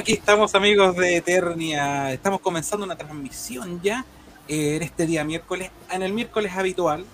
[0.00, 4.06] Aquí estamos amigos de Eternia, estamos comenzando una transmisión ya
[4.48, 7.04] eh, en este día miércoles, en el miércoles habitual,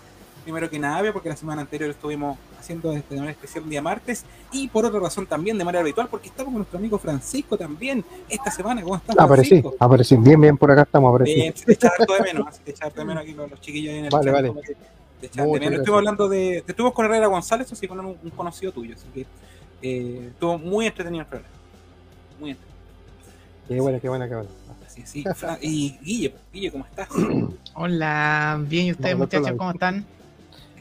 [0.45, 4.25] primero que nada, porque la semana anterior estuvimos haciendo este manera especial un día martes
[4.53, 8.05] y por otra razón también de manera habitual porque estamos con nuestro amigo Francisco también
[8.29, 8.83] esta semana.
[8.83, 9.19] ¿Cómo estás?
[9.19, 11.43] Aparecí, aparecí, bien, bien por acá estamos apareciendo.
[11.43, 14.11] Bien, te echaba de menos, te echaba de menos aquí con los chiquillos en el
[14.11, 14.53] Vale, vale.
[15.21, 15.81] Te echaba de menos.
[15.81, 19.07] Estuvimos hablando de, te estuvimos con Herrera González, así con un, un conocido tuyo, así
[19.13, 19.27] que
[19.83, 21.53] eh, estuvo muy entretenido el programa.
[22.39, 22.66] Muy entretenido.
[23.69, 24.51] Qué buena, qué buena, qué buena.
[24.87, 25.25] Así, sí.
[25.61, 27.09] Y Guille, Guille, ¿cómo estás?
[27.75, 30.07] Hola, bien, ¿y ustedes, muchachos, cómo están?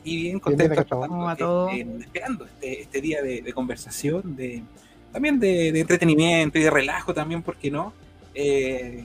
[0.06, 1.74] y bien contento estamos a todos.
[1.74, 4.62] Eh, esperando este, este día de, de, conversación, de
[5.12, 7.92] también de, de, entretenimiento y de relajo también, ¿por qué no?
[8.34, 9.04] Eh,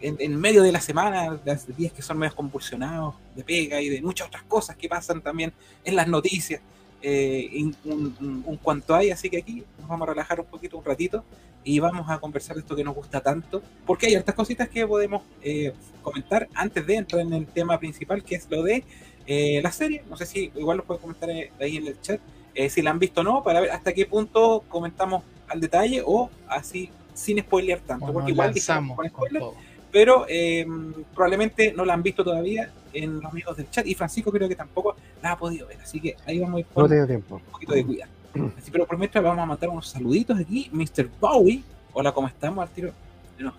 [0.00, 3.88] en, en, medio de la semana, los días que son medio convulsionados, de pega y
[3.88, 5.52] de muchas otras cosas que pasan también
[5.84, 6.60] en las noticias,
[7.08, 10.76] eh, un, un, un, cuanto hay, así que aquí nos vamos a relajar un poquito,
[10.76, 11.22] un ratito,
[11.62, 14.84] y vamos a conversar de esto que nos gusta tanto, porque hay otras cositas que
[14.84, 18.82] podemos eh, comentar antes de entrar en el tema principal, que es lo de
[19.28, 20.02] eh, la serie.
[20.10, 22.20] No sé si igual lo pueden comentar ahí en el chat,
[22.56, 26.02] eh, si la han visto o no, para ver hasta qué punto comentamos al detalle
[26.04, 29.42] o así sin spoilear tanto, porque igual lanzamos con spoiler,
[29.96, 30.66] pero eh,
[31.14, 34.54] probablemente no la han visto todavía en los amigos del chat y Francisco creo que
[34.54, 37.36] tampoco la ha podido ver, así que ahí vamos a ir con no tiempo.
[37.36, 38.12] un poquito de cuidado.
[38.58, 41.08] Así, pero por mientras vamos a mandar unos saluditos aquí, Mr.
[41.18, 41.62] Bowie.
[41.94, 42.62] Hola, ¿cómo estamos?
[42.62, 42.92] Al tiro.
[43.38, 43.54] No.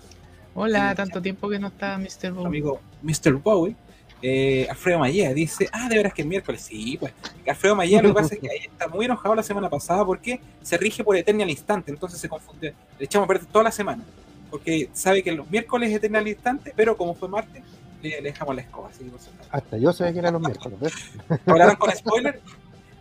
[0.54, 2.32] Hola, tanto tiempo que no está Mr.
[2.32, 2.46] Bowie.
[2.46, 3.34] Amigo Mr.
[3.34, 3.76] Bowie.
[4.22, 6.62] Eh, Alfredo Mayea dice, ah, de veras que es miércoles.
[6.62, 7.14] Sí, pues.
[7.48, 10.40] Alfredo Mayea lo que pasa es que ahí está muy enojado la semana pasada porque
[10.62, 12.76] se rige por Eternia al instante, entonces se confunde.
[13.00, 14.04] Le echamos a perder toda la semana.
[14.50, 17.64] Porque sabe que los miércoles es Eternia al instante, pero como fue martes,
[18.02, 18.90] le, le dejamos la escoba.
[18.90, 19.12] Así,
[19.52, 20.80] Hasta yo sabía que eran los miércoles.
[20.80, 20.94] ¿ves?
[21.46, 22.42] ¿Hablaron con spoiler?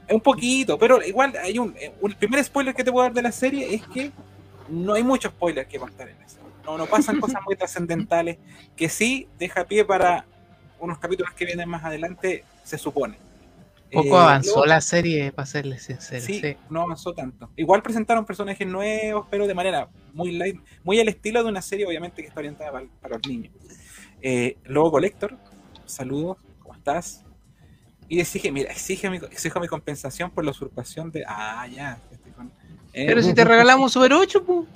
[0.09, 3.23] Un poquito, pero igual hay un, un, El primer spoiler que te puedo dar de
[3.23, 4.13] la serie es que
[4.69, 6.47] no hay muchos spoilers que contar en la serie.
[6.65, 8.39] No, no pasan cosas muy trascendentales
[8.77, 10.25] que sí deja pie para
[10.79, 13.17] unos capítulos que vienen más adelante, se supone.
[13.93, 16.25] Poco eh, avanzó luego, la serie, para serles sincero.
[16.25, 17.51] Sí, sí, no avanzó tanto.
[17.57, 21.87] Igual presentaron personajes nuevos, pero de manera muy light, muy al estilo de una serie,
[21.87, 23.53] obviamente, que está orientada para, para los niños.
[24.21, 25.37] Eh, luego Collector,
[25.85, 27.25] saludos, ¿cómo estás?
[28.09, 31.25] Y exige, mira, exige mi, exijo mi compensación por la usurpación de.
[31.27, 31.99] Ah, ya.
[32.37, 32.51] Con,
[32.93, 34.67] eh, pero si te regalamos Super 8, pues.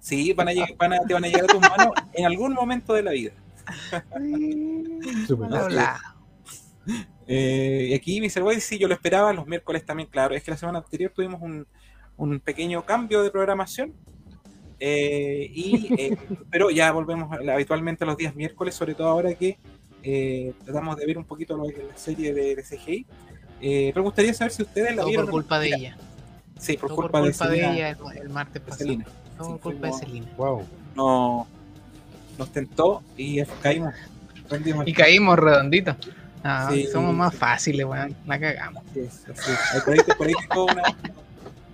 [0.00, 2.52] Sí, van a, llegar, van a, te van a llegar a tus manos en algún
[2.52, 3.32] momento de la vida.
[5.38, 6.14] Hola.
[7.26, 8.42] Eh, y aquí Mr.
[8.42, 10.34] White, sí, yo lo esperaba los miércoles también, claro.
[10.34, 11.66] Es que la semana anterior tuvimos un,
[12.16, 13.92] un pequeño cambio de programación.
[14.80, 16.16] Eh, y, eh,
[16.50, 19.58] pero ya volvemos habitualmente los días miércoles, sobre todo ahora que
[20.64, 23.06] tratamos de ver un poquito lo, la serie de, de CGI.
[23.60, 25.26] Pero me gustaría saber si ustedes la Todo vieron.
[25.26, 25.96] por culpa de ella.
[26.58, 28.78] Sí, por Todo culpa, por culpa de, de, ella el, el martes pasado.
[28.78, 29.06] Selena.
[29.38, 30.26] Todo por culpa de Selena.
[30.36, 30.62] Wow.
[30.94, 31.46] no,
[32.38, 33.94] nos tentó y caímos.
[34.50, 34.86] rendimos.
[34.86, 35.96] Y caímos redonditos.
[36.44, 36.86] Ah, Sí.
[36.92, 38.14] somos más fáciles, weón.
[38.26, 38.84] La cagamos.
[39.84, 40.82] Por, ahí, por ahí tengo una.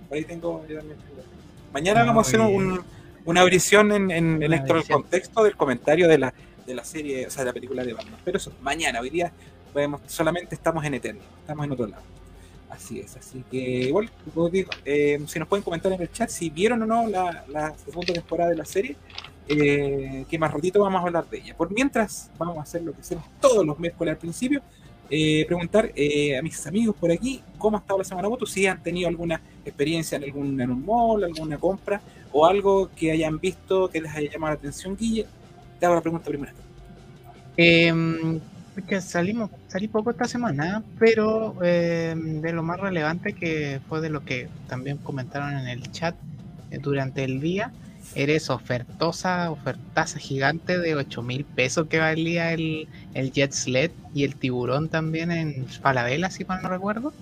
[0.07, 0.65] Por ahí tengo.
[0.67, 1.21] yo también tengo.
[1.73, 2.81] Mañana Ah, vamos a hacer un,
[3.25, 6.33] una audición en, en, en esto, el contexto del comentario de la,
[6.65, 8.19] de la serie, o sea, de la película de Batman.
[8.23, 9.31] Pero eso, mañana, hoy día,
[9.73, 12.03] podemos, solamente estamos en Eterno, estamos en otro lado.
[12.69, 16.29] Así es, así que igual, como digo, eh, si nos pueden comentar en el chat
[16.29, 18.95] si vieron o no la, la segunda temporada de la serie,
[19.59, 21.55] eh, que más ratito vamos a hablar de ella.
[21.55, 24.61] Por mientras, vamos a hacer lo que hacemos todos los miércoles al principio,
[25.09, 28.65] eh, preguntar eh, a mis amigos por aquí cómo ha estado la semana moto, si
[28.65, 32.01] han tenido alguna experiencia en algún en un mall, alguna compra
[32.31, 35.25] o algo que hayan visto que les haya llamado la atención, Guille.
[35.79, 36.53] Te hago la pregunta primero.
[37.57, 38.39] Eh,
[38.87, 44.09] que salimos, salí poco esta semana, pero eh, de lo más relevante que fue de
[44.09, 46.15] lo que también comentaron en el chat
[46.81, 47.71] durante el día,
[48.15, 54.23] eres ofertosa, ofertaza gigante de 8 mil pesos que valía el, el Jet Sled y
[54.23, 57.13] el tiburón también en Falabella, si mal no recuerdo.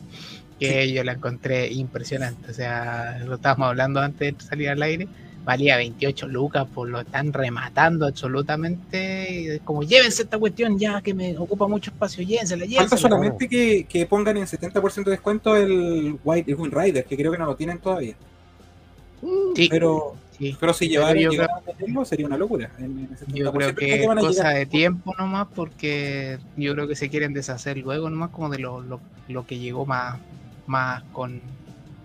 [0.60, 2.52] Que yo la encontré impresionante.
[2.52, 5.08] O sea, lo estábamos hablando antes de salir al aire.
[5.46, 9.56] Valía 28 lucas, pues lo están rematando absolutamente.
[9.56, 13.02] Y como, llévense esta cuestión ya que me ocupa mucho espacio, llévensela, Falta llévensela.
[13.02, 17.46] solamente que, que pongan en 70% de descuento el White Rider, que creo que no
[17.46, 18.16] lo tienen todavía.
[19.56, 20.58] Sí, Pero, sí.
[20.60, 22.72] pero si llevaran, yo llegaran a tenerlo, sería una locura.
[22.80, 27.10] En, Yo 70%, creo que es cosa de tiempo nomás, porque yo creo que se
[27.10, 30.18] quieren deshacer luego nomás como de lo, lo, lo que llegó más,
[30.66, 31.42] más con,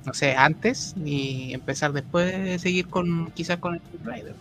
[0.04, 4.34] no sé, antes y empezar después, seguir con quizás con el Tomb Raider.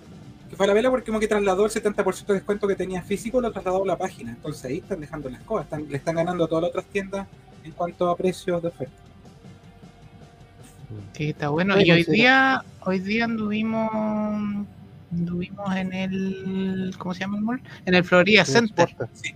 [0.49, 3.39] que fue la vela porque como que trasladó el 70% de descuento que tenía físico,
[3.39, 4.31] lo trasladó a la página.
[4.31, 7.27] Entonces ahí están dejando las cosas, están, le están ganando a todas las otras tiendas
[7.63, 9.02] en cuanto a precios de oferta.
[11.13, 11.79] Sí, está bueno.
[11.79, 14.67] Y hoy día, hoy día anduvimos
[15.11, 16.95] vimos en el.
[16.97, 17.61] ¿Cómo se llama el mall?
[17.85, 18.95] En el Florida Center.
[19.13, 19.33] Sí.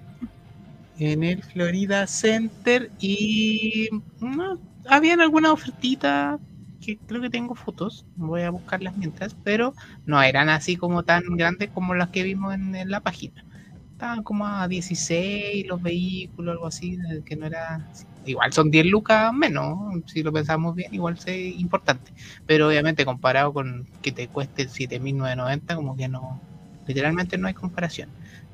[1.00, 3.89] En el Florida Center y.
[4.19, 6.39] No, habían alguna ofertita
[6.81, 9.74] que creo que tengo fotos, voy a buscarlas mientras, pero
[10.06, 13.44] no eran así como tan grandes como las que vimos en, en la página.
[13.92, 17.86] Estaban como a 16 los vehículos, algo así, que no era
[18.28, 22.12] igual son 10 lucas menos, si lo pensamos bien, igual es importante.
[22.46, 26.40] Pero obviamente comparado con que te cueste 7.990, como que no,
[26.88, 28.10] literalmente no hay comparación.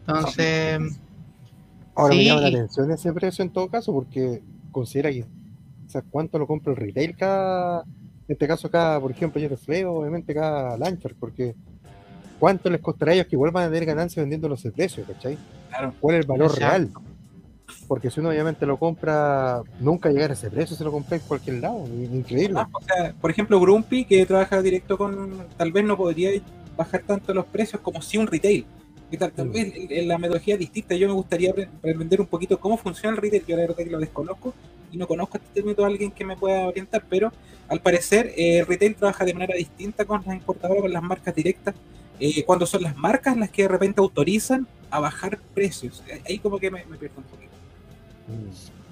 [0.06, 0.80] Entonces...
[1.96, 4.42] Ahora me sí, llama la atención ese precio en todo caso, porque
[4.72, 5.26] considera que
[5.86, 9.48] o sea, cuánto lo compra el retail cada, en este caso cada, por ejemplo, yo
[9.48, 11.56] reflejo, obviamente cada Lanchar, porque
[12.40, 15.38] cuánto les costará a ellos que igual van a tener ganancias vendiéndolo ese precio, ¿cachai?
[15.70, 15.94] Claro.
[16.00, 16.68] ¿Cuál es el valor Exacto.
[16.68, 17.13] real?
[17.94, 21.22] Porque si uno obviamente lo compra, nunca llegar a ese precio, se lo compré en
[21.28, 22.56] cualquier lado, increíble.
[22.60, 25.46] Ah, o sea, por ejemplo, Grumpy, que trabaja directo con.
[25.58, 26.32] Tal vez no podría
[26.76, 28.66] bajar tanto los precios como si un retail.
[29.12, 29.52] Que tal, tal Mm.
[29.52, 30.96] vez en- la metodología es distinta.
[30.96, 33.44] Yo me gustaría apre- aprender un poquito cómo funciona el retail.
[33.46, 34.56] Yo la verdad que lo desconozco
[34.92, 37.32] y no conozco este método a alguien que me pueda orientar, pero
[37.68, 41.36] al parecer eh, el retail trabaja de manera distinta con las importadoras, con las marcas
[41.36, 41.76] directas.
[42.20, 46.04] eh, cuando son las marcas las que de repente autorizan a bajar precios.
[46.08, 47.52] Eh, Ahí como que me, me pierdo un poquito.
[48.28, 48.84] Mm.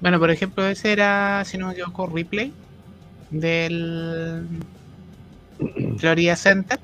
[0.00, 2.52] Bueno, por ejemplo, ese era, si no me equivoco, replay
[3.30, 4.46] del
[5.98, 6.78] Florida Center.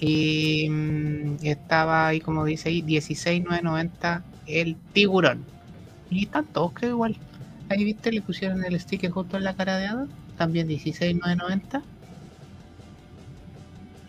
[0.00, 5.44] Y mm, estaba ahí, como dice ahí, 16,990 el tiburón.
[6.10, 7.16] Y están todos, creo igual.
[7.68, 10.08] Ahí viste, le pusieron el sticker justo en la cara de Adam.
[10.36, 11.82] También 16,990.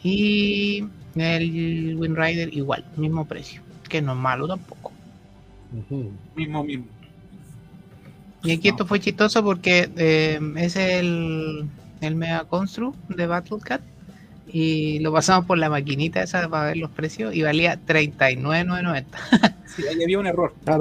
[0.04, 0.86] Y
[1.16, 3.62] el Windrider igual, mismo precio.
[3.88, 4.93] Que no es malo tampoco.
[6.36, 6.86] Mismo, mismo.
[8.44, 11.66] Y aquí esto fue chistoso porque eh, es el,
[12.02, 13.82] el Mega Construct de Battlecat.
[14.56, 19.18] Y lo pasamos por la maquinita esa para ver los precios y valía 39,990.
[19.76, 20.54] Sí, ahí había un error.
[20.68, 20.78] Ah,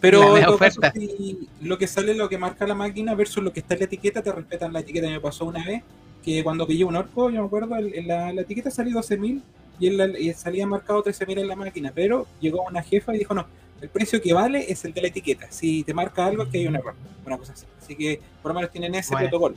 [0.00, 3.58] Pero en caso, si lo que sale, lo que marca la máquina versus lo que
[3.60, 5.08] está en la etiqueta, te respetan la etiqueta.
[5.08, 5.82] Me pasó una vez
[6.22, 9.42] que cuando pillé un orco, yo me acuerdo, el- en la, la etiqueta salía 12.000
[9.78, 11.92] y, en la- y salía marcado 13.000 en la máquina.
[11.94, 13.46] Pero llegó una jefa y dijo, no,
[13.80, 15.46] el precio que vale es el de la etiqueta.
[15.50, 16.94] Si te marca algo es que hay un error.
[17.26, 17.66] Una cosa así.
[17.82, 19.28] Así que por lo menos tienen ese Bueno.
[19.28, 19.56] protocolo.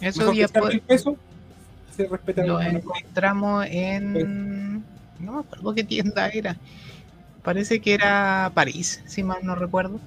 [0.00, 1.14] Eso Mejor ya que estar po- mil pesos,
[1.96, 4.84] se respeta lo encontramos en.
[5.20, 6.56] No me acuerdo qué tienda era.
[7.42, 10.00] Parece que era París, si mal no recuerdo.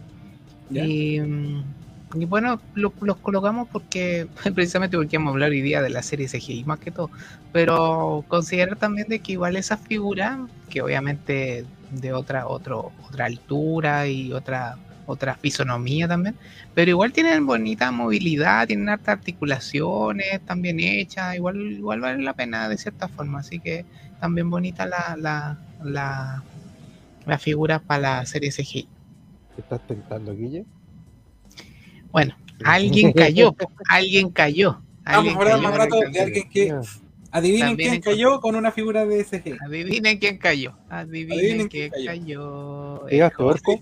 [0.70, 0.84] ¿Ya?
[0.86, 1.64] Y, mm,
[2.22, 6.02] y bueno, lo- los colocamos porque, precisamente porque vamos a hablar hoy día de la
[6.04, 7.12] serie CGI más que todo.
[7.52, 14.08] Pero considerar también de que igual esas figuras, que obviamente de otra, otro, otra altura
[14.08, 16.38] y otra, otra fisonomía también,
[16.74, 22.68] pero igual tienen bonita movilidad, tienen hartas articulaciones, también hechas, igual, igual vale la pena
[22.70, 23.88] de cierta forma, así que
[24.18, 26.46] también bonita la, la, la,
[27.26, 28.90] la figura para la serie CGI.
[29.56, 30.66] ¿te estás tentando, Guille?
[32.12, 33.56] Bueno, alguien cayó,
[33.90, 34.82] alguien cayó.
[35.06, 36.74] Vamos a hablar más rato de alguien que
[37.32, 39.58] adivinen También quién cayó con una figura de SG.
[39.66, 40.78] Adivinen quién cayó.
[40.90, 43.08] Adivinen, Adivinen quién quién cayó.
[43.08, 43.80] El ¿Llegaste, José, orco?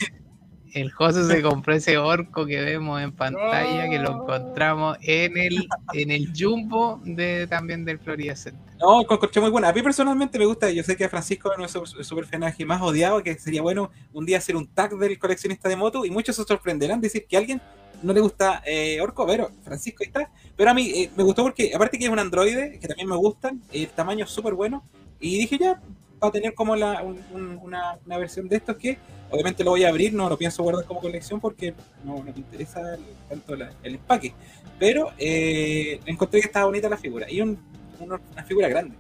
[0.75, 5.67] el José se compró ese orco que vemos en pantalla, que lo encontramos en el,
[5.93, 8.61] en el jumbo de también del Florida Center.
[8.79, 9.69] No, encontré muy buena.
[9.69, 10.69] A mí personalmente me gusta.
[10.69, 14.25] Yo sé que a Francisco es nuestro super personaje más odiado, que sería bueno un
[14.25, 17.61] día hacer un tag del coleccionista de moto y muchos se sorprenderán decir que alguien
[18.03, 20.29] no le gusta eh, Orco, pero Francisco ahí está.
[20.55, 23.15] Pero a mí eh, me gustó porque, aparte que es un androide, que también me
[23.15, 24.83] gustan, el tamaño es súper bueno.
[25.19, 25.81] Y dije ya,
[26.23, 28.97] va a tener como la, un- un- una, una versión de estos que
[29.31, 31.73] obviamente lo voy a abrir, no lo pienso guardar como colección porque
[32.03, 34.33] no, no me interesa el- tanto la- el empaque.
[34.79, 37.57] Pero eh, encontré que estaba bonita la figura y un-
[37.99, 38.95] un- una figura grande.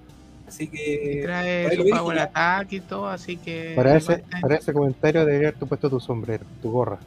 [0.47, 3.73] Así que trae su power attack y todo, así que.
[3.75, 6.99] Para ese, para ese comentario debería haber puesto tu sombrero, tu gorra.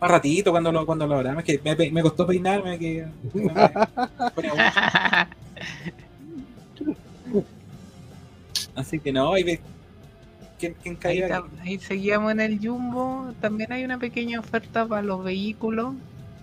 [0.00, 3.80] Más ratito cuando lo, cuando lo hablamos, que me, me costó peinarme, que me-
[8.74, 9.60] Así que no, ahí ve
[10.58, 11.22] quién, quién Ahí,
[11.58, 13.34] ahí seguíamos en el Jumbo.
[13.40, 15.96] También hay una pequeña oferta para los vehículos.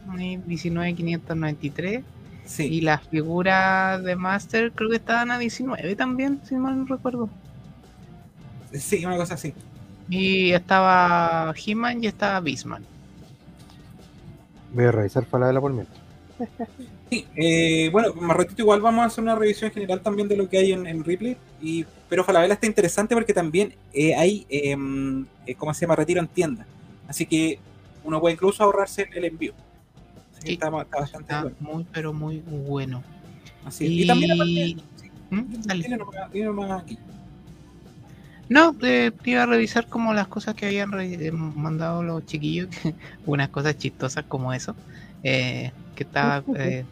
[0.08, 2.06] ahí 19.593.
[2.66, 6.86] Y Sí, las figuras de Master creo que estaban a 19 también, si mal no
[6.86, 7.38] recuerdo.
[8.74, 9.54] sí, una cosa así.
[10.08, 12.88] Y estaba He-Man y estaba Beastman.
[14.74, 16.00] Voy a revisar Falabella por mientras.
[17.10, 20.50] Sí, eh, bueno, más ratito igual vamos a hacer una revisión general también de lo
[20.50, 21.38] que hay en, en Ripley.
[21.62, 24.76] Y, pero Falabella está interesante porque también eh, hay, eh,
[25.46, 25.96] eh, ¿cómo se llama?
[25.96, 26.66] Retiro en tienda.
[27.08, 27.60] Así que
[28.04, 29.54] uno puede incluso ahorrarse el envío.
[30.34, 30.54] Así que Sí.
[30.56, 31.58] está, está bastante Está bueno.
[31.62, 33.02] muy, pero muy bueno.
[33.64, 33.92] Así es.
[33.92, 34.78] Y, también aparte, sí,
[35.30, 35.44] ¿Mm?
[35.66, 35.80] Dale.
[35.84, 36.98] tiene nomás- tiene nomás aquí.
[38.50, 42.96] No, eh, iba a revisar como las cosas que habían eh, mandado los chiquillos, que-
[43.26, 44.78] unas cosas chistosas como eso,
[45.24, 46.86] eh, que estaba, eh,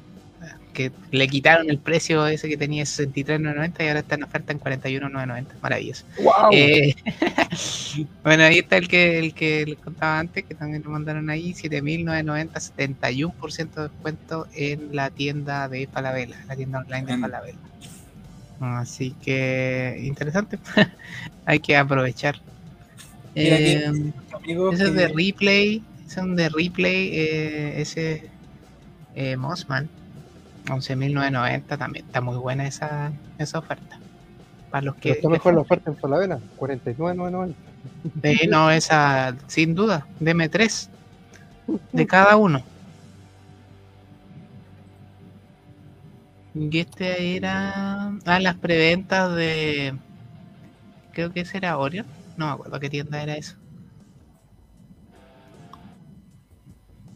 [0.73, 4.59] que le quitaron el precio ese que tenía 63.990 y ahora está en oferta en
[4.59, 6.05] 41.990, maravilloso.
[6.17, 6.49] ¡Wow!
[6.51, 6.93] Eh,
[8.23, 11.53] bueno, ahí está el que el que les contaba antes, que también lo mandaron ahí,
[11.53, 17.17] 7.990, 71% de descuento en la tienda de Falabella, la tienda online de.
[17.19, 17.59] Falabella.
[18.59, 20.59] Así que interesante,
[21.45, 22.35] hay que aprovechar.
[23.35, 23.91] Eh,
[24.71, 28.29] es de replay, ese es de replay, eh, ese
[29.15, 29.89] eh, Mossman,
[30.67, 33.99] 11.990 también, está muy buena esa, esa oferta.
[34.71, 37.53] Para los que está mejor la oferta en Falabella, 49.990.
[38.23, 40.89] Sí, no, esa, sin duda, deme tres
[41.91, 42.63] de cada uno.
[46.55, 48.17] Y este era.
[48.25, 49.93] Ah, las preventas de.
[51.11, 52.05] Creo que ese era Orion.
[52.37, 53.55] No me acuerdo qué tienda era eso.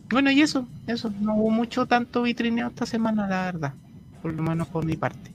[0.10, 1.12] Bueno, y eso, eso.
[1.22, 3.74] No hubo mucho tanto vitrineo esta semana, la verdad.
[4.22, 5.32] Por lo menos por mi parte.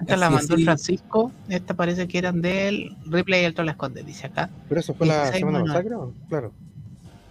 [0.00, 0.64] Esta la Así mandó el.
[0.64, 1.32] Francisco.
[1.48, 4.50] Esta parece que eran del Replay Alto la Esconde, dice acá.
[4.68, 6.12] Pero eso fue la 16, semana creo.
[6.28, 6.52] Claro.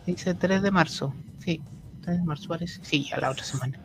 [0.06, 1.14] Dice 3 de marzo.
[1.40, 1.62] Sí,
[2.04, 2.80] 3 de marzo parece.
[2.84, 3.78] Sí, a la otra semana.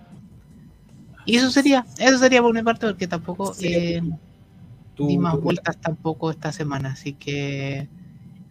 [1.27, 3.67] Y eso sería, eso sería por mi parte, porque tampoco Sí.
[3.69, 4.03] eh,
[4.95, 6.93] tú- di más tú- vueltas tampoco esta semana.
[6.93, 7.89] Así que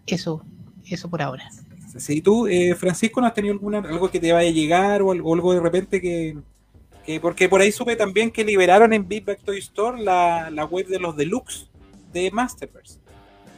[0.08, 0.44] eso,
[0.90, 1.50] eso por ahora.
[1.98, 5.12] Si tú, eh, Francisco, ¿no has tenido alguna, algo que te vaya a llegar o
[5.12, 6.38] algo, algo de repente que,
[7.06, 10.66] que- Porque por ahí supe también que liberaron en Big Back Toy Store la, la
[10.66, 11.68] web de los deluxe
[12.14, 13.00] de Masterverse.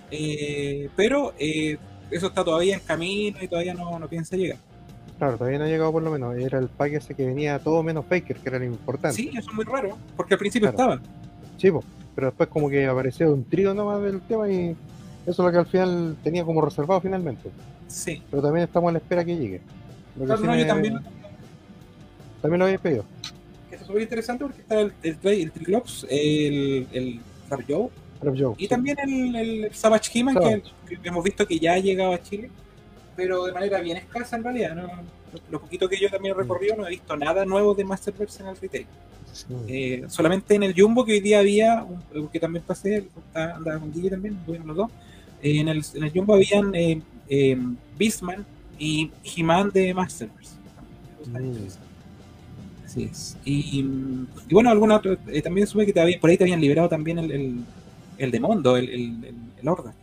[0.10, 1.78] Eh, pero eh,
[2.10, 4.60] eso está todavía en camino y todavía no, no piensa llegar.
[5.22, 6.36] Claro, todavía no ha llegado por lo menos.
[6.36, 9.16] Era el pack ese que venía todo menos Faker, que era lo importante.
[9.16, 10.94] Sí, eso es muy raro, porque al principio Claro.
[10.96, 11.12] estaba.
[11.60, 11.84] Sí, po.
[12.16, 14.78] pero después como que apareció un trío nomás del tema y eso
[15.28, 17.52] es lo que al final tenía como reservado finalmente.
[17.88, 18.24] Sí.
[18.32, 19.62] Pero también estamos a la espera que llegue.
[20.16, 21.00] Lo que Claro, sí no, me- yo también.
[22.42, 23.06] también lo había pedido.
[23.70, 27.90] que Está súper interesante porque está el, el, el Triclops, el, el Trap Joe
[28.58, 28.68] y sí.
[28.68, 30.36] también el, el Savage He-Man,
[30.88, 32.50] que, que hemos visto que ya ha llegado a Chile,
[33.22, 34.76] pero de manera bien escasa en realidad.
[34.76, 34.88] ¿no?
[35.50, 38.50] Lo, poquito que yo también he recorrido, no he visto nada nuevo de Masterverse en
[38.50, 38.86] el retail.
[39.32, 39.46] Sí.
[39.68, 41.86] Eh, solamente en el Jumbo, que hoy día había,
[42.34, 44.92] que también pasé, está- andaba con Guille también, los dos.
[45.42, 47.58] eh, en, el, en el Jumbo habían eh, eh,
[47.98, 48.46] Beastman
[48.78, 50.56] y He-Man de Masterverse.
[51.28, 52.86] Mm.
[52.86, 53.38] Así es.
[53.46, 53.86] Y,
[54.50, 56.90] y bueno, alguna otra, eh, también supe que te había- por ahí te habían liberado
[56.90, 57.56] también el, el,
[58.18, 59.94] el de Mondo, el, el, el, Horda.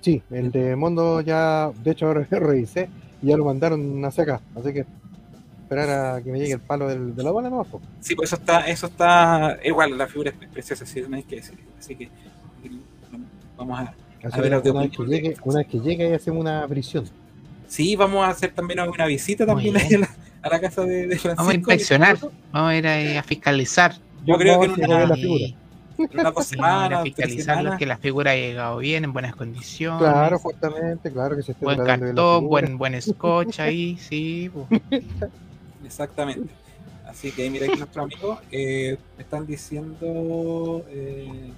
[0.00, 2.88] Sí, el de Mondo ya, de hecho ahora revisé
[3.22, 4.40] y ya lo mandaron hacia acá.
[4.56, 4.86] Así que
[5.62, 7.80] esperar a que me llegue el palo del, de la bola no po.
[8.00, 11.36] Sí, pues eso está, eso está igual, la figura es preciosa, sí, no hay que
[11.36, 11.58] decir.
[11.78, 12.08] Así que
[13.56, 16.40] vamos a, Así A ver, una, vez que llegue, una vez que llegue ahí hacemos
[16.40, 17.04] una prisión.
[17.68, 20.10] Sí, vamos a hacer también una visita también a la,
[20.42, 21.34] a la casa de, de Francisco.
[21.36, 22.18] Vamos a inspeccionar,
[22.52, 23.94] vamos a ir a fiscalizar.
[24.26, 25.46] Yo creo que en una, ver la y- figura.
[26.10, 30.00] En unas dos semanas, fiscalizar que la figura haya llegado bien, en buenas condiciones.
[30.00, 34.50] Claro, justamente, claro que se esté Buen cartón, buen, buen scotch ahí, sí.
[34.52, 34.80] pues.
[35.84, 36.52] Exactamente.
[37.06, 41.50] Así que mira aquí nuestros amigos eh, me están diciendo eh,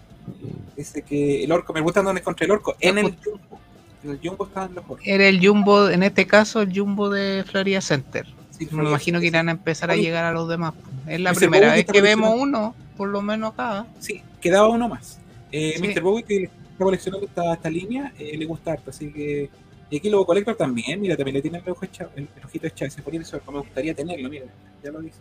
[0.76, 3.60] dice que el orco, me gusta dónde encontré el orco, en el jumbo.
[4.02, 5.00] En el jumbo estaban los orcos.
[5.04, 8.26] Era el jumbo, en este caso, el jumbo de Florida Center.
[8.50, 10.74] Sí, Me imagino que irán a empezar a llegar a los demás.
[11.06, 13.86] Es la primera vez que vemos uno, por lo menos acá.
[13.98, 15.18] Sí, quedaba uno más.
[15.50, 15.82] Eh, Sí.
[15.88, 16.02] Mr.
[16.02, 19.48] Bowie, que está coleccionando esta, esta línea, eh, le gusta harto, así que.
[19.90, 22.66] Y aquí Lobo Collector también, mira, también le tiene el, ojo echado- el, el ojito
[22.66, 22.88] echado.
[22.88, 24.46] Ese ponía orco, me gustaría tenerlo, mira,
[24.82, 25.18] ya lo dice.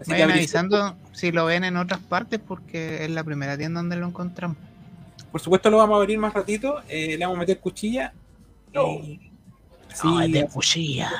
[0.00, 3.80] Así Vayan abrí- avisando si lo ven en otras partes porque es la primera tienda
[3.80, 4.56] donde lo encontramos.
[5.32, 8.12] Por supuesto, lo vamos a abrir más ratito, eh, le vamos a meter cuchilla.
[8.74, 9.30] y-
[9.90, 11.10] así, Ay, de así, cuchilla.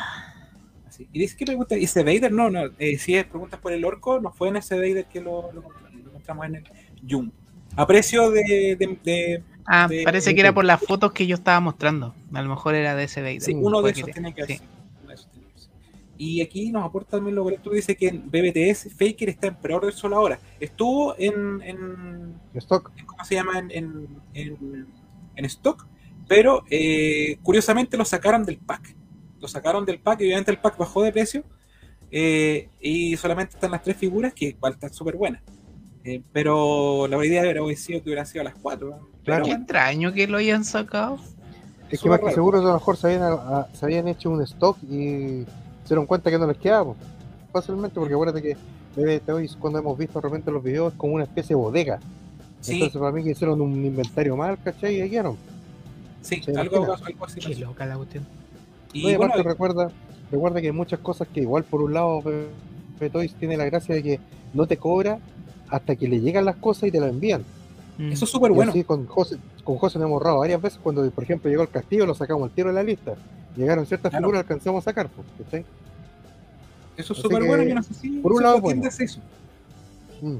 [0.86, 1.08] así.
[1.12, 2.30] Y dice que pregunta, ¿y ese Vader?
[2.32, 5.20] No, no, eh, si es preguntas por el orco, no fue en ese Vader que
[5.20, 6.64] lo, lo lo encontramos en el
[7.08, 7.32] Jumbo.
[7.76, 11.34] A precio de, de- de- Ah, de- parece que era por las fotos que yo
[11.34, 12.14] estaba mostrando.
[12.32, 13.40] A lo mejor era de ese Vader.
[13.40, 14.52] Sí, uno de esos que- tiene que sí.
[14.54, 14.66] hacer.
[15.08, 15.26] Que ser.
[16.18, 17.70] Y aquí nos aporta también lo correcto.
[17.70, 20.38] Dice que en BBTS Faker está en pre-order solo ahora.
[20.60, 22.90] Estuvo en, en, Stock.
[22.96, 23.58] en- ¿cómo se llama?
[23.58, 24.86] En, en, en-
[25.34, 25.86] en stock,
[26.28, 28.94] pero eh, curiosamente lo sacaron del pack.
[29.40, 31.44] Lo sacaron del pack y obviamente el pack bajó de precio.
[32.10, 35.42] eh, y solamente están las tres figuras que igual están súper buenas.
[36.08, 38.90] Eh, pero la idea era hubiera sido que hubieran sido a las cuatro.
[38.90, 38.96] ¿no?
[38.96, 39.44] Pero Claro.
[39.44, 41.18] Qué bueno, extraño que lo hayan sacado.
[41.90, 44.40] Es que más que seguro a lo mejor se habían, a- se habían hecho un
[44.42, 45.44] stock y
[45.82, 46.94] se dieron cuenta que no les quedaba.
[47.52, 48.56] Fácilmente, porque acuérdate que
[49.00, 51.98] de Toys, cuando hemos visto de repente los videos, es como una especie de bodega.
[52.60, 54.96] Sí, Entonces, para mí que hicieron un inventario mal, ¿cachai?
[54.96, 55.36] Y ahí quedaron.
[56.22, 57.40] sí, algo, algo así.
[57.40, 58.24] Qué loca la cuestión.
[58.92, 59.90] Y No, y bueno, aparte recuerda,
[60.30, 62.22] recuerda que hay muchas cosas que igual por un lado
[63.12, 64.20] Toys tiene la gracia de que
[64.54, 65.18] no te cobra
[65.68, 67.42] hasta que le llegan las cosas y te las envían.
[67.98, 68.12] Mm.
[68.12, 68.72] eso es súper bueno.
[68.72, 71.70] así con José, con José nos hemos ahorrado varias veces cuando, por ejemplo, llegó el
[71.70, 73.14] castillo, lo sacamos al tiro de la lista.
[73.56, 74.24] Llegaron ciertas Claro.
[74.26, 75.64] figuras, alcanzamos a sacar, pues, ¿cachai?
[76.96, 77.62] Eso es súper bueno.
[77.62, 78.88] Yo no sé si por un lado, otra tienda bueno.
[78.88, 79.20] hace eso.
[80.20, 80.36] Mm.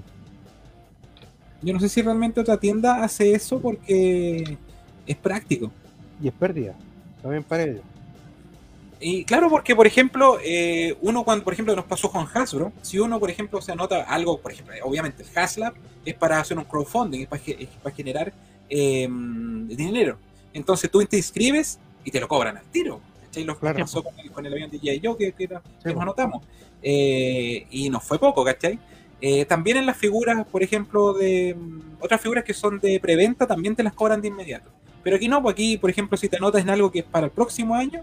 [1.62, 4.56] Yo no sé si realmente otra tienda hace eso porque
[5.06, 5.70] es práctico.
[6.22, 6.74] Y es pérdida,
[7.22, 7.82] también para ellos.
[8.98, 12.98] Y claro, porque por ejemplo, eh, uno cuando, por ejemplo, nos pasó con Hasbro, si
[12.98, 15.74] uno, por ejemplo, se anota algo, por ejemplo, obviamente el Haslab
[16.04, 18.32] es para hacer un crowdfunding, es para, ge- es para generar
[18.70, 20.18] eh, dinero.
[20.54, 23.00] Entonces tú te inscribes y te lo cobran al tiro.
[23.26, 23.44] ¿cachai?
[23.44, 23.78] Lo Claro.
[23.80, 25.00] pasó con el, con el avión de G.I.
[25.04, 26.42] Joe que, que, era- que Sí, nos anotamos.
[26.82, 28.78] Eh, y nos fue poco, ¿cachai?
[29.20, 33.46] Eh, también en las figuras, por ejemplo, de mm, otras figuras que son de preventa,
[33.46, 34.70] también te las cobran de inmediato.
[35.02, 37.26] Pero aquí no, pues aquí, por ejemplo, si te anotas en algo que es para
[37.26, 38.02] el próximo año,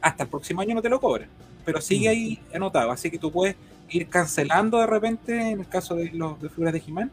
[0.00, 1.28] hasta el próximo año no te lo cobran.
[1.64, 2.10] Pero sigue Mm.
[2.10, 2.90] ahí anotado.
[2.90, 3.56] Así que tú puedes
[3.90, 7.10] ir cancelando de repente, en el caso de los de figuras de He-Man.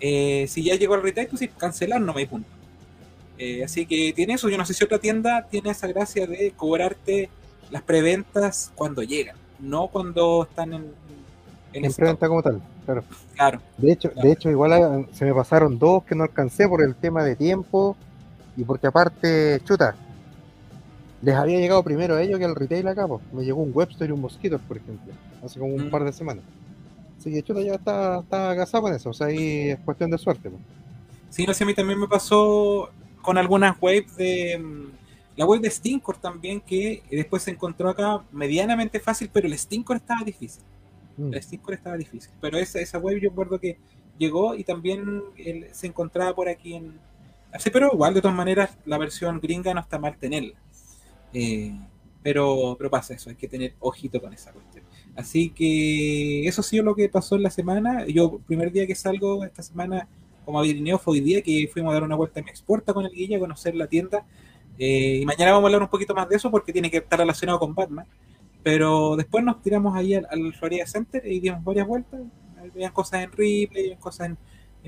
[0.00, 2.48] eh, si ya llegó al retail, pues sí, cancelar no me hay punto.
[3.36, 4.48] Eh, así que tiene eso.
[4.48, 7.28] Yo no sé si otra tienda tiene esa gracia de cobrarte
[7.70, 10.92] las preventas cuando llegan, no cuando están en,
[11.72, 13.02] en En preventa como tal, claro.
[13.34, 14.28] Claro, De hecho, Claro.
[14.28, 17.34] de hecho igual ah, se me pasaron dos que no alcancé por el tema de
[17.36, 17.96] tiempo
[18.56, 19.94] y porque aparte, chuta,
[21.22, 23.20] les había llegado primero a ellos que al retail acá, pues.
[23.32, 25.12] Me llegó un Webster y un Mosquito, por ejemplo,
[25.44, 25.90] hace como un Mm.
[25.90, 26.44] par de semanas.
[27.18, 30.18] Así que chuta ya está, está agasado en eso, o sea, ahí es cuestión de
[30.18, 30.62] suerte, pues.
[31.30, 32.90] Sí, no sé, a mí también me pasó
[33.22, 34.58] con algunas webs de.
[34.58, 34.88] mm,
[35.36, 39.96] La web de Stinkor también, que después se encontró acá medianamente fácil, pero el Stinkor
[39.98, 40.62] estaba difícil.
[41.16, 41.32] Mm.
[41.34, 42.30] El Stinkor estaba difícil.
[42.40, 43.76] Pero esa, esa web yo recuerdo que
[44.18, 46.94] llegó y también él se encontraba por aquí en.
[47.52, 50.54] Así, pero igual, de todas maneras, la versión gringa no está mal tenerla.
[51.32, 51.76] Eh,
[52.22, 54.84] pero, pero pasa eso, hay que tener ojito con esa cuestión.
[55.16, 58.06] Así que eso ha sido lo que pasó en la semana.
[58.06, 60.08] Yo, primer día que salgo esta semana
[60.44, 63.12] como Avirineo fue hoy día que fuimos a dar una vuelta en exporta con el
[63.12, 64.24] Guilla, a conocer la tienda.
[64.78, 67.18] Eh, y mañana vamos a hablar un poquito más de eso porque tiene que estar
[67.18, 68.06] relacionado con Batman.
[68.62, 72.20] Pero después nos tiramos ahí al, al Florida Center y dimos varias vueltas.
[72.58, 74.38] Habían cosas en Ripley, habían cosas en,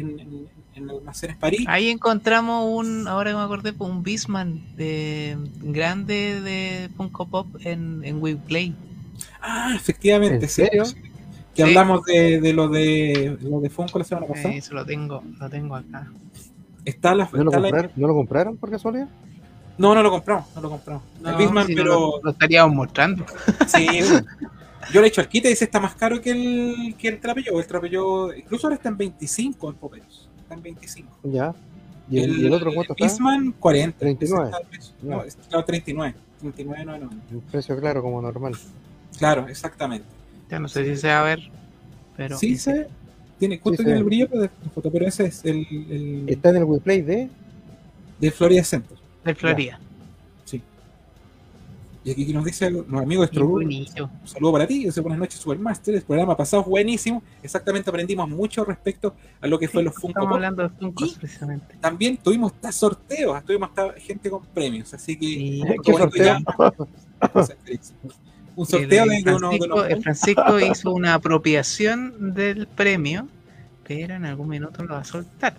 [0.01, 1.65] en, en, en almacenes París.
[1.69, 8.03] Ahí encontramos un, ahora que me acordé, un Bisman de, grande de Funko Pop en,
[8.05, 8.75] en WePlay.
[9.41, 10.63] Ah, efectivamente, ¿En sí.
[10.65, 10.85] serio?
[11.55, 11.69] Que Sí.
[11.69, 14.55] hablamos de, de lo de lo de Funko la semana pasada.
[14.55, 16.07] Eh, Eso lo tengo, lo tengo acá.
[16.85, 19.09] Está la, ¿No lo, está la- compraron, ¿No lo compraron por casualidad?
[19.77, 21.03] No, no lo compramos, no lo compramos.
[21.19, 23.25] el No, Bisman, si no pero lo, lo estaríamos mostrando.
[23.67, 23.87] sí,
[24.93, 27.21] yo le he hecho al quite y dice está más caro que el que el
[27.21, 27.59] trapello.
[27.59, 30.29] El trapello, incluso ahora está en 25 en Poperos.
[30.41, 31.19] Está en 25.
[31.25, 31.55] Ya.
[32.11, 33.05] ¿Y el, y el otro cuánto está?
[33.05, 33.99] Bisman 40.
[33.99, 34.43] 39.
[34.49, 34.95] Ese está el precio.
[35.03, 35.09] Ya.
[35.11, 36.15] No, es- claro, 39.
[36.41, 37.11] 39, no, no.
[37.31, 38.55] Un precio claro, como normal.
[39.19, 40.07] Claro, exactamente.
[40.51, 41.41] Ya no sé si se va a ver,
[42.17, 42.89] pero sí, se
[43.39, 45.59] tiene, justo Sí, tiene el brillo de foto, pero ese es el,
[45.91, 47.29] el Está en el WePlay de.
[48.19, 48.97] de Florida Center.
[49.25, 49.79] de Florida.
[52.03, 53.87] Y aquí nos dice los amigos de Strobur, un
[54.25, 59.15] saludo para ti, dice buenas noches Supermaster, el programa pasado buenísimo, exactamente aprendimos mucho respecto
[59.39, 61.77] a lo que fue los Funko Estamos hablando de Funko precisamente.
[61.79, 65.63] También tuvimos hasta sorteos, tuvimos hasta gente con premios, así que Sí.
[68.57, 73.29] Un sorteo el, de, de uno de los el Francisco hizo una apropiación del premio,
[73.87, 75.55] pero en algún minuto lo va a soltar.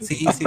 [0.00, 0.46] Sí, sí, sí.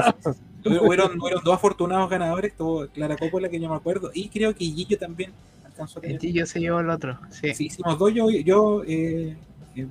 [0.66, 4.66] Hubieron, hubieron dos afortunados ganadores, tuvo Clara Coppola, que yo me acuerdo, y creo que
[4.66, 5.32] Gillo también
[5.66, 6.20] alcanzó a tener.
[6.20, 7.20] Gillo se llevó el otro.
[7.30, 7.54] Sí.
[7.54, 9.36] Sí, hicimos dos, yo, yo eh,
[9.76, 9.88] eh,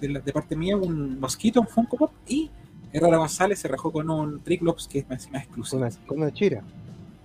[0.00, 2.50] de, la- de parte mía, un mosquito, un Funko Pop, y
[2.92, 5.82] Herrera González se rajó con un Triclops que es más, más Con exclusivo.
[5.82, 6.62] una, con una chira.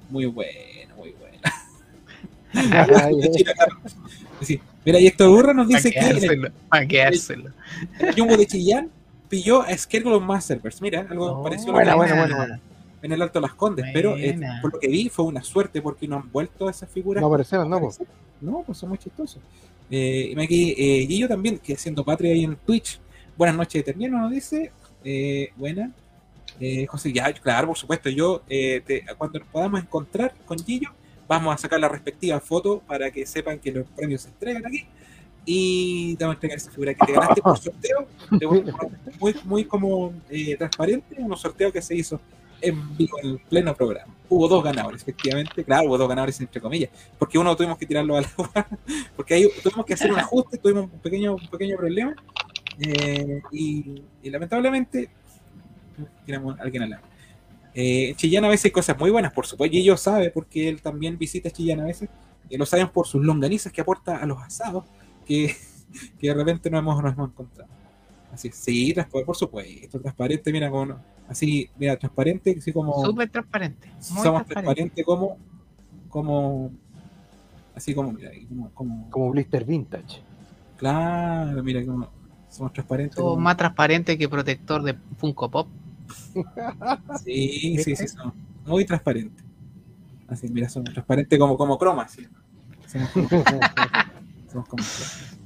[0.10, 1.38] Muy bueno, muy bueno.
[3.32, 3.78] Chira, claro.
[4.42, 4.60] Sí.
[4.86, 6.52] Mira, y Héctor Urra nos dice que en el,
[8.00, 8.90] el Jumbo de Chillán
[9.30, 10.80] pilló a Scarecrow Masterverse.
[10.82, 12.60] Mira, algo Oh, parecido a lo buena, que
[13.02, 16.08] en el Alto Las Condes, pero eh, por lo que vi fue una suerte porque
[16.08, 17.22] no han vuelto a esas figuras.
[17.22, 18.00] No aparecieron, no, pues.
[18.42, 19.42] No, pues son muy chistosos.
[19.90, 23.00] Eh, y aquí, eh, Guillo también, que haciendo patria ahí en Twitch.
[23.38, 24.72] Buenas noches, Eterniano, nos dice.
[25.04, 25.92] Eh, buena.
[26.60, 28.10] Eh, José, ya, claro, por supuesto.
[28.10, 30.90] Yo, eh, te- cuando nos podamos encontrar con Guillo,
[31.28, 34.86] vamos a sacar la respectiva foto para que sepan que los premios se entregan aquí.
[35.46, 38.08] Y te vamos a entregar esa figura que te ganaste por sorteo.
[39.20, 42.20] muy, muy como eh, transparente, un sorteo que se hizo
[42.62, 44.14] en vivo, en pleno programa.
[44.30, 45.64] Hubo dos ganadores, efectivamente.
[45.64, 48.68] Claro, hubo dos ganadores entre comillas, porque uno tuvimos que tirarlo al agua,
[49.16, 52.16] porque ahí tuvimos que hacer un ajuste, tuvimos un pequeño, un pequeño problema.
[52.80, 55.10] Eh, y, y lamentablemente,
[56.26, 57.04] tenemos a alguien al lado.
[57.74, 60.82] Eh, Chillán a veces hay cosas muy buenas, por supuesto, y ellos saben, porque él
[60.82, 62.10] también visita Chillán a veces,
[62.50, 64.86] y lo saben por sus longanizas que aporta a los asados,
[65.26, 65.56] que,
[66.20, 67.70] que de repente no hemos, no hemos encontrado.
[68.34, 68.94] Así, sí,
[69.26, 73.88] por supuesto, transparente, mira, como, no- así, mira, transparente, así como Súper transparente.
[73.88, 74.54] Muy somos transparente.
[74.54, 75.38] transparentes como,
[76.10, 76.72] como,
[77.76, 80.22] así como, mira, como, como- Como Blister Vintage.
[80.78, 82.10] claro, mira, como
[82.50, 83.16] somos transparentes.
[83.16, 85.68] Somos como- más transparente que protector de Funko Pop.
[87.24, 88.34] Sí, sí, sí, son
[88.66, 89.44] muy transparentes.
[90.28, 92.28] Así, mira, somos transparentes como, como croma, así.
[92.86, 93.28] Somos como,
[94.52, 95.37] somos como croma.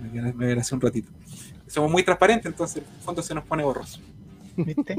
[0.00, 1.10] Me a hacer un ratito.
[1.66, 4.00] Somos muy transparentes, entonces el fondo se nos pone borroso.
[4.56, 4.96] ¿Viste?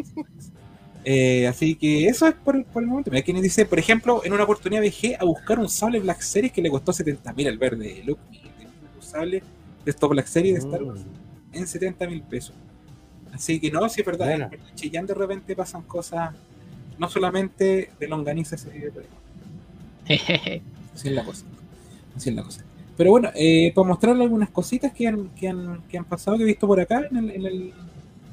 [1.04, 3.10] Eh, así que eso es por, por el momento.
[3.12, 6.54] Mira, quien dice, por ejemplo, en una oportunidad viajé a buscar un sable Black Series
[6.54, 8.04] que le costó 70 mil el verde.
[8.06, 8.20] Look,
[8.96, 9.42] un sable
[9.84, 11.58] de estos Black Series de Star Wars Mm.
[11.58, 12.54] en 70 mil pesos.
[13.34, 14.52] Así que no, sí es verdad.
[14.54, 16.34] En Chillán de repente pasan cosas,
[17.00, 18.68] no solamente de longaniza, así
[21.08, 21.46] es la cosa.
[22.16, 22.64] Así es la cosa.
[22.98, 26.44] Pero bueno, eh, para mostrarle algunas cositas que han, que han, que han pasado, que
[26.44, 27.74] he visto por acá en, el, en, el-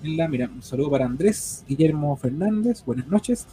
[0.03, 0.29] en la.
[0.29, 3.47] Mira, un saludo para Andrés Guillermo Fernández, buenas noches.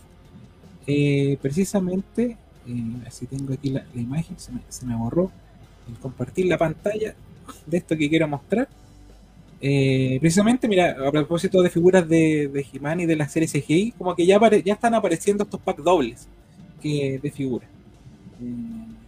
[0.88, 2.38] Eh, precisamente,
[2.68, 5.32] eh, así tengo aquí la, la imagen, se me, se me borró
[5.89, 7.15] el compartir la pantalla
[7.65, 8.68] de esto que quiero mostrar.
[9.62, 13.91] Eh, precisamente, mira, a propósito de figuras de, de He-Man y de la serie CGI,
[13.94, 16.28] como que ya, apare- ya están apareciendo estos packs dobles
[16.82, 17.70] que, de figuras.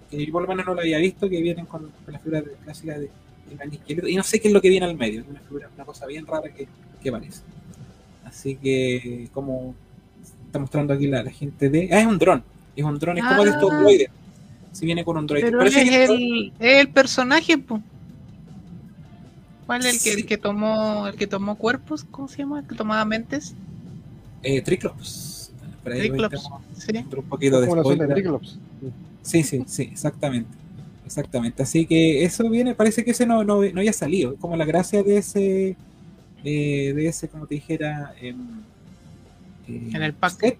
[0.09, 2.45] Que yo por lo menos no lo había visto, que vienen con, con las figuras
[2.45, 3.09] de- clásicas de
[3.51, 3.71] He-Man
[4.07, 6.25] y no sé qué es lo que viene al medio, una, figura, una cosa bien
[6.25, 6.67] rara que,
[7.01, 7.41] que parece.
[8.25, 9.73] Así que, como
[10.45, 11.89] está mostrando aquí la, la gente de.
[11.91, 12.43] Ah, es un dron,
[12.75, 13.79] es un dron, es como de estos Ah.
[13.79, 14.09] droides.
[14.73, 15.49] Si viene con un droide.
[15.49, 17.81] Pero es que es el, es el personaje, po.
[19.65, 20.19] ¿Cuál es el que, Sí.
[20.21, 22.05] el que tomó el que tomó cuerpos?
[22.09, 22.59] ¿Cómo se llama?
[22.61, 23.53] ¿El que tomaba mentes?
[24.43, 25.51] eh, Triclops.
[25.83, 26.47] Triclops.
[26.77, 26.91] Sí.
[26.97, 28.13] un poquito de de spoiler.
[28.13, 28.59] Triclops.
[29.27, 30.49] Sí, sí, sí, exactamente.
[31.05, 31.63] Exactamente.
[31.63, 34.35] Así que eso viene, parece que ese no, no, no había salido.
[34.37, 35.75] Como la gracia de ese,
[36.43, 38.37] eh, de ese, como te dijera, em,
[39.67, 40.39] eh, En el pack.
[40.39, 40.57] set.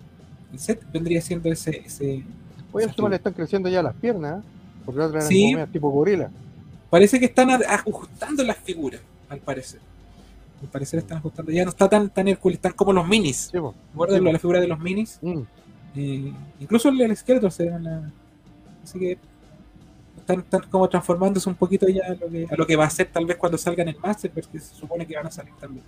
[0.53, 2.23] El set vendría siendo ese, ese.
[2.71, 4.47] Oye, encima le están creciendo ya las piernas, ¿eh?
[4.85, 5.41] porque la otra eran Sí.
[5.43, 6.29] como medias tipo gorila.
[6.89, 9.79] Parece que están ajustando las figuras, al parecer.
[10.61, 11.51] Al parecer están ajustando.
[11.51, 13.49] Ya no está tan, tan Hércules, están como los minis.
[13.51, 13.75] Sí, po.
[13.91, 15.19] ¿Recuerdan Sí, lo de la figura de los minis?
[15.21, 15.41] Mm.
[15.95, 18.11] Eh, incluso el, el esqueleto se ve en la-
[18.87, 19.17] Así que
[20.17, 22.89] están, están como transformándose un poquito ya a lo, que, a lo que va a
[22.89, 25.83] ser tal vez cuando salgan en Master, porque se supone que van a salir también.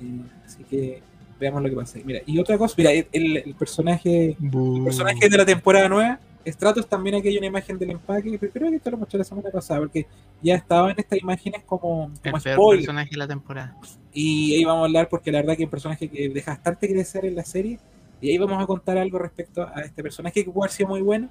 [0.00, 1.02] Eh, así que
[1.38, 1.98] veamos lo que pasa.
[2.04, 6.88] Mira, y otra cosa, mira, el, el personaje el personaje de la temporada nueva, Stratos
[6.88, 9.50] también aquí hay una imagen del empaque, pero creo que esto lo mostré la semana
[9.50, 10.06] pasada, porque
[10.40, 12.80] ya estaba en estas imágenes como, El como peor spoiler.
[12.80, 13.76] personaje de la temporada.
[14.14, 16.88] Y ahí vamos a hablar porque la verdad que es un personaje que deja bastante
[16.88, 17.78] crecer en la serie.
[18.22, 21.02] Y ahí vamos a contar algo respecto a este personaje que puede haber sido muy
[21.02, 21.28] bueno.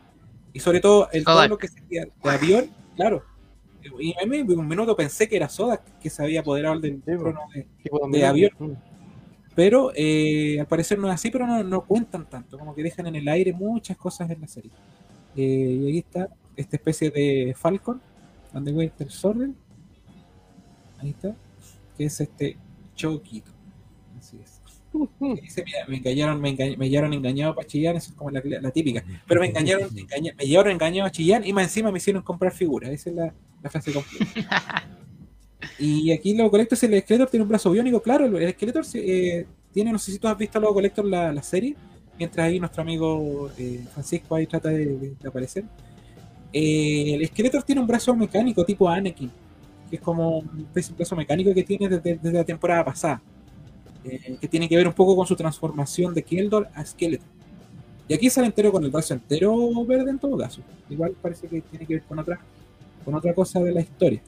[0.53, 3.23] Y sobre todo el todo lo que sería de avión, claro.
[3.99, 7.01] Y a mí un minuto pensé que era Soda que se había apoderado del Sí,
[7.05, 8.25] trono de- dominante.
[8.25, 8.77] avión.
[9.55, 12.57] Pero eh, al parecer no es así, pero no, no cuentan tanto.
[12.57, 14.71] Como que dejan en el aire muchas cosas en la serie.
[15.35, 15.41] Eh,
[15.81, 18.01] y ahí está esta especie de Falcon,
[18.53, 19.51] donde Winter Soldier.
[20.99, 21.35] Ahí está.
[21.97, 22.57] Que es este
[22.95, 23.51] Choquito.
[24.17, 24.58] Así es.
[25.37, 28.41] Y dice, mira, me engañaron, me, me llevaron engañado para Chillán, eso es como la,
[28.43, 29.03] la típica.
[29.27, 32.51] Pero me engañaron, engaña- me llevaron engañado a Chillán y más encima me hicieron comprar
[32.53, 32.89] figuras.
[32.91, 34.25] Esa es la, la frase completa.
[35.77, 39.91] Y aquí Lobo Collector, el Skeletor tiene un brazo biónico, claro, el Skeletor eh, tiene,
[39.91, 41.75] no sé si tú has visto Lobo Collector la, la serie,
[42.17, 45.63] mientras ahí nuestro amigo eh, Francisco ahí trata de, de- de aparecer.
[46.53, 49.29] Eh, el Skeletor tiene un brazo mecánico tipo Anakin,
[49.89, 53.21] que es como un brazo mecánico que tiene desde, desde la temporada pasada,
[54.05, 57.27] eh, que tiene que ver un poco con su transformación de Keldor a Skeletor.
[58.07, 60.61] Y aquí sale entero con el brazo entero verde en todo caso.
[60.89, 62.39] Igual parece que tiene que ver con otra,
[63.05, 64.21] con otra cosa de la historia.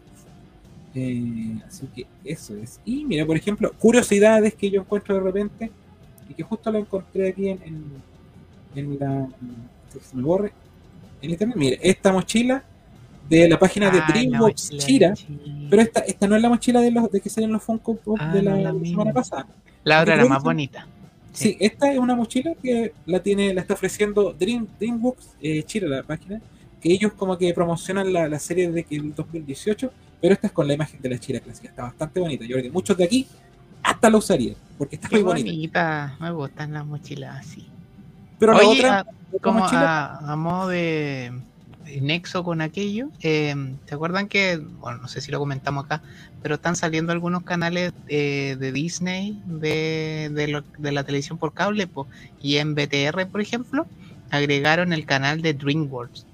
[0.93, 2.79] Eh, así que eso es.
[2.85, 5.71] Y mira, por ejemplo, curiosidades que yo encuentro de repente
[6.29, 7.83] y que justo lo encontré aquí en, en,
[8.75, 9.27] en la.
[9.89, 10.51] se me borre.
[11.21, 11.55] En internet.
[11.57, 12.63] Mira, esta mochila
[13.29, 15.13] de la página de DreamWorks mochila Chira.
[15.69, 18.17] Pero esta, esta no es la mochila de los de que salen los Funko Pop
[18.19, 18.89] Ah, de la, no, la de la misma.
[18.89, 19.47] semana pasada.
[19.83, 20.87] La otra era más bonita.
[21.33, 25.87] Sí, esta es una mochila que la tiene, la está ofreciendo Dream, DreamWorks eh, Chile,
[25.87, 26.41] la página,
[26.81, 30.53] que ellos como que promocionan la, la serie de que el 2018, pero esta es
[30.53, 32.43] con la imagen de la Chira clásica, está bastante bonita.
[32.45, 33.27] Yo creo que muchos de aquí
[33.81, 35.49] hasta la usarían, porque está Qué muy bonita.
[35.49, 36.17] bonita.
[36.19, 37.65] Me gustan las mochilas así.
[38.37, 39.05] Pero la otra, a-
[39.41, 41.31] como mochila, a, a modo de
[41.99, 43.53] nexo con aquello, eh,
[43.85, 46.01] ¿se acuerdan que, bueno, no sé si lo comentamos acá,
[46.41, 51.53] pero están saliendo algunos canales eh, de Disney de, de, lo- de la televisión por
[51.53, 51.87] cable?
[51.87, 52.07] po,
[52.39, 53.85] y en BTR, por ejemplo,
[54.29, 56.25] agregaron el canal de DreamWorks.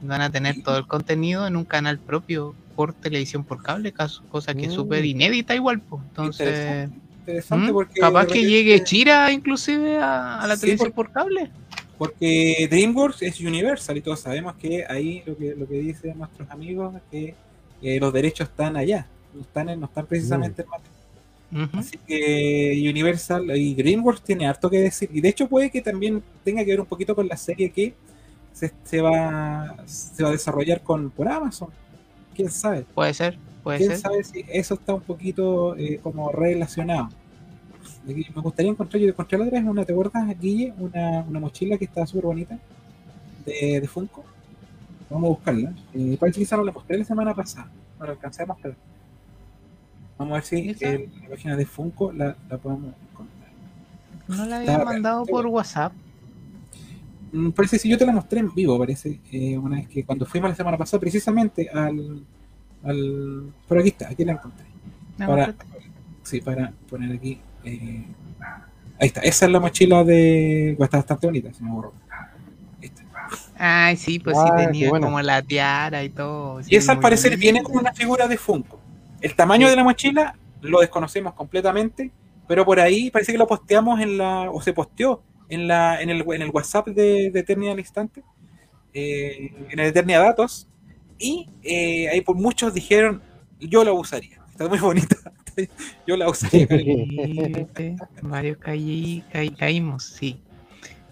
[0.00, 3.92] Van a tener todo el contenido en un canal propio por televisión por cable,
[4.28, 4.74] cosa que es Mm.
[4.74, 5.82] súper inédita igual.
[5.82, 6.02] Pues.
[6.08, 7.74] Entonces, Interesante, interesante ¿Mm?
[7.74, 11.52] porque capaz que llegue Chira inclusive a, a la Sí, televisión por- por cable.
[12.06, 16.50] Porque DreamWorks es Universal y todos sabemos que ahí lo que, lo que dicen nuestros
[16.50, 17.34] amigos es que
[17.82, 21.64] eh, los derechos están allá, no están, en- no están precisamente en.
[21.64, 21.76] Ujú.
[21.78, 25.10] Así que Universal y DreamWorks tiene harto que decir.
[25.12, 27.92] Y de hecho puede que también tenga que ver un poquito con la serie que
[28.52, 31.68] se, se va, se va a desarrollar con, por Amazon.
[32.34, 32.86] ¿Quién sabe?
[32.94, 33.98] Puede ser, puede ¿Quién ser.
[34.00, 37.10] sabe si eso está un poquito eh, como relacionado?
[38.04, 40.72] Aquí Me gustaría encontrar, yo encontré la otra vez una, ¿te acuerdas, Guille?
[40.78, 42.58] Una, una mochila que está súper bonita
[43.46, 44.24] de, de Funko.
[45.08, 45.74] Vamos a buscarla.
[45.94, 47.70] Eh, parece que no la mostré la semana pasada.
[47.98, 48.74] No la alcancé a mostrar.
[50.18, 53.50] Vamos a ver si eh, la página de Funko la, la podemos encontrar.
[54.28, 55.46] No la había mandado por.
[55.46, 55.92] WhatsApp.
[57.32, 59.20] Mm, Parece que yo te la mostré en vivo, parece.
[59.30, 62.24] eh, una vez que cuando fuimos la semana pasada, precisamente al.
[62.82, 64.66] al por aquí está, aquí la encontré.
[65.18, 65.54] ¿Me Para-?
[66.22, 67.38] Sí, para poner aquí.
[67.64, 68.04] Eh,
[69.00, 70.72] ahí está, esa es la mochila de.
[70.72, 71.70] Está bastante bonita, se me
[72.80, 73.10] está.
[73.56, 76.60] Ay, sí, pues Ah, sí tenía como la tiara y todo.
[76.60, 78.80] Y sí, esa al parecer viene con una figura de Funko.
[79.20, 79.70] El tamaño Sí.
[79.70, 82.10] de la mochila lo desconocemos completamente,
[82.48, 84.50] pero por ahí parece que lo posteamos en la.
[84.50, 88.22] o se posteó en la en el, en el WhatsApp de, de Eternia al instante,
[88.94, 90.66] eh, en el Eternia Datos,
[91.18, 93.22] y eh, ahí por muchos dijeron,
[93.60, 94.38] yo la usaría.
[94.50, 95.16] Está muy bonita.
[96.06, 96.66] Yo la usaría.
[98.22, 100.38] Varios caí, caí- caímos, sí.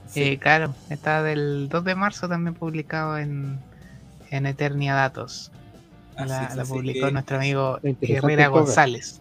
[0.09, 0.23] Sí.
[0.23, 3.59] Eh, claro, está del 2 de marzo también publicado en,
[4.31, 5.53] en Eternia Datos.
[6.17, 8.49] Así La, es, la así publicó que- nuestro amigo Interesante Herrera.
[8.49, 9.21] González.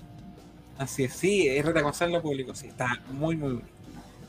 [0.78, 1.82] Así es, sí, R.
[1.82, 3.68] González lo publicó, sí, está muy, muy bonito.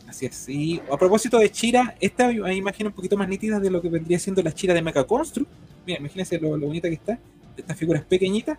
[0.09, 3.81] Así es, y a propósito de Chira, esta imagen un poquito más nítida de lo
[3.81, 5.48] que vendría siendo la Chira de Mecha Construct.
[5.87, 7.16] Mira, imagínense lo, lo bonita que está,
[7.57, 8.59] estas figuras pequeñitas,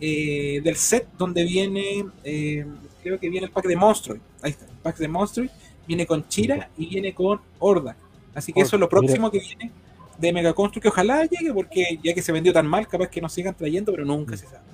[0.00, 2.66] eh, del set donde viene, eh,
[3.02, 4.20] creo que viene el pack de Monstroid.
[4.42, 5.50] Ahí está, el pack de Monstroid,
[5.86, 7.96] viene con Chira y viene con Horda.
[8.34, 9.72] Así que eso es lo próximo que viene
[10.18, 13.20] de Mega Construct, que ojalá llegue, porque ya que se vendió tan mal, capaz que
[13.20, 14.64] nos sigan trayendo, pero nunca se sabe.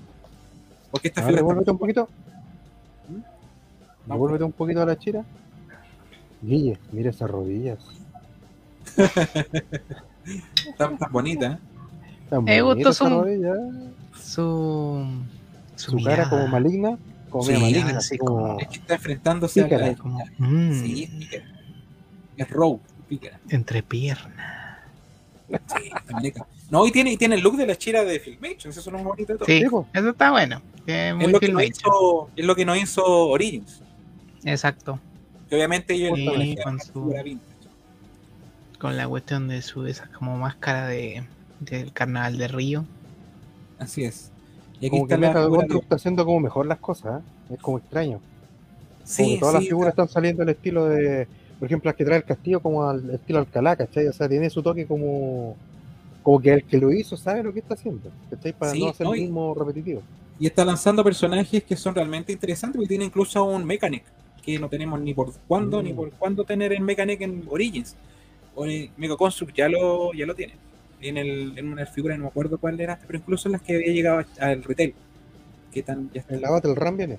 [0.91, 2.09] Porque esta A figura ver, está devuélvete un poquito.
[3.09, 4.11] ¿Mm?
[4.13, 5.25] Devuélvete un poquito a la chira.
[6.43, 7.79] Guille, mira esas rodillas.
[10.79, 11.59] tan, tan bonita, ¿eh?
[12.29, 12.61] Tan Me.
[14.23, 15.07] Su,
[15.77, 16.99] su, Su cara como maligna.
[17.31, 18.59] Como Sí, media maligna, así como.
[18.61, 19.87] Es que está enfrentándose a Pícara.
[19.89, 21.45] la- como, mm, Sí, es pícara.
[22.37, 23.41] Es Rogue, pícara.
[23.51, 24.79] entre piernas.
[25.49, 25.91] Sí,
[26.25, 26.47] está.
[26.71, 28.93] No, y tiene, y tiene el look de la chira de Filmation, eso es lo
[28.95, 29.47] más bonito de todo.
[29.47, 30.61] Sí, eso está bueno.
[30.87, 33.81] es lo que no hizo, es lo que no hizo Origins.
[34.45, 34.99] Exacto.
[35.49, 37.39] Que obviamente ellos Sí, con la su-.
[38.81, 41.25] Con la cuestión de su esa como máscara de
[41.61, 42.85] del carnaval de Río.
[43.79, 44.31] Así es.
[44.81, 47.23] Y aquí Como que está la figura Construct está haciendo como mejor las cosas.
[47.23, 47.55] ¿eh?
[47.55, 48.19] Es como extraño.
[48.19, 51.27] Como Sí, que todas las figuras están saliendo al estilo de.
[51.59, 54.07] Por ejemplo, las que trae el castillo como al estilo Alcalá, ¿cachai?
[54.09, 55.57] O sea, tiene su toque como.
[56.23, 58.53] Como que el que lo hizo sabe lo que está haciendo, ¿cachai?
[58.53, 60.03] Para Sí, no hacer no, el mismo repetitivo.
[60.41, 64.03] Y está lanzando personajes que son realmente interesantes, porque tiene incluso un Mechanic,
[64.45, 65.85] que no tenemos ni por cuándo, Mm.
[65.85, 67.95] ni por cuándo tener el Mechanic en Origins.
[68.57, 68.65] O
[68.97, 70.55] Mega Construct ya lo, ya lo tiene.
[71.01, 73.77] En, el, en una figura, no me acuerdo cuál era, pero incluso en las que
[73.77, 74.95] había llegado al retail.
[75.73, 76.35] Que tan, ya está.
[76.35, 77.19] En la Battle Ram viene.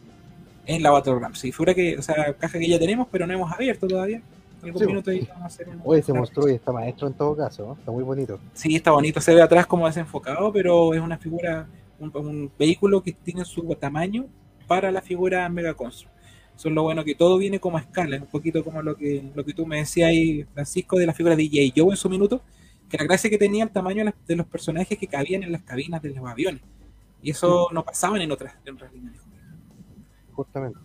[0.65, 3.51] En la Battleground, sí, figura que, o sea, caja que ya tenemos, pero no hemos
[3.53, 4.21] abierto todavía.
[4.61, 7.37] Algún Sí, minuto vamos a hacer un- Oye, se mostró y está maestro en todo
[7.37, 7.73] caso, ¿no?
[7.73, 8.39] Está muy bonito.
[8.53, 11.67] Sí, está bonito, se ve atrás como desenfocado, pero es una figura,
[11.99, 14.25] un, un vehículo que tiene su tamaño
[14.67, 16.13] para la figura Mega Construct.
[16.57, 19.23] Eso es lo bueno que todo viene como a escala, un poquito como lo que,
[19.35, 21.73] lo que tú me decías ahí, Francisco, de la figura de J.
[21.79, 22.41] Joe en su minuto,
[22.89, 26.01] que la gracia que tenía el tamaño de, los personajes que cabían en las cabinas
[26.01, 26.61] de los aviones.
[27.21, 29.33] Y eso no pasaban en otras, en otras líneas de juego.
[30.33, 30.79] Justamente.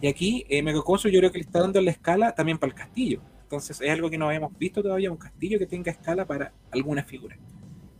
[0.00, 2.72] Y aquí, eh, Mega Construct yo creo que le está dando la escala también para
[2.72, 3.20] el castillo.
[3.42, 7.04] Entonces es algo que no habíamos visto todavía, un castillo que tenga escala para alguna
[7.04, 7.36] figura.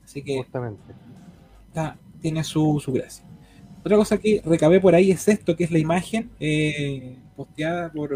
[0.04, 0.92] Así que Justamente.
[1.68, 3.24] está- tiene su, su gracia.
[3.80, 8.08] Otra cosa que recabé por ahí es esto, que es la imagen eh, posteada por,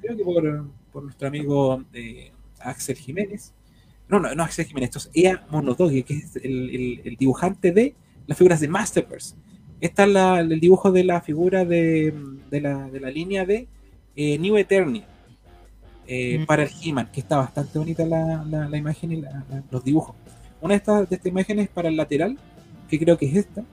[0.00, 3.52] creo que por, por nuestro amigo eh, Axel Jiménez.
[4.08, 7.72] No, no, no Axel Jiménez, esto es Ea Monodogi, que es el, el- el dibujante
[7.72, 7.94] de
[8.26, 9.34] las figuras de Masterverse.
[9.80, 12.14] Esta es el dibujo de la figura de,
[12.50, 13.66] de la, de la línea de
[14.14, 15.06] eh, New Eternia
[16.06, 16.46] eh, Mm.
[16.46, 19.22] para el He-Man, que está bastante bonita la, la- la imagen y
[19.70, 20.14] los dibujos.
[20.60, 22.38] Una de estas, de imágenes es para el lateral,
[22.88, 23.64] que creo que es esta,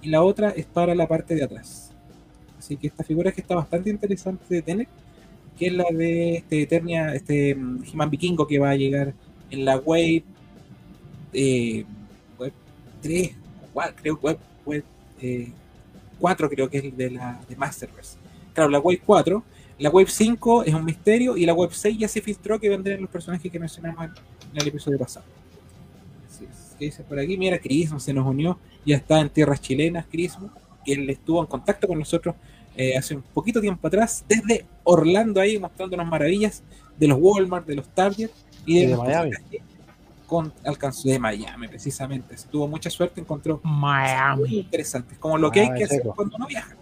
[0.00, 1.92] y la otra es para la parte de atrás.
[2.58, 4.86] Así que esta figura que está bastante interesante de tener,
[5.58, 9.12] que es la de este Eternia, este mm, He-Man Vikingo que va a llegar
[9.54, 10.24] en la wave,
[11.32, 11.84] eh,
[12.38, 12.52] web
[13.00, 13.30] 3,
[13.96, 14.84] creo web, web
[15.20, 15.52] eh,
[16.18, 18.18] 4 creo que es de la de Masterverse.
[18.52, 19.42] Claro, la wave 4,
[19.78, 23.00] la wave 5 es un misterio y la wave 6 ya se filtró que vendrían
[23.00, 24.12] los personajes que mencionamos en,
[24.54, 25.26] el episodio pasado.
[26.78, 27.36] ¿Qué dice por aquí?
[27.36, 30.50] Mira, Crismo se nos unió, ya está en tierras chilenas, Crismo,
[30.84, 32.34] él estuvo en contacto con nosotros
[32.76, 36.62] eh, hace un poquito tiempo atrás, desde Orlando ahí, mostrándonos maravillas
[36.98, 38.30] de los Walmart, de los Target
[38.66, 39.30] y de, Y de los Miami.
[40.26, 42.36] Con, alcanzó de Miami, precisamente.
[42.36, 44.58] Se tuvo mucha suerte, encontró muy Miami.
[44.60, 46.74] interesantes, como lo que hay Ah, que hacer cuando uno viaja.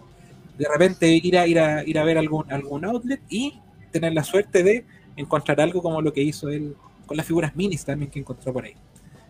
[0.57, 3.59] De repente ir a, ir a, ir a ver algún, algún outlet y
[3.91, 7.83] tener la suerte de encontrar algo como lo que hizo él con las figuras minis
[7.83, 8.75] también que encontró por ahí.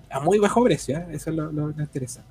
[0.09, 1.07] A muy bajo precio, ¿eh?
[1.11, 2.29] eso es lo, lo interesante.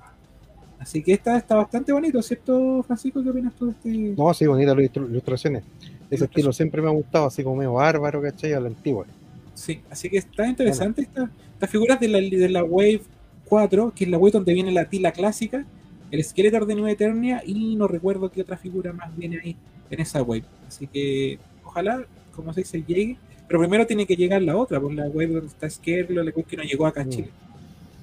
[0.79, 3.21] Así que esta está bastante bonito, ¿cierto, Francisco?
[3.23, 3.89] ¿Qué opinas tú de este?
[3.89, 5.63] No, sí, bonitas las ilustraciones.
[6.09, 8.53] Ese estilo siempre me ha gustado, así como medio bárbaro, ¿cachai?
[8.53, 9.05] A la antigua.
[9.53, 13.01] Sí, así que está interesante esta- estas figuras de la, de la Wave
[13.45, 15.65] 4, que es la Wave donde viene la tila clásica,
[16.11, 19.55] el Skeletor de Nueva Eternia y no recuerdo qué otra figura más viene ahí
[19.89, 20.43] en esa Wave.
[20.67, 23.17] Así que ojalá, como se dice, llegue.
[23.47, 26.43] Pero primero tiene que llegar la otra, por la Wave donde está Skerlo, la Wave
[26.45, 27.09] que no llegó acá a Mm.
[27.09, 27.29] Chile.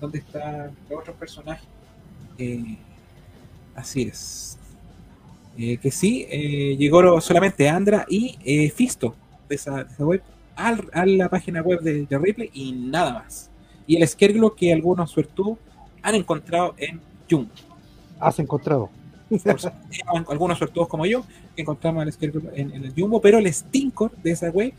[0.01, 1.67] Donde están los otros personajes.
[2.39, 2.77] Eh,
[3.75, 4.57] así es.
[5.59, 9.15] Eh, que sí, eh, llegó solamente Andra y eh, Fisto
[9.49, 10.23] de esa, de esa web
[10.69, 13.51] al- a la página web de, de Ripley y nada más.
[13.87, 15.59] Y el Skerglo que algunos suertudos
[16.03, 17.47] han encontrado en Jung.
[18.19, 18.91] Has encontrado.
[19.29, 19.57] Por
[20.29, 21.23] algunos suertudos como yo,
[21.55, 24.73] que encontramos el Skerglo en, en el Jumbo, pero el Stinkor de esa web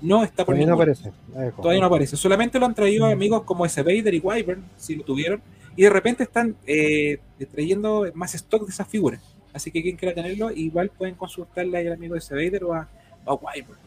[0.00, 1.12] no está por Todavía no aparece.
[1.28, 1.60] Dejo.
[1.62, 2.16] Todavía no aparece.
[2.16, 3.12] Solamente lo han traído Mm.
[3.12, 3.82] amigos como S.
[3.82, 5.42] Vader y Wyvern, si lo tuvieron.
[5.76, 7.18] Y de repente están eh,
[7.52, 9.20] trayendo más stock de esas figuras.
[9.52, 12.34] Así que quien quiera tenerlo, igual pueden consultarle al amigo de S.
[12.34, 12.88] Vader o a,
[13.24, 13.78] o a Wyvern.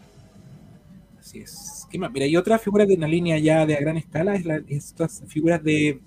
[1.24, 1.88] Así es.
[1.90, 2.12] ¿Qué más?
[2.12, 5.24] Mira, y otra figura de una línea ya de a gran escala es la, estas
[5.28, 6.02] figuras de,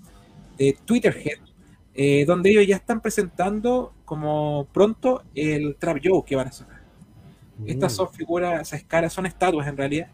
[0.59, 1.39] de Twitterhead,
[1.95, 6.81] eh, donde ellos ya están presentando como pronto el Trap Joe que van a sacar.
[7.65, 7.95] Estas Mm.
[7.95, 10.07] son figuras a escala, son estatuas en realidad,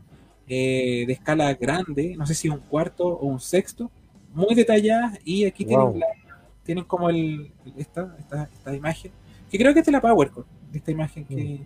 [0.47, 3.91] eh, de escala grande, no sé si un cuarto o un sexto,
[4.33, 5.91] muy detalladas y aquí Wow.
[5.91, 9.11] tienen, la- tienen como el, esta, esta, esta imagen,
[9.51, 11.59] que creo que es de la PowerCore, de esta imagen que,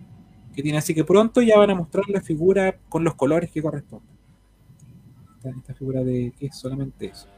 [0.58, 3.62] que tiene, así que pronto ya van a mostrar la figura con los colores que
[3.62, 4.08] corresponden.
[5.36, 7.28] Esta, esta figura de que es solamente eso.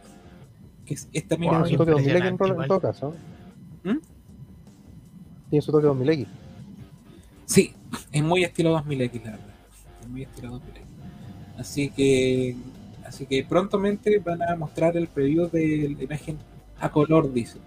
[0.87, 3.15] Que es esta misma Tiene su toque 2000X en, en todo caso.
[3.85, 3.99] ¿Mm?
[5.51, 6.29] Tiene su toque 2000X.
[7.45, 7.75] Sí,
[8.11, 9.55] es muy estilo 2000X, la verdad.
[10.01, 11.59] Es muy estilo 2000X.
[11.59, 12.57] Así que,
[13.05, 16.39] así que prontamente van a mostrar el preview de la imagen
[16.81, 17.59] a color, dice.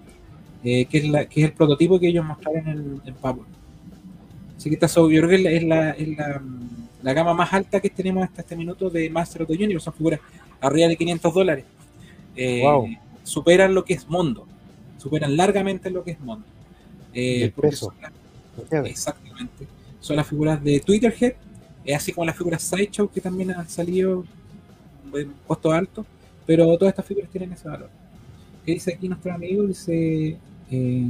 [0.63, 3.45] Eh, que, es la, que es el prototipo que ellos mostraron en, en Power.
[4.63, 6.41] Así que esta so- yo creo que es la, es la,
[7.01, 9.83] la, gama más alta que tenemos hasta este minuto de Master of the Universe.
[9.83, 10.21] Son figuras
[10.61, 11.65] arriba de 500 dólares.
[12.33, 12.87] Eh, Wow.
[13.23, 14.47] Superan lo que es Mondo.
[14.97, 16.45] Superan largamente lo que es Mondo.
[17.13, 17.87] Eh, peso.
[17.87, 18.11] son las-
[18.57, 18.91] ¿entiendes?
[18.93, 19.67] Exactamente.
[19.99, 21.33] Son las figuras de Twitterhead,
[21.83, 24.23] eh, así como las figuras Sideshow que también han salido
[25.13, 26.05] en costo alto,
[26.45, 27.89] pero todas estas figuras tienen ese valor.
[28.65, 29.63] ¿Qué dice aquí nuestro amigo?
[29.67, 30.37] Dice:
[30.71, 31.05] eh,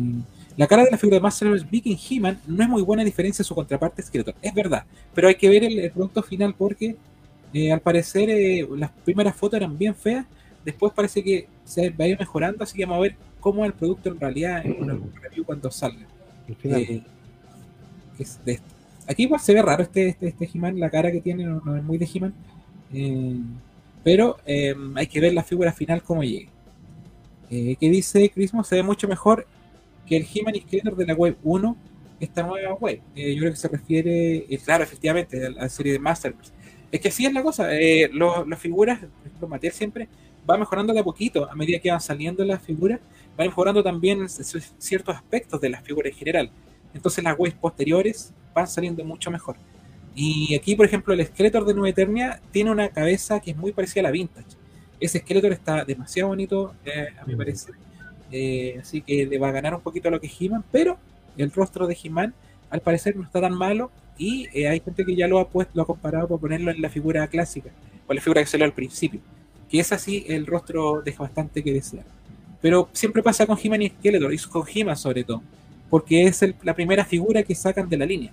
[0.55, 3.05] La cara de la figura de Master of Viking He-Man no es muy buena a
[3.05, 4.35] diferencia de su contraparte Skeletor.
[4.41, 6.95] Es verdad, pero hay que ver el, el producto final porque
[7.53, 10.25] eh, al parecer eh, las primeras fotos eran bien feas,
[10.65, 13.71] después parece que se va a ir mejorando, así que vamos a ver cómo es
[13.71, 16.05] el producto en realidad en una review cuando salga.
[16.63, 17.03] Eh,
[18.17, 18.67] que es de esto.
[19.07, 21.75] Aquí igual se ve raro este, este, este He-Man, la cara que tiene no, no
[21.75, 22.33] es muy de He-Man.
[24.03, 26.49] Pero hay que ver la figura final cómo llegue.
[27.49, 29.47] Que dice Crismo se ve mucho mejor
[30.05, 31.77] que el He-Man y Skeletor de la web 1,
[32.19, 33.01] esta nueva web.
[33.15, 36.51] Eh, yo creo que se refiere, eh, claro, efectivamente, a la serie de Masterverse.
[36.91, 40.07] Es que así es la cosa, eh, lo- las figuras, por ejemplo, Mattel siempre
[40.49, 42.99] va mejorando de a poquito, a medida que van saliendo las figuras,
[43.37, 46.51] van mejorando también ciertos aspectos de las figuras en general.
[46.93, 49.55] Entonces las webs posteriores van saliendo mucho mejor.
[50.15, 53.71] Y aquí, por ejemplo, el Skeletor de Nueva Eternia tiene una cabeza que es muy
[53.71, 54.45] parecida a la Vintage.
[54.99, 57.73] Ese Skeletor está demasiado bonito, eh, a mi parecer.
[58.35, 60.97] Eh, así que le va a ganar un poquito a lo que He-Man, pero
[61.37, 62.33] el rostro de He-Man
[62.71, 65.71] al parecer no está tan malo y eh, hay gente que ya lo ha puesto,
[65.75, 67.69] lo ha comparado para ponerlo en la figura clásica,
[68.07, 69.19] o la figura que salió al principio.
[69.69, 72.05] Que es así, el rostro deja bastante que desear.
[72.59, 75.43] Pero siempre pasa con He-Man y Skeletor, y con He-Man sobre todo,
[75.91, 78.31] porque es el- la primera figura que sacan de la línea.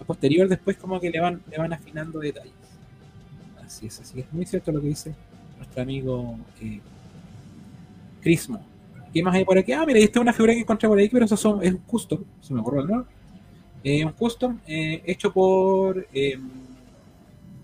[0.00, 2.52] A posterior después como que le van, le van afinando detalles.
[3.64, 5.14] Así es, así es muy cierto lo que dice
[5.58, 6.80] nuestro amigo eh,
[8.22, 8.64] Crismo.
[9.18, 9.72] ¿Qué más hay por aquí?
[9.72, 11.78] Ah, mira, esta es una figura que encontré por ahí, pero eso son, es un
[11.78, 12.22] custom.
[12.40, 13.04] Se me ocurrió ¿no?
[13.82, 16.06] Eh, un custom eh, hecho por.
[16.14, 16.38] Eh,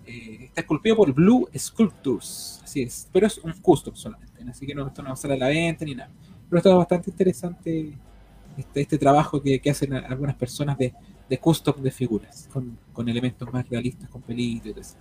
[0.04, 2.60] eh, está esculpido por Blue Sculptures.
[2.64, 3.08] Así es.
[3.12, 4.42] Pero es un custom solamente.
[4.50, 6.10] Así que no, esto no va a salir a la venta ni nada.
[6.48, 7.92] Pero está bastante interesante
[8.56, 10.92] este, este trabajo que, que hacen algunas personas de,
[11.30, 12.48] de custom de figuras.
[12.52, 14.96] Con, con elementos más realistas, con pelitos y todo eso.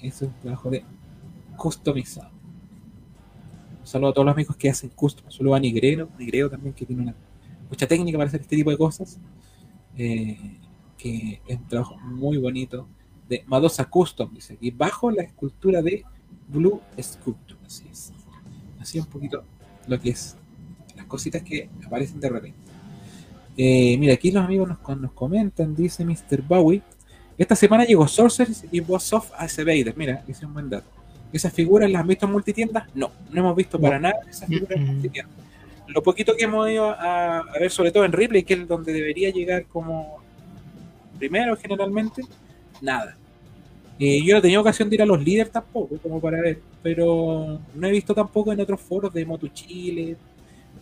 [0.00, 0.82] Eso es un trabajo de
[1.54, 2.31] customizado.
[3.92, 5.30] Saludo a todos los amigos que hacen custom.
[5.30, 7.12] Saludo a Nigrero, Nigrero también que tiene
[7.68, 9.20] mucha técnica para hacer este tipo de cosas.
[9.98, 10.38] Eh,
[10.96, 12.88] que es un trabajo muy bonito
[13.28, 16.04] de Madosa Custom, dice aquí, bajo la escultura de
[16.48, 17.60] Blue Sculpture.
[17.66, 18.14] Así es.
[18.80, 19.44] Así un poquito
[19.86, 20.38] lo que es
[20.96, 22.58] las cositas que aparecen de repente.
[23.58, 26.40] Eh, mira, aquí los amigos nos, comentan, dice Mr.
[26.40, 26.80] Bowie.
[27.36, 29.94] Esta semana llegó Sorcerers y Boss of Ace Vader.
[29.98, 31.01] Mira, es un buen dato.
[31.32, 32.84] ¿Esas figuras las han visto en multitiendas?
[32.94, 35.34] No, no hemos visto para nada esas figuras en multitiendas.
[35.88, 38.92] Lo poquito que hemos ido a, a, ver, sobre todo en Ripley, que es donde
[38.92, 40.18] debería llegar como
[41.18, 42.22] primero generalmente,
[42.80, 43.16] nada.
[43.98, 46.60] Eh, yo no he tenido ocasión de ir a los líderes tampoco, como para ver,
[46.82, 50.16] pero no he visto tampoco en otros foros de Moto Chile,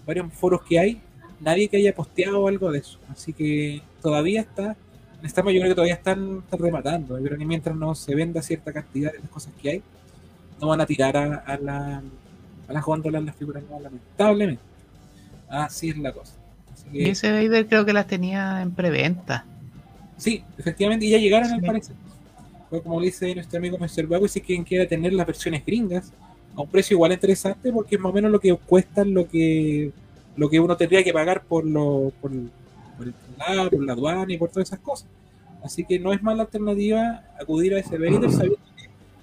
[0.07, 1.01] varios foros que hay,
[1.41, 2.99] nadie que haya posteado algo de eso.
[3.11, 4.77] Así que todavía está,
[5.21, 7.19] en esta yo creo que todavía están, están rematando.
[7.19, 9.83] Yo creo que mientras no se venda cierta cantidad de las cosas que hay,
[10.61, 12.03] no van a tirar a, a, la,
[12.69, 14.63] a las góndolas las figuras nuevas, lamentablemente.
[15.49, 16.35] Así es la cosa.
[16.93, 19.45] Que, Y ese Vader creo que las tenía en preventa.
[20.17, 21.55] sí, efectivamente, y ya llegaron Sí.
[21.55, 21.97] al parecer.
[22.69, 24.07] Fue como dice nuestro amigo Mr.
[24.07, 26.13] Bago, si quien quiera tener las versiones gringas
[26.57, 29.91] a un precio igual interesante, porque es más o menos lo que cuesta lo que
[30.37, 32.31] lo que uno tendría que pagar por lo por,
[32.97, 33.15] por el
[33.71, 35.09] por la aduana y por todas esas cosas.
[35.65, 38.59] Así que no es mala alternativa acudir a ese Vader sabiendo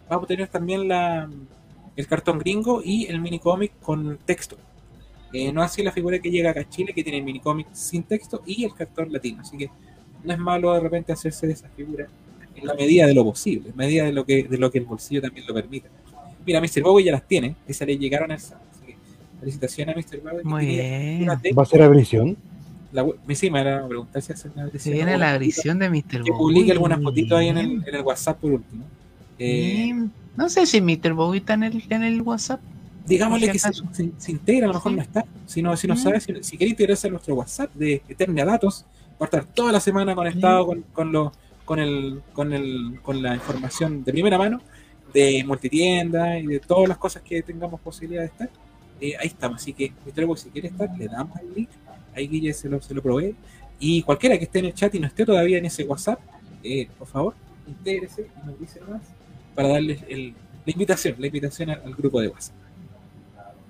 [0.10, 1.30] vamos a tener también la,
[1.96, 4.58] el cartón gringo y el mini cómic con texto.
[5.34, 7.68] Eh, no así la figura que llega acá a Chile, que tiene el mini cómic
[7.74, 9.42] sin texto y el cartón latino.
[9.42, 9.70] Así que
[10.24, 12.08] no es malo de repente hacerse de esa figura
[12.56, 14.86] en la medida de lo posible, en medida de lo que, de lo que el
[14.86, 15.90] bolsillo también lo permita.
[16.46, 16.82] Mira, Mr.
[16.82, 18.66] Bowie ya las tiene, esas le llegaron al sábado.
[18.74, 18.98] Así que
[19.40, 20.22] felicitaciones a Mr.
[20.22, 20.38] Bowie.
[20.40, 21.24] que Muy bien.
[21.24, 22.38] una ¿Va a ser abrición?
[22.94, 23.06] La,
[23.36, 24.96] sí, me van a preguntar si hacen la Se agresión.
[24.96, 26.04] viene la agresión de Mr.
[26.08, 26.34] Que Bowie.
[26.38, 28.86] publique algunas fotitos ahí en el, en el WhatsApp por último.
[29.40, 29.94] Eh.
[30.36, 31.14] No sé si Mr.
[31.14, 32.62] Bowie está en el, en el WhatsApp.
[33.08, 34.96] digámosle que se, se- se integra, a lo mejor Sí.
[34.98, 35.26] no está.
[35.46, 35.98] Si no, si no Mm.
[35.98, 39.72] sabe, si, si quiere integrarse a nuestro WhatsApp de Eternia Datos, va a estar toda
[39.72, 41.32] la semana conectado con, con, lo-
[41.66, 44.62] con, el, con, el, con la información de primera mano
[45.14, 48.50] de multitienda y de todas las cosas que tengamos posibilidad de estar.
[49.00, 49.62] Eh, ahí estamos.
[49.62, 50.26] Así que, Mr.
[50.26, 51.70] Boy, si quiere estar, le damos el link.
[52.14, 53.36] Ahí Guille se lo, se lo provee.
[53.80, 56.20] Y cualquiera que esté en el chat y no esté todavía en ese WhatsApp,
[56.64, 57.36] eh, por favor,
[57.68, 59.02] intégrese y nos dice más
[59.58, 60.36] para darles el,
[60.68, 62.54] la invitación, la invitación al, al grupo de WhatsApp.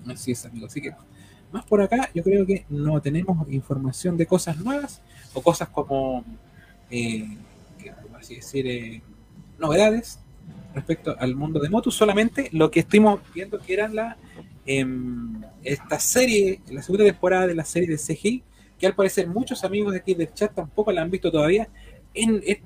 [0.06, 0.66] Así es, amigo.
[0.66, 0.92] Así que
[1.50, 5.00] más por acá, yo creo que no tenemos información de cosas nuevas
[5.32, 6.22] o cosas como,
[6.90, 7.26] eh,
[8.18, 9.00] así decir, eh,
[9.58, 10.18] novedades
[10.74, 11.90] respecto al mundo de Motu.
[11.90, 14.18] Solamente lo que estuvimos viendo que era la
[14.66, 18.42] em, esta serie, la segunda temporada de la serie de CGI,
[18.78, 21.66] que al parecer muchos amigos de aquí del chat tampoco la han visto todavía.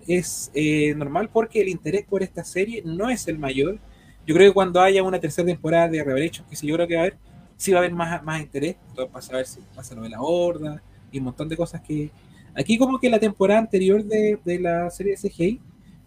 [0.06, 3.78] Es eh, normal porque el interés por esta serie no es el mayor.
[4.26, 6.94] Yo creo que cuando haya una tercera temporada de Revelation, que sí, yo creo que
[6.94, 7.18] va a haber,
[7.56, 10.20] sí va a haber más, más interés, todo para saber si pasa lo de la
[10.20, 12.10] horda y un montón de cosas que...
[12.54, 15.60] Aquí como que la temporada anterior de, de la serie de CGI,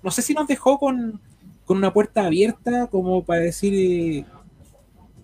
[0.03, 1.19] no sé si nos dejó con,
[1.65, 4.25] con una puerta abierta como para decir,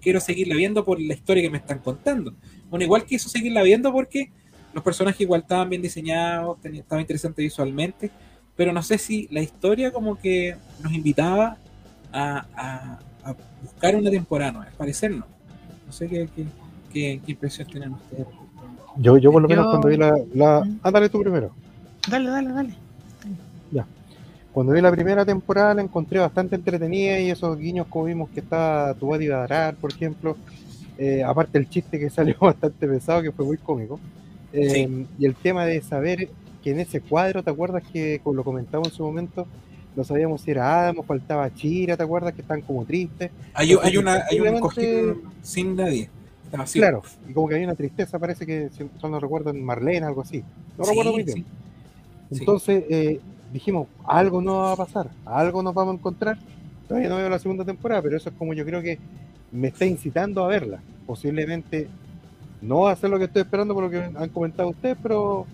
[0.01, 2.33] quiero seguirla viendo por la historia que me están contando.
[2.69, 4.31] Bueno, igual quiso seguirla viendo porque
[4.73, 8.09] los personajes igual estaban bien diseñados, estaba interesante visualmente,
[8.55, 11.57] pero no sé si la historia como que nos invitaba
[12.11, 15.25] a, a- a buscar una temporada, al parecer no.
[15.87, 16.45] No sé qué, qué,
[16.93, 18.27] qué- qué impresión tienen ustedes.
[18.97, 20.13] Yo, yo por lo menos Yo- cuando vi la...
[20.33, 20.63] la...
[20.65, 20.79] Mm.
[20.83, 21.51] Ándale tú primero.
[22.09, 22.75] Dale, dale, dale.
[24.53, 28.41] Cuando vi la primera temporada la encontré bastante entretenida y esos guiños como vimos que
[28.41, 30.35] está tu Badrar, por ejemplo.
[30.97, 33.97] Eh, aparte el chiste que salió bastante pesado, que fue muy cómico.
[34.53, 36.29] Eh, Y el tema de saber
[36.63, 39.47] que en ese cuadro, ¿te acuerdas que lo comentamos en su momento?
[39.95, 43.31] No sabíamos si era Adam o faltaba Chira, ¿te acuerdas que están como tristes?
[43.53, 46.09] Hay, hay, una, hay un cojín sin nadie.
[46.73, 50.21] Claro, y como que hay una tristeza, parece que, si no recuerdo, en Marlene, algo
[50.21, 50.43] así.
[50.77, 51.37] No Sí, recuerdo muy bien.
[52.31, 52.39] Sí.
[52.39, 53.19] Entonces eh,
[53.51, 56.37] dijimos, algo no va a pasar, algo nos vamos a encontrar.
[56.87, 58.99] Todavía no veo la segunda temporada, pero eso es como yo creo que
[59.51, 60.79] me está incitando a verla.
[61.05, 61.87] Posiblemente
[62.61, 65.45] no va a ser lo que estoy esperando por lo que han comentado ustedes, pero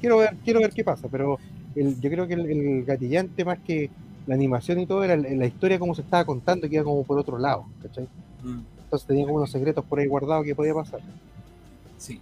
[0.00, 1.08] quiero ver, quiero ver qué pasa.
[1.10, 1.38] Pero
[1.74, 3.90] el- yo creo que el, el gatillante más que
[4.26, 7.18] la animación y todo era la historia como se estaba contando que iba como por
[7.18, 8.04] otro lado, ¿cachai?
[8.42, 8.60] Mm.
[8.84, 11.00] Entonces tenía como unos secretos por ahí guardados que podía pasar.
[11.98, 12.20] Sí.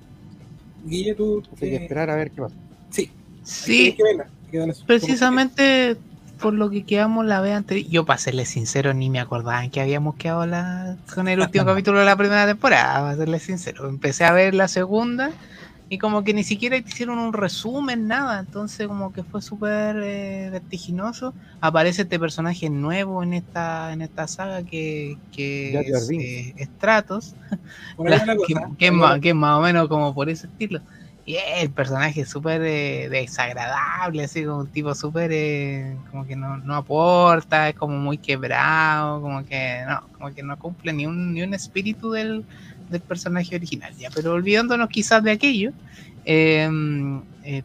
[0.86, 1.42] Guille, tú.
[1.52, 2.54] Así que eh, esperar a ver qué pasa.
[2.90, 3.10] Sí.
[3.42, 5.96] Sí, Hay que verla, hay que precisamente
[6.40, 7.86] por lo que quedamos la vez anterior.
[7.90, 10.96] Yo, para serles sincero, ni me acordaba en que habíamos quedado la...
[11.14, 13.88] con el último capítulo de la primera temporada, para serles sincero.
[13.88, 15.30] Empecé a ver la segunda
[15.88, 18.40] y como que ni siquiera hicieron un resumen, nada.
[18.40, 21.34] Entonces, como que fue súper eh, vertiginoso.
[21.60, 27.36] Aparece este personaje nuevo en esta, en esta saga que, que es eh, Stratos.
[27.98, 28.24] La-
[28.78, 30.80] que, es más, que es más o menos como por ese estilo.
[31.26, 36.36] Y el personaje es súper eh, desagradable, así como un tipo súper, eh, como que
[36.36, 41.06] no, no aporta, es como muy quebrado, como que no, como que no cumple ni
[41.06, 42.46] un, ni un espíritu del,
[42.88, 43.94] del personaje original.
[43.96, 45.72] ya Pero olvidándonos quizás de aquello,
[46.24, 46.68] eh,
[47.42, 47.64] eh,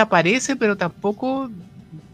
[0.00, 1.50] aparece, pero tampoco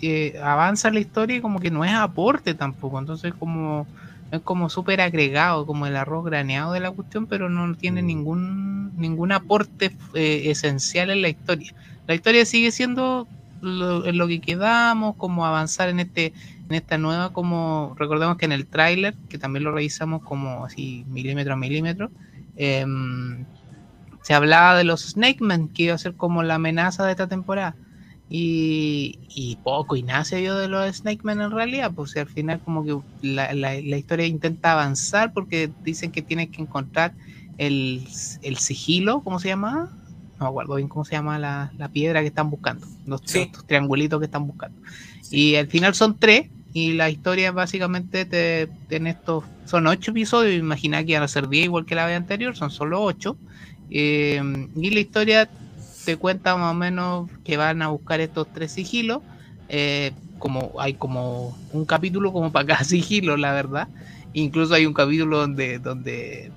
[0.01, 2.99] eh, avanza la historia y como que no es aporte tampoco.
[2.99, 3.89] Entonces como
[4.31, 8.07] es como súper agregado, como el arroz graneado de la cuestión, pero no tiene Mm.
[8.07, 11.73] ningún, ningún aporte eh, esencial en la historia.
[12.07, 16.35] La historia sigue siendo lo, en lo que quedamos, como avanzar en este
[16.71, 21.05] en esta nueva, como recordemos que en el tráiler, que también lo revisamos como así
[21.09, 22.13] milímetro a milímetro,
[22.55, 23.47] em,
[24.21, 27.29] se hablaba de los Snake Men, que iba a ser como la amenaza de esta
[27.29, 27.79] temporada.
[28.31, 32.29] Y, y poco y nada se vio de los Snake Men en realidad, pues al
[32.29, 37.17] final como que la, la- la historia intenta avanzar porque dicen que tienen que encontrar
[37.57, 38.07] el,
[38.43, 39.91] el sigilo, ¿cómo se llama?
[40.39, 43.51] No me acuerdo bien cómo se llama la, la piedra que están buscando, los, Sí.
[43.67, 44.79] triangulitos que están buscando.
[45.31, 50.55] Y al final son tres, y la historia básicamente te, en estos son ocho episodios,
[50.59, 53.41] imagina que iban a ser diez igual que la vez anterior, son solo ocho.
[53.91, 54.41] Eh,
[54.75, 55.53] y la historia
[56.09, 59.21] te cuenta más o menos que van a buscar estos tres sigilos.
[59.69, 63.89] eh, como hay como un capítulo como para cada sigilo, la verdad.
[64.33, 66.51] Incluso hay un capítulo donde, donde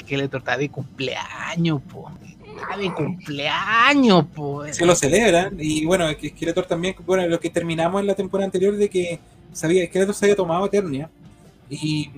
[0.00, 2.10] Skeletor está de cumpleaños, po.
[2.44, 4.70] Está de cumpleaños, po.
[4.70, 8.76] se lo celebran y bueno Skeletor también bueno lo que terminamos en la temporada anterior
[8.76, 9.18] de que
[9.50, 11.08] sabía Skeletor se había tomado Eternia
[11.70, 12.10] y,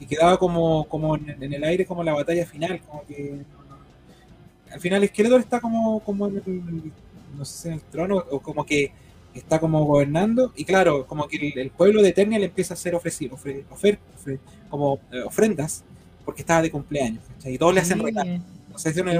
[0.00, 3.44] y quedaba como como en, en el aire como la batalla final como que
[4.76, 6.92] al final Skeletor está como como en el,
[7.36, 8.92] no sé si en el trono o como que
[9.34, 12.76] está como gobernando y claro como que el, el pueblo de Eternia le empieza a
[12.76, 14.38] hacer ofrecer ofre- ofer- ofre-
[14.70, 15.82] como eh, ofrendas
[16.24, 17.54] porque estaba de cumpleaños ¿cachai?
[17.54, 19.18] y todos le hacen regalos no sé si uno es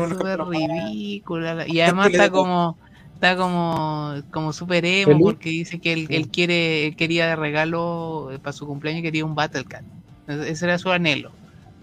[0.91, 1.67] ridícula.
[1.67, 2.77] Y además está como
[3.15, 5.23] está como como super emo Feliz.
[5.25, 6.15] porque dice que él, Sí.
[6.17, 9.83] él quiere él quería de regalo eh, para su cumpleaños quería un Battle Cat.
[10.29, 11.31] Ese ese era su anhelo.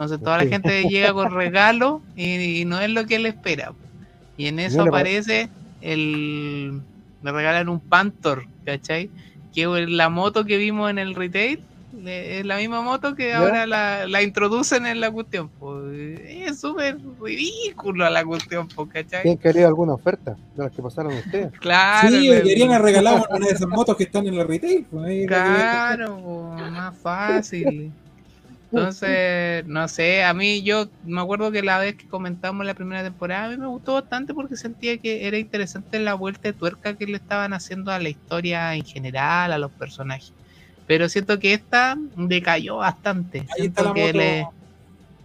[0.03, 3.73] Entonces toda la gente llega con regalo y, y no es lo que él espera.
[4.37, 5.49] Y en eso aparece
[5.81, 6.81] el
[7.21, 9.09] le regalan un Panther, ¿cachai?
[9.53, 11.63] Que la moto que vimos en el retail
[12.05, 13.37] es la misma moto que ¿Ya?
[13.37, 15.47] ahora la, la introducen en la cuestión.
[15.59, 16.19] pues.
[16.27, 19.21] Es súper ridículo la cuestión, pues, ¿cachai?
[19.21, 21.51] ¿Quién quería alguna oferta de las que pasaron ustedes?
[21.61, 24.85] Claro, Sí, le- deberían haber regalado una de esas motos que están en la retail.
[24.89, 26.19] pues, que- Claro,
[26.57, 27.91] pues, más fácil.
[28.75, 33.03] Entonces, no sé, a mí yo me acuerdo que la vez que comentamos la primera
[33.03, 36.95] temporada, a mí me gustó bastante porque sentía que era interesante la vuelta de tuerca
[36.95, 40.33] que le estaban haciendo a la historia en general, a los personajes.
[40.87, 43.41] Pero siento que esta decayó bastante.
[43.41, 44.17] Ahí Siento está la que moto.
[44.17, 44.47] le-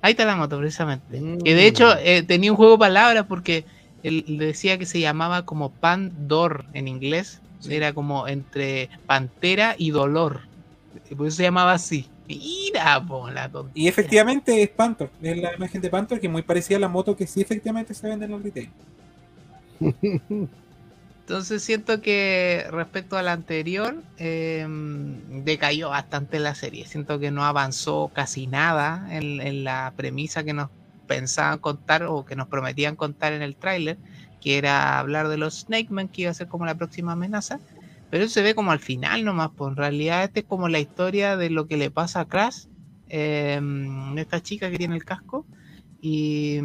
[0.01, 1.21] Ahí está la moto, precisamente.
[1.21, 1.39] Mm.
[1.39, 3.65] Que de hecho eh, tenía un juego de palabras porque
[4.03, 7.41] él decía que se llamaba como Pandor en inglés.
[7.61, 7.75] Sí.
[7.75, 10.43] Era como entre pantera y dolor.
[11.17, 12.07] Por eso se llamaba así.
[12.29, 13.73] Mira, po, la tontera.
[13.75, 16.89] Y efectivamente es Panther, es la imagen de Panther que es muy parecida a la
[16.89, 18.71] moto que sí efectivamente se vende en el retail.
[21.29, 24.67] Entonces siento que respecto a la anterior, eh,
[25.45, 26.87] decayó bastante la serie.
[26.87, 30.71] Siento que no avanzó casi nada en, en la premisa que nos
[31.07, 33.99] pensaban contar o que nos prometían contar en el tráiler,
[34.41, 37.61] que era hablar de los Snake Man, que iba a ser como la próxima amenaza.
[38.11, 40.79] Pero eso se ve como al final nomás, pues en realidad este es como la
[40.79, 42.67] historia de lo que le pasa a Crash,
[43.09, 43.61] eh,
[44.17, 45.47] esta chica que tiene el casco,
[46.01, 46.61] y,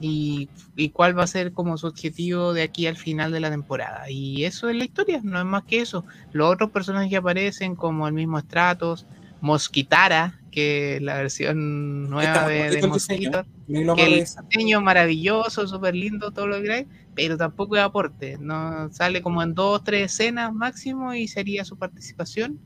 [0.00, 3.50] y, y cuál va a ser como su objetivo de aquí al final de la
[3.50, 4.10] temporada.
[4.10, 6.04] Y eso es la historia, no es más que eso.
[6.32, 9.06] Los otros personajes que aparecen, como el mismo Stratos,
[9.40, 14.24] Mosquitara, que es la versión nueva Está de, de bonito el diseño, Mosquito, que el
[14.24, 16.86] diseño maravilloso, súper lindo, todo lo que queráis,
[17.20, 18.38] pero tampoco es aporte.
[18.40, 22.58] No sale como en dos, tres escenas máximo y sería su participación.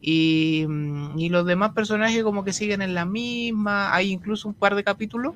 [0.00, 3.94] Y, mm, y los demás personajes como que siguen en la misma.
[3.94, 5.34] Hay incluso un par de capítulos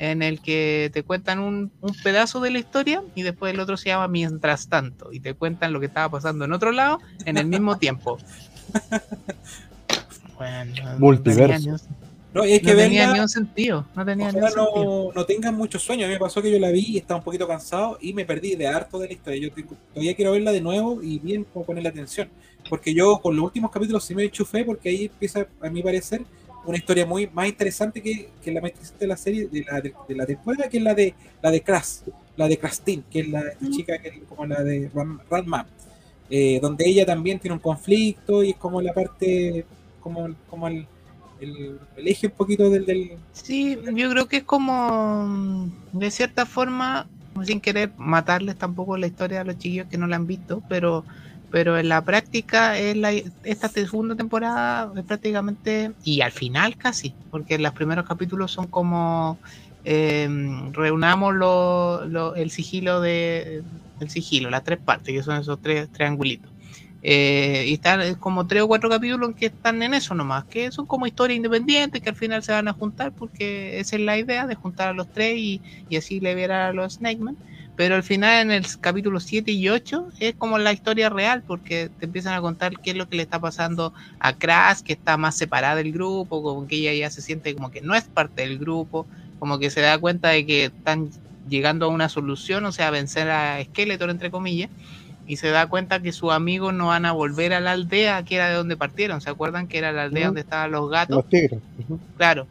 [0.00, 3.76] en el que te cuentan un, un pedazo de la historia y después el otro
[3.76, 7.36] se llama Mientras tanto y te cuentan lo que estaba pasando en otro lado en
[7.36, 8.18] el mismo tiempo.
[10.38, 11.78] Bueno, Multiverso.
[12.36, 13.86] No, y hay que no tenía verla- ni un sentido.
[13.94, 14.74] No tenía un sentido.
[14.84, 16.04] no, no tengan mucho sueño.
[16.04, 18.24] A mí me pasó que yo la vi y estaba un poquito cansado y me
[18.24, 19.40] perdí de harto de la historia.
[19.48, 22.28] Yo tengo- todavía quiero verla de nuevo y bien como ponerle atención.
[22.68, 26.22] Porque yo con los últimos capítulos sí me enchufé porque ahí empieza, a mi parecer,
[26.64, 29.80] una historia muy más interesante que, que la más interesante de la serie, de la,
[29.80, 31.98] de, de la temporada, que es la de la de Crash,
[32.36, 35.20] la de Krastin, que es la esta chica que es como la de Ram-
[36.28, 39.64] eh, donde ella también tiene un conflicto y es como la parte,
[40.00, 40.86] como, como el,
[41.38, 47.10] el, eje un poquito del, Sí, yo creo que es como, mm, de cierta forma,
[47.44, 51.06] sin querer matarles tampoco la historia a los chiquillos que no la han visto, pero,
[51.50, 53.12] pero en la práctica es la,
[53.42, 59.40] esta segunda temporada es prácticamente, y al final casi, porque los primeros capítulos son como
[59.84, 60.28] eh,
[60.72, 63.62] reunamos lo, lo- el sigilo de
[64.00, 66.52] el sigilo, las tres partes, que son esos tres triangulitos.
[67.08, 70.72] Eh, y están eh, como tres o cuatro capítulos que están en eso nomás, que
[70.72, 74.18] son como historias independientes que al final se van a juntar porque esa es la
[74.18, 77.38] idea de juntar a los tres y, y así liberar a los Snakemen.
[77.76, 81.90] Pero al final en el capítulo 7 y 8 es como la historia real porque
[81.96, 85.16] te empiezan a contar qué es lo que le está pasando a Crash, que está
[85.16, 88.42] más separada del grupo, como que ella ya se siente como que no es parte
[88.42, 91.10] del grupo, como que se da cuenta de que están
[91.44, 94.70] llegando a una solución, o sea, vencer a Skeletor entre comillas
[95.26, 98.36] y se da cuenta que sus amigos no van a volver a la aldea que
[98.36, 99.20] era de donde partieron.
[99.20, 100.28] ¿Se acuerdan que era la aldea Ujú.
[100.28, 101.16] donde estaban los gatos?
[101.16, 101.60] Los tigres.
[101.78, 101.98] ujú.
[102.16, 102.46] Claro.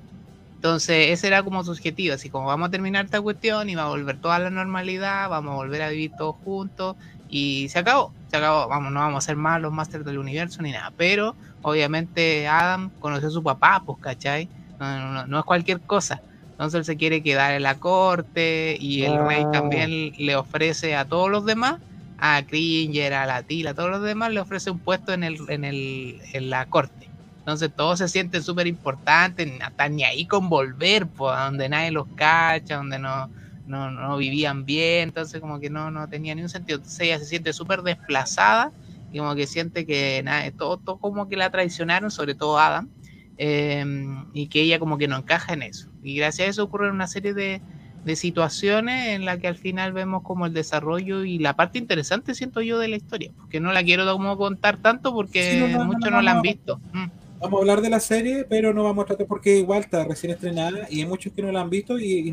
[0.56, 3.84] Entonces, ese era como su objetivo, así como vamos a terminar esta cuestión y va
[3.84, 6.96] a volver toda la normalidad, vamos a volver a vivir todos juntos
[7.30, 10.64] y se acabó, se acabó, vamos, no vamos a ser más los Masters del Universo
[10.64, 14.50] ni nada, pero obviamente Adam conoció a su papá, pues, ¿cachai?
[14.80, 16.22] No, no- no- no es cualquier cosa.
[16.52, 19.52] Entonces él se quiere quedar en la corte y el rey Ah.
[19.52, 21.76] también le ofrece a todos los demás,
[22.18, 25.38] a Cringer, a la Tila, a todos los demás le ofrece un puesto en, el,
[25.50, 27.10] en, el, en la corte.
[27.40, 31.92] Entonces todos se sienten súper importantes, están ni ahí con volver, pues, a donde nadie
[31.92, 33.30] los cacha, donde no,
[33.68, 36.78] no, no vivían bien, entonces como que no, no tenía ni un sentido.
[36.78, 38.72] Entonces ella se siente súper desplazada
[39.12, 42.90] y como que siente que nada, todo, todo como que la traicionaron, sobre todo Adam,
[43.38, 43.86] eh,
[44.34, 45.90] y que ella como que no encaja en eso.
[46.02, 47.62] Y gracias a eso ocurren una serie de,
[48.06, 52.36] de situaciones en las que al final vemos como el desarrollo y la parte interesante
[52.36, 55.68] siento yo de la historia, porque no la quiero como contar tanto porque Sí, no,
[55.68, 56.80] no, no, muchos no, no, la han visto.
[56.94, 57.06] Mm.
[57.42, 60.32] Vamos a hablar de la serie, pero no vamos a tratar porque igual está recién
[60.34, 62.32] estrenada y hay muchos que no la han visto y, y-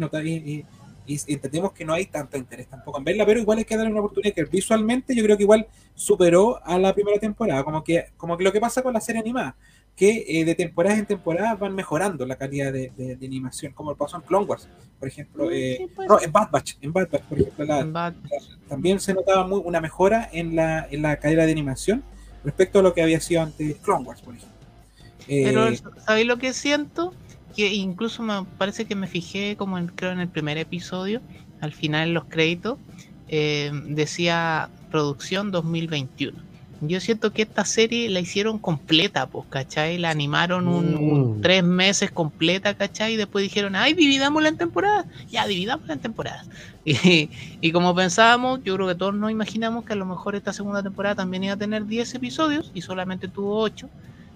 [0.55, 0.65] y-
[1.07, 3.91] y entendemos que no hay tanto interés tampoco en verla, pero igual hay que darle
[3.91, 8.07] una oportunidad que visualmente yo creo que igual superó a la primera temporada, como que,
[8.17, 9.57] como que lo que pasa con la serie animada,
[9.97, 13.95] que eh, de temporada en temporada van mejorando la calidad de, de- de animación, como
[13.95, 14.69] pasó en Clone Wars,
[14.99, 16.09] por ejemplo, eh, Sí, pues.
[16.09, 18.15] no, en Bad Batch, en Bad Batch, por ejemplo, la-
[18.69, 22.03] también se notaba muy, una mejora en la, en la calidad de animación
[22.45, 24.57] respecto a lo que había sido antes Clone Wars, por ejemplo.
[25.29, 25.69] Eh, Pero,
[26.05, 27.13] ¿sabéis lo que siento?
[27.55, 31.21] Que incluso me parece que me fijé, como en, creo en el primer episodio,
[31.61, 32.79] al final en los créditos,
[33.29, 36.39] eh, decía producción 2021.
[36.85, 39.99] Yo siento que esta serie la hicieron completa, pues, ¿cachai?
[39.99, 41.41] La animaron un, un Mm.
[41.41, 43.15] tres meses completa, ¿cachai?
[43.15, 45.07] Y después dijeron, ay, dividámosla en temporadas.
[45.31, 46.49] Ya, dividámosla en temporadas.
[46.85, 47.31] Y,
[47.61, 50.83] y como pensábamos, yo creo que todos nos imaginamos que a lo mejor esta segunda
[50.83, 53.91] temporada también iba a tener 10 episodios y solamente tuvo 8.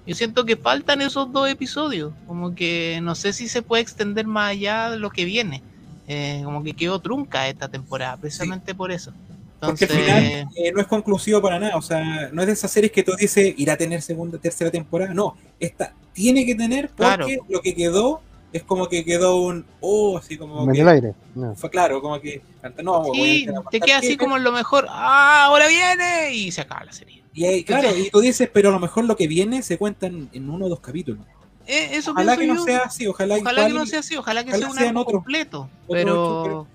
[0.06, 4.26] Yo siento que faltan esos dos episodios, como que no sé si se puede extender
[4.28, 5.64] más allá de lo que viene.
[6.06, 9.16] Eh, como que quedó trunca esta temporada, precisamente por eso.
[9.60, 12.70] Porque al final eh, no es conclusivo para nada, o sea, no es de esas
[12.70, 16.88] series que tú dices irá a tener segunda, tercera temporada, no, esta tiene que tener
[16.88, 17.26] porque Claro.
[17.48, 18.20] lo que quedó
[18.52, 21.14] es como que quedó un, oh, así como En que el aire.
[21.34, 21.54] No.
[21.54, 22.42] fue claro, como que,
[22.82, 26.34] no, sí, te queda así como en lo mejor, ¡ah, ahora viene!
[26.34, 27.22] Y se acaba la serie.
[27.34, 30.06] Y ahí, claro, y tú dices, pero a lo mejor lo que viene se cuenta
[30.06, 31.20] en, en uno o dos capítulos.
[31.66, 34.50] Eh, eso Ojalá que no sea así, ojalá, Ojalá que no sea así, ojalá que
[34.50, 35.60] ojalá sea un arco completo.
[35.62, 36.66] otro pero, ocho, pero,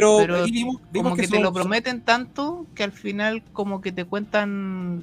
[0.00, 3.80] pero ahí vimos, vimos como que, te son- lo prometen tanto que al final como
[3.80, 5.02] que te cuentan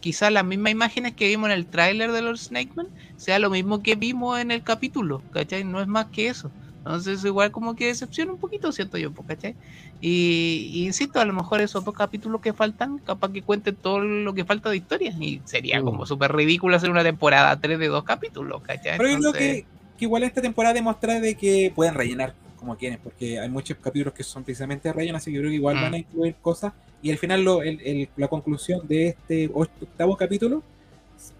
[0.00, 2.86] quizás las mismas imágenes que vimos en el tráiler de los Snakeman
[3.16, 5.64] sea lo mismo que vimos en el capítulo, ¿cachai?
[5.64, 6.50] No es más que eso.
[6.78, 9.56] Entonces igual como que decepciona un poquito, siento yo, ¿cachai?
[10.00, 13.98] Y, y insisto, a lo mejor esos dos capítulos que faltan, capaz que cuenten todo
[13.98, 15.12] lo que falta de historia.
[15.18, 15.84] Y sería Mm.
[15.84, 18.98] como súper ridículo hacer una temporada 3 de dos capítulos, ¿cachai?
[18.98, 19.66] Pero yo creo Entonces- que,
[19.98, 22.34] que igual esta temporada demuestra de que pueden rellenar
[22.66, 25.56] como quieren, porque hay muchos capítulos que son precisamente relleno, así que yo creo que
[25.56, 25.82] igual Mm.
[25.82, 26.72] van a incluir cosas.
[27.00, 30.62] Y al final lo- el- el- la conclusión de este octavo capítulo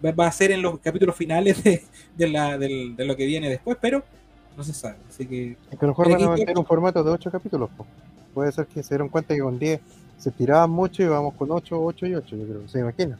[0.04, 1.82] va, va a ser en los capítulos finales de,
[2.16, 4.04] de la, del- de lo que viene después, pero
[4.56, 4.96] no se sabe.
[5.08, 7.68] Así que Es que a lo mejor van a mantener un formato de 8 capítulos.
[7.76, 7.84] po.
[8.32, 9.80] Puede ser que se dieron cuenta que con 10
[10.18, 12.68] se tiraban mucho y vamos con 8, 8 y 8, yo creo.
[12.68, 13.18] ¿Se imagina?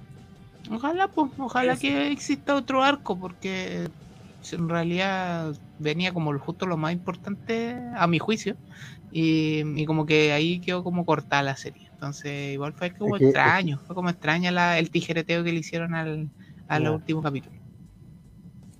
[0.70, 3.88] Ojalá, pues, ojalá que exista otro arco, porque
[4.52, 8.56] en realidad venía como justo lo más importante a mi juicio.
[9.12, 11.88] Y, y como que ahí quedó como cortada la serie.
[11.92, 15.60] Entonces, igual fue como Es que- extraño, fue como extraña la, el tijereteo que le
[15.60, 16.28] hicieron al,
[16.68, 17.56] al último capítulo.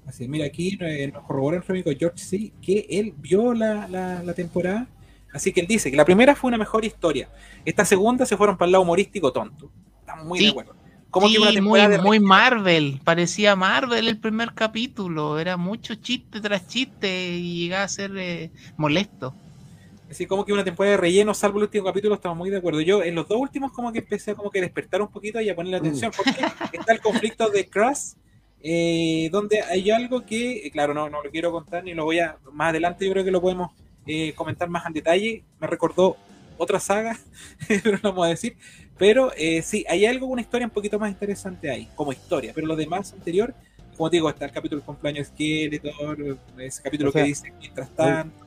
[0.07, 2.53] Así mira, aquí eh, nos corrobora nuestro amigo George C.
[2.63, 4.87] que él vio la, la- la temporada.
[5.33, 7.29] Así que él dice que la primera fue una mejor historia.
[7.65, 9.71] Esta segunda se fueron para el lado humorístico tonto.
[10.01, 10.45] Estamos muy Sí.
[10.47, 10.76] de acuerdo.
[11.17, 15.57] Como Sí, que una muy, temporada de muy Marvel, parecía Marvel el primer capítulo, era
[15.57, 19.35] mucho chiste tras chiste y llegaba a ser eh, molesto.
[20.11, 22.83] Así como que una temporada de relleno, salvo el último capítulo, estamos muy de acuerdo.
[22.83, 25.49] Yo en los dos últimos como que empecé a como que despertar un poquito y
[25.49, 26.33] a ponerle atención, porque
[26.79, 28.17] está el conflicto de Cross,
[28.63, 32.19] eh, donde hay algo que, eh, claro, no, no lo quiero contar ni lo voy
[32.19, 33.71] a, más adelante yo creo que lo podemos
[34.07, 35.45] eh, comentar más en detalle.
[35.61, 36.19] Me recordó
[36.59, 37.19] otra saga,
[37.69, 38.57] pero no vamos a decir.
[38.99, 42.67] Pero eh, sí, hay algo, una historia un poquito más interesante ahí, como historia, pero
[42.67, 43.55] lo demás anterior,
[43.97, 47.53] como te digo, está el capítulo del cumpleaños Skeletor, ese capítulo O sea, que dice
[47.59, 48.45] mientras tanto.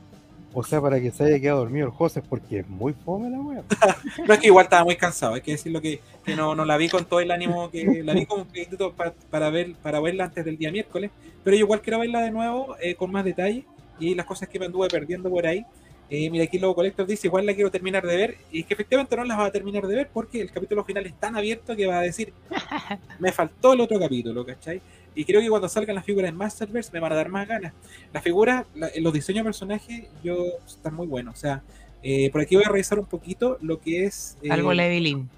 [0.51, 3.39] O sea, para que se haya quedado dormido el José, porque es muy fome la
[3.39, 3.64] wea.
[4.28, 6.76] No es que igual estaba muy cansado, hay que decirlo que, que no, no la
[6.78, 9.99] vi con todo el ánimo que la vi como un poquito pa- para ver para
[9.99, 11.12] verla antes del día miércoles,
[11.43, 13.64] pero yo igual quiero verla de nuevo eh, con más detalle
[13.99, 15.64] y las cosas que me anduve perdiendo por ahí.
[16.10, 18.74] Eh, mira, aquí Lobo Collector dice, igual la quiero terminar de ver, y es que
[18.74, 21.76] efectivamente no las va a terminar de ver porque el capítulo final es tan abierto
[21.76, 22.34] que va a decir,
[23.20, 24.82] me faltó el otro capítulo, ¿cachai?
[25.16, 27.74] Y creo que cuando salgan las figuras en Masterverse me van a dar más ganas.
[28.14, 31.36] Las figuras, la- los diseños de personajes, yo están muy buenos.
[31.36, 31.62] O sea,
[32.01, 34.38] eh, por aquí voy a revisar un poquito lo que es.
[34.41, 35.30] eh, Algo Levelin.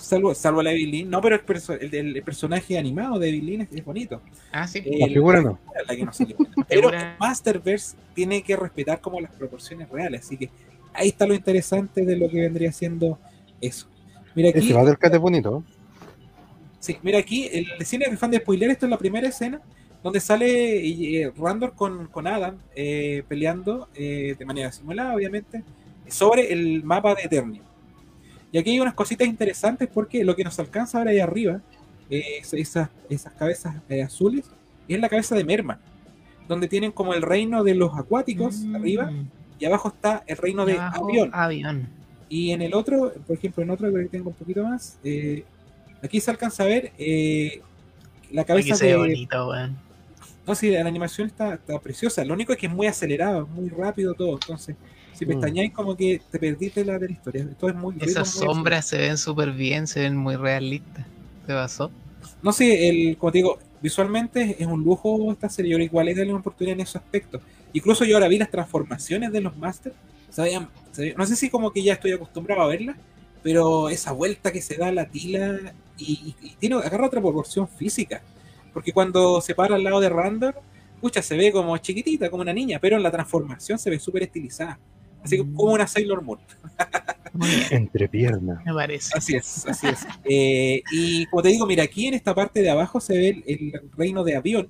[0.00, 1.08] Salvo, salvo la Evelyn.
[1.08, 4.20] No, pero el, perso- el, el- el personaje animado de Evelyn es, es bonito.
[4.52, 4.80] Ah, sí.
[4.84, 5.58] Eh, La figura no.
[5.86, 6.36] la que no salió.
[6.68, 10.22] Pero Masterverse tiene que respetar como las proporciones reales.
[10.22, 10.50] Así que
[10.92, 13.18] ahí está lo interesante de lo que vendría siendo
[13.60, 13.86] eso.
[14.34, 14.72] Mira aquí.
[14.72, 15.62] Del cate bonito.
[16.78, 19.60] Sí, mira aquí, el cine de fan de spoiler, esto es la primera escena
[20.02, 20.86] donde sale
[21.22, 25.62] eh, Randor con, con Adam eh, peleando eh, de manera simulada, obviamente,
[26.08, 27.60] sobre el mapa de Eternia.
[28.52, 31.60] Y aquí hay unas cositas interesantes porque lo que nos alcanza ahora ahí arriba,
[32.10, 34.44] eh, es- esas, esas cabezas eh, azules,
[34.88, 35.78] es la cabeza de Merman,
[36.48, 38.74] donde tienen como el reino de los acuáticos Mm.
[38.76, 39.12] arriba
[39.58, 41.30] y abajo está el reino de Abajo, avión.
[41.32, 41.88] avión.
[42.28, 45.44] Y en el otro, por ejemplo, en otro que tengo un poquito más, eh,
[46.02, 46.92] aquí se alcanza a ver
[48.32, 48.96] la cabeza de.
[48.96, 49.76] bonito, weón.
[50.46, 52.24] No, sí, la animación está, está preciosa.
[52.24, 54.32] Lo único es que es muy acelerado, muy rápido todo.
[54.34, 54.74] Entonces,
[55.20, 55.28] si Mm.
[55.28, 57.42] pestañáis, como que te perdiste la de la historia.
[57.50, 57.94] Esto es muy.
[58.00, 61.04] Esas sombras se ven súper bien, se ven muy realistas.
[61.46, 61.90] ¿Te pasó?
[62.42, 65.72] No sé, el, como te digo, visualmente es un lujo esta serie.
[65.72, 67.40] Yo igual es darle una oportunidad en ese aspecto.
[67.72, 69.94] Incluso yo ahora vi las transformaciones de los Masters.
[70.36, 70.68] Veían-
[71.16, 72.96] no sé si como que ya estoy acostumbrado a verlas,
[73.42, 77.68] pero esa vuelta que se da la tila y, y- y tiene agarra otra proporción
[77.68, 78.22] física.
[78.72, 80.54] Porque cuando se para al lado de Randor,
[81.00, 84.22] pucha, se ve como chiquitita, como una niña, pero en la transformación se ve súper
[84.24, 84.78] estilizada.
[85.22, 86.38] Así que como una Sailor Moon.
[87.70, 88.64] Entre piernas.
[88.64, 89.12] me parece.
[89.16, 90.06] Así es, así es.
[90.24, 93.44] Eh, y como te digo, mira, aquí en esta parte de abajo se ve el,
[93.46, 94.68] el reino de avión,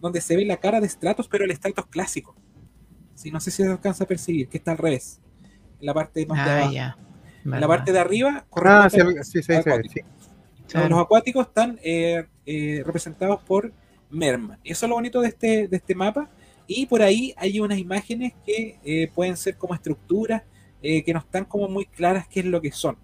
[0.00, 2.36] donde se ve la cara de Stratos, pero el Stratos clásico.
[3.14, 5.20] Sí, no sé si se alcanza a percibir, que está al revés.
[5.80, 6.72] En la parte más de Ah, abajo.
[6.72, 6.98] ya.
[7.44, 10.06] En la parte de arriba, Ah, sí, sí, sí, acuático.
[10.74, 13.72] Los- Los acuáticos están eh, eh, representados por
[14.10, 14.58] Merman.
[14.64, 16.28] Y eso es lo bonito de este, de este mapa.
[16.66, 20.42] Y por ahí hay unas imágenes que eh, pueden ser como estructuras
[20.82, 22.96] eh, que no están como muy claras qué es lo que son.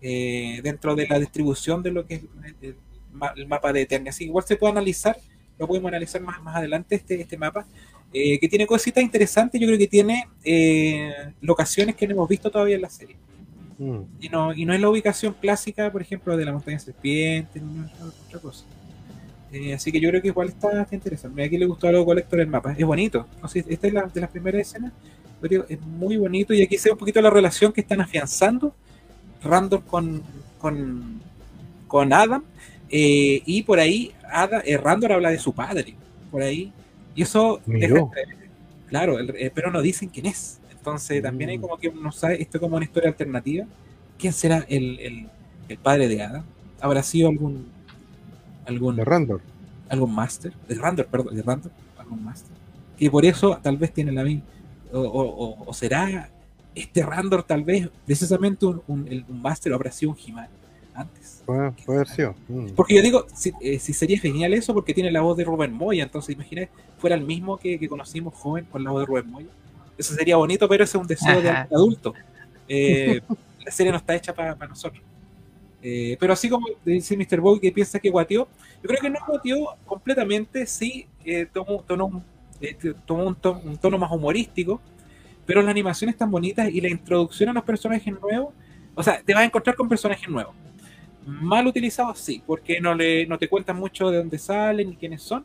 [0.00, 2.22] eh, dentro de la distribución de lo que es
[2.62, 2.76] el,
[3.12, 4.10] ma- el mapa de Eternia.
[4.10, 5.16] Así que igual se puede analizar,
[5.58, 7.66] lo podemos analizar más, más adelante este, este mapa,
[8.12, 9.60] que tiene cositas interesantes.
[9.60, 10.24] Yo creo que tiene
[11.40, 13.16] locaciones que no hemos visto todavía en la serie.
[13.78, 14.00] Mm.
[14.20, 17.80] Y no, y no es la ubicación clásica, por ejemplo, de la montaña serpiente, ni
[18.26, 18.64] otra cosa.
[19.52, 21.42] Eh, así que yo creo que igual está, está interesante.
[21.42, 22.74] Aquí le gustó a los colector el mapa.
[22.76, 23.26] Es bonito.
[23.42, 24.92] No sé, esta es la, de las primeras escenas.
[25.40, 26.52] pero digo, es muy bonito.
[26.52, 28.74] Y aquí se ve un poquito la relación que están afianzando
[29.42, 30.22] Random con,
[30.58, 31.20] con,
[31.86, 32.42] con Adam.
[32.90, 35.94] eh, y por ahí Ada, eh, habla de su padre.
[36.30, 36.72] Por ahí.
[37.14, 38.06] Y eso deja.
[38.88, 40.60] Claro, el- eh, pero no dicen quién es.
[40.70, 41.60] Entonces también hay Mm.
[41.62, 43.66] como que uno sabe, esto es como una historia alternativa.
[44.18, 45.26] ¿Quién será el, el,
[45.68, 46.44] el padre de Ada?
[46.80, 47.66] ¿Habrá sido algún
[48.68, 49.40] algún De Randor.
[49.88, 50.52] algún máster?
[50.68, 52.52] De Randor, perdón, de Randor, algún máster.
[52.96, 54.42] Que por eso tal vez tiene la misma.
[54.92, 56.30] O, o- o- o será
[56.74, 60.48] este Randor tal vez precisamente un, un, un máster o habrá sido un He-Man
[60.94, 61.42] antes.
[61.46, 62.34] Puede, puede haber sido.
[62.48, 62.68] Mm.
[62.76, 65.72] Porque yo digo, si, eh, si sería genial eso, porque tiene la voz de Rubén
[65.72, 69.30] Moya, entonces imagina fuera el mismo que, que conocimos joven con la voz de Rubén
[69.30, 69.46] Moya.
[69.96, 72.14] Eso sería bonito, pero ese es un deseo de adulto.
[72.68, 73.20] Eh,
[73.64, 75.02] la serie no está hecha para nosotros.
[75.82, 77.40] Eh, pero así como dice Mr.
[77.40, 78.48] Boy que piensa que guateó,
[78.82, 82.22] yo creo que no guateó completamente, sí eh, tomó, un,
[82.60, 82.76] eh,
[83.06, 84.80] tomó un to- un tono más humorístico,
[85.46, 88.54] pero la animación es tan bonita y la introducción a los personajes nuevos,
[88.94, 90.54] o sea, te vas a encontrar con personajes nuevos.
[91.26, 95.22] Mal utilizados, sí, porque no, le, no te cuentan mucho de dónde salen ni quiénes
[95.22, 95.44] son,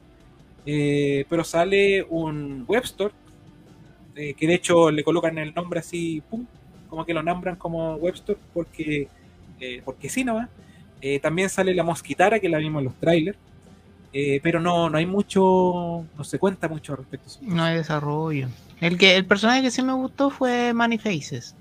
[0.66, 3.14] eh, pero sale un Webstore,
[4.16, 6.46] eh, que de hecho le colocan el nombre así, pum,
[6.90, 9.08] como que lo nombran como Webstore porque,
[9.64, 10.48] eh, porque sí, ¿no?
[11.02, 13.38] Eh, también sale la mosquitara, que la vimos en los trailers,
[14.14, 15.42] eh, pero no, no hay mucho,
[16.16, 17.30] no se cuenta mucho al respecto.
[17.42, 18.48] No hay desarrollo.
[18.80, 21.56] El que el personaje que sí me gustó fue Manifaces.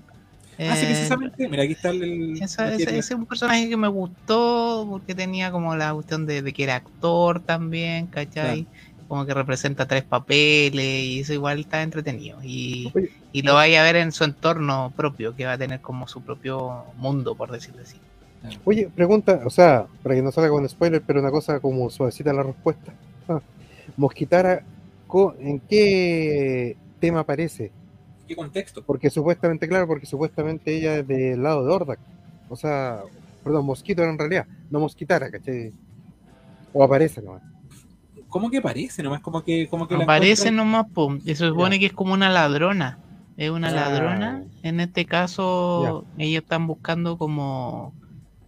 [0.65, 2.39] Ah, sí, Eh, precisamente, mira, aquí está el...
[2.39, 6.53] Esa- ese, es un personaje que me gustó porque tenía como la cuestión de, de
[6.53, 8.69] que era actor también, ¿cachai?
[9.13, 12.39] Como que representa tres papeles y eso igual está entretenido.
[12.41, 13.11] Y, Oye.
[13.31, 16.23] y lo vaya a ver en su entorno propio, que va a tener como su
[16.23, 17.97] propio mundo, por decirlo así.
[18.65, 22.33] Oye, pregunta, o sea, para que no salga con spoiler, pero una cosa como suavecita
[22.33, 22.91] la respuesta.
[23.29, 23.39] Ah,
[23.97, 24.63] Mosquitara,
[25.39, 27.71] ¿en qué tema aparece?
[28.27, 28.81] ¿Qué contexto?
[28.81, 31.99] Porque supuestamente, claro, porque supuestamente ella es del lado de Ordak.
[32.49, 33.03] O sea,
[33.43, 35.71] perdón, Mosquito era en realidad, no Mosquitara, ¿cachai?
[36.73, 37.52] O aparece nomás.
[38.33, 39.03] ¿Cómo que parece?
[39.03, 41.15] Nomás como que, como que Aparece encuentran- nomás, po.
[41.23, 42.97] se supone que es como una ladrona.
[43.37, 43.71] Es una Ah.
[43.71, 44.43] ladrona.
[44.63, 47.93] En este caso, ellos están buscando como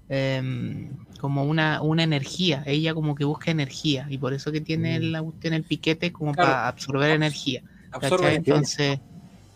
[0.10, 2.62] em, como una, una energía.
[2.68, 4.06] Ella como que busca energía.
[4.10, 5.04] Y por eso que tiene Mm.
[5.12, 6.50] la cuestión el piquete como Claro.
[6.52, 7.62] para absorber Abs- energía.
[7.92, 8.36] absorbe.
[8.36, 9.00] Entonces,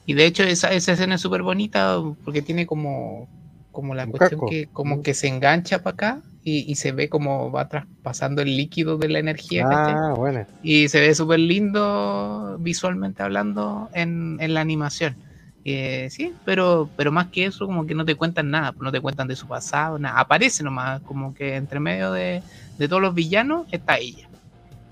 [0.08, 3.28] y de hecho esa, esa escena es súper bonita porque tiene como,
[3.72, 4.48] como la Un cuestión casco.
[4.50, 5.02] que como Mm.
[5.04, 9.10] que se engancha para acá y, y se ve como va traspasando el líquido de
[9.10, 9.66] la energía.
[9.70, 10.46] Ah, bueno.
[10.64, 15.18] Y se ve súper lindo visualmente hablando en, en la animación.
[15.66, 18.92] Eh, sí, pero, pero más que eso, como que no te cuentan nada, pues no
[18.92, 20.20] te cuentan de su pasado, nada.
[20.20, 22.42] Aparece nomás, como que entre medio de,
[22.78, 24.30] de todos los villanos está ella.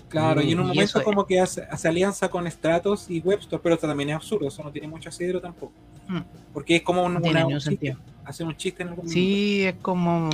[0.08, 3.74] Claro, y en un momento como que hace, hace alianza con Stratos y Webstore, pero
[3.74, 5.72] esto también es absurdo, eso no tiene mucho asidero tampoco.
[6.08, 6.20] Mm.
[6.54, 9.08] Porque es como un, No una- un chiste, hacer un chiste en algún.
[9.08, 10.30] Sí, es como.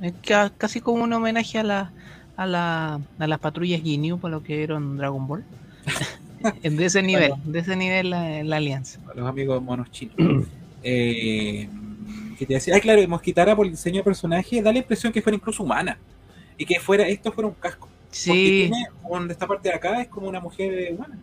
[0.00, 1.90] Es ca- casi como un homenaje a la,
[2.36, 5.44] a la, a las patrullas Ginyu por lo que vieron Dragon Ball.
[6.62, 9.00] De ese nivel, de ese nivel la, la alianza.
[9.16, 10.14] los amigos monos chinos.
[10.82, 11.68] eh,
[12.38, 12.76] ¿Qué te decía?
[12.76, 15.98] Ah, claro, Mosquitara por el diseño de personaje da la impresión que fuera incluso humana.
[16.58, 17.88] Y que fuera esto fuera un casco.
[18.24, 21.18] Porque Sí, tiene, un- esta parte de acá es como una mujer eh, humana.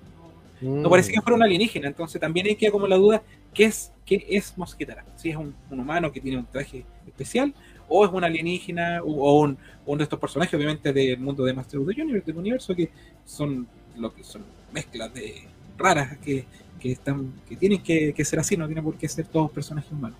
[0.61, 0.81] No, Mm.
[0.83, 3.21] no parece que fuera un alienígena, entonces también hay que como la duda,
[3.53, 5.03] ¿qué es, qué es Mosquitara?
[5.17, 7.53] Si es un, un humano que tiene un traje especial,
[7.89, 11.53] o es un alienígena, o, o un, uno de estos personajes, obviamente, del mundo de
[11.53, 12.89] Master of the Universe, del universo, que
[13.25, 13.67] son
[13.97, 15.43] lo que son mezclas de
[15.77, 16.45] raras que,
[16.79, 19.91] que están, que tienen que, que ser así, no tienen por qué ser todos personajes
[19.91, 20.17] humanos.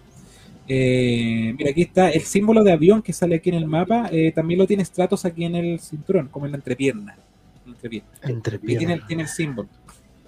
[0.67, 4.31] Eh, mira, aquí está el símbolo de avión que sale aquí en el mapa, eh,
[4.33, 7.15] también lo tiene Stratos aquí en el cinturón, como en la entrepierna.
[7.65, 8.09] En la entrepierna.
[8.23, 9.67] Entre Y tiene, el- tiene el símbolo.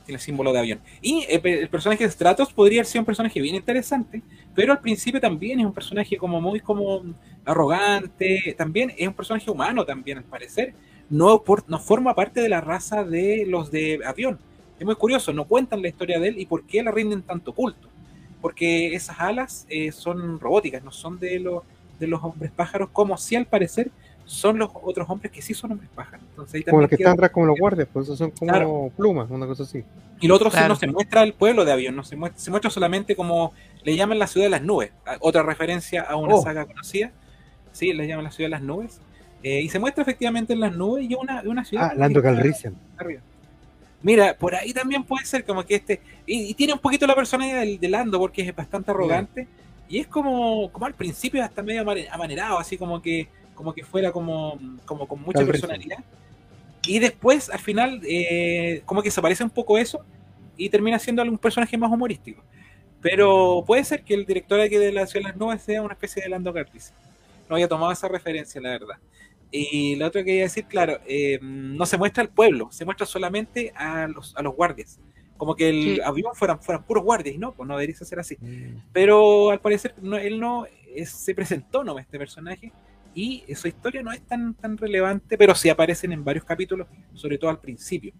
[0.05, 0.79] Tiene el símbolo de avión.
[1.01, 4.21] Y el, pe- el personaje de Stratos podría ser un personaje bien interesante,
[4.53, 7.01] pero al principio también es un personaje como muy como
[7.43, 8.53] arrogante.
[8.57, 10.73] También es un personaje humano también, al parecer.
[11.09, 14.37] No, por- no forma parte de la raza de los de avión.
[14.79, 17.53] Es muy curioso, no cuentan la historia de él y por qué le rinden tanto
[17.53, 17.87] culto.
[18.45, 21.63] Porque esas alas eh, son robóticas, no son de los,
[21.99, 23.89] de los hombres pájaros, como si al parecer
[24.23, 26.23] son los otros hombres que sí son hombres pájaros.
[26.29, 28.51] Entonces, ahí Como los que queda- están atrás como los guardias, pues esos son como
[28.51, 28.91] Claro.
[28.95, 29.83] plumas, una cosa así.
[30.21, 32.51] Y lo otro sí no se muestra el pueblo de avión, no se muestra, se
[32.51, 33.51] muestra solamente como
[33.83, 36.43] le llaman la ciudad de las nubes, a- otra referencia a una Oh.
[36.43, 37.09] saga conocida.
[37.71, 39.01] Sí, le llaman la ciudad de las nubes.
[39.41, 41.89] Eh, y se muestra efectivamente en las nubes y una, una ciudad.
[41.91, 42.75] Ah, Lando Calrissian.
[42.97, 43.21] arriba.
[44.05, 45.99] Mira, por ahí también puede ser como que este.
[46.27, 49.47] Y, y tiene un poquito la personalidad del, de Lando porque es bastante arrogante.
[49.89, 53.83] Y es como, como al principio hasta medio amane- amanerado, así como que, como que
[53.83, 56.03] fuera como, como con mucha personalidad.
[56.85, 60.05] Y después, al final, eh, como que desaparece un poco eso
[60.55, 62.43] y termina siendo un personaje más humorístico.
[63.01, 65.93] Pero puede ser que el director aquí de la Ciudad de las Nubes sea una
[65.93, 66.95] especie de Lando Calrissian.
[67.49, 68.97] No había tomado esa referencia, la verdad.
[69.51, 73.05] Y lo otro que quería decir, claro, eh, no se muestra el pueblo, se muestra
[73.05, 74.99] solamente a los, a los guardias.
[75.37, 76.01] Como que el Sí.
[76.03, 78.37] avión fueran, fueran puros guardias, y no, pues no debería ser así.
[78.91, 80.65] Pero al parecer no, él no
[80.95, 82.73] es- se presentó no este personaje
[83.13, 87.37] y su historia no es tan, tan relevante, pero sí aparecen en varios capítulos, sobre
[87.37, 88.13] todo al principio.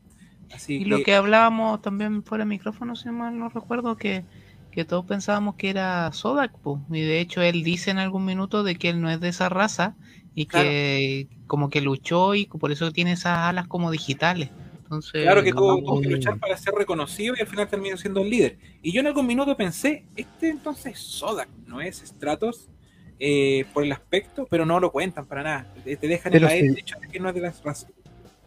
[0.52, 4.26] Así Y lo que hablábamos también fuera de micrófono, si mal no recuerdo, que,
[4.72, 6.86] que todos pensábamos que era Sodak, po.
[6.90, 9.50] y de hecho él dice en algún minuto de que él no es de esa
[9.50, 9.98] raza
[10.36, 10.68] y Claro.
[10.70, 14.50] que como que luchó y por eso tiene esas alas como digitales.
[14.84, 18.30] Entonces, Claro que tuvo, que luchar para ser reconocido y al final terminó siendo el
[18.30, 18.58] líder.
[18.84, 22.70] Y yo en algún minuto pensé, este entonces es Sodak, no es Stratos
[23.20, 25.74] eh, por el aspecto, pero no lo cuentan para nada.
[25.84, 26.66] Te dejan Pero en la sí.
[26.68, 27.90] el hecho de que no es de las razas.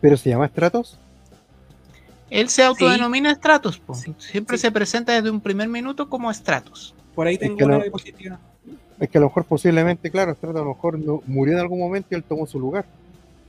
[0.00, 0.98] Pero se llama Stratos.
[2.30, 3.80] Él se autodenomina Stratos.
[3.94, 4.14] Sí.
[4.18, 4.62] siempre Sí.
[4.62, 6.94] se presenta desde un primer minuto como Stratos.
[7.14, 8.38] Por ahí tengo que una no- diapositiva.
[9.00, 12.08] Es que a lo mejor posiblemente, claro, a lo mejor no- murió en algún momento
[12.10, 12.84] y él tomó su lugar.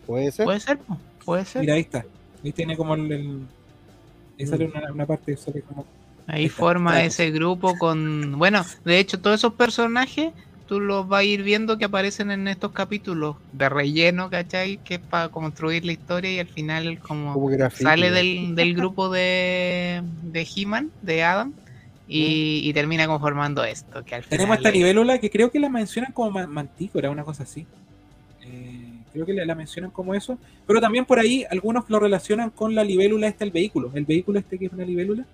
[0.06, 0.45] Puede ser.
[0.45, 0.80] Puede ser,
[1.26, 1.62] puede ser.
[1.62, 2.06] Mira, ahí está.
[2.43, 3.12] Ahí tiene como el.
[3.12, 3.41] el-
[4.39, 5.86] ahí sale una, una parte, sale como.
[6.28, 8.38] Ahí forma ese grupo con.
[8.38, 10.32] Bueno, de hecho, todos esos personajes
[10.68, 14.78] tú los vas a ir viendo que aparecen en estos capítulos de relleno, ¿cachai?
[14.78, 19.10] Que es para construir la historia y al final, como como sale del, del grupo
[19.10, 21.54] de, de He-Man, de Adam,
[22.10, 24.03] y, y termina conformando esto.
[24.03, 27.10] Que al final Tenemos esta es- libélula que creo que la mencionan como ma- mantícora,
[27.12, 27.66] una cosa así.
[28.41, 30.38] Eh, creo que la, la mencionan como eso.
[30.66, 33.91] Pero también por ahí algunos lo relacionan con la libélula esta, el vehículo.
[33.93, 35.26] El vehículo este que es una libélula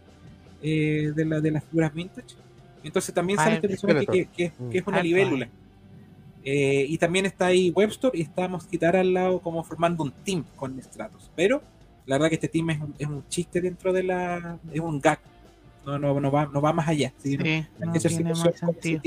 [0.62, 2.36] eh, de, la, de las figuras vintage.
[2.84, 4.70] Entonces también Ah, sale este personaje que, que- Mm.
[4.70, 5.48] que es una Ah, libélula.
[6.44, 10.44] Eh, y también está ahí Webster y está Mosquitar al lado como formando un team
[10.56, 11.32] con Stratos.
[11.36, 11.64] Pero
[12.06, 14.60] la verdad que este team es un, es un chiste dentro de la...
[14.72, 15.20] es un gag.
[15.86, 17.14] No, no, no, va, no va más allá.
[17.22, 19.02] Sí, no tiene más sentido.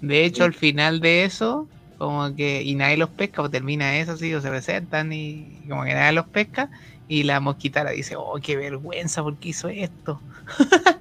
[0.00, 4.12] De hecho, al final de eso, como que, y nadie los pesca, o termina eso,
[4.12, 6.70] así, o se presentan y como que nadie los pesca,
[7.08, 10.20] y la mosquitara dice, oh, qué vergüenza, ¿por qué hizo esto?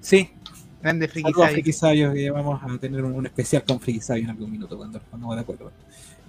[0.00, 0.28] Sí,
[0.80, 1.08] Grande
[2.14, 5.34] que vamos a tener un, un especial con Friki Sabio en algún minuto cuando nos
[5.34, 5.72] de acuerdo.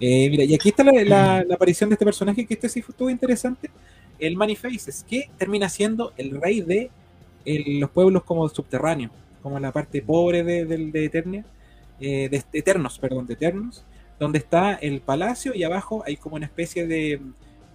[0.00, 2.82] Eh, mira, y aquí está la, la- la aparición de este personaje, que este sí
[2.82, 3.70] fue- estuvo interesante,
[4.18, 6.90] el Manifaces, que termina siendo el rey de
[7.44, 9.12] el- los pueblos como subterráneos,
[9.42, 11.44] como la parte pobre de, del- de Eternia,
[12.00, 13.84] eh, de, de Eternos, perdón, de Eternos,
[14.18, 17.20] donde está el palacio y abajo hay como una especie de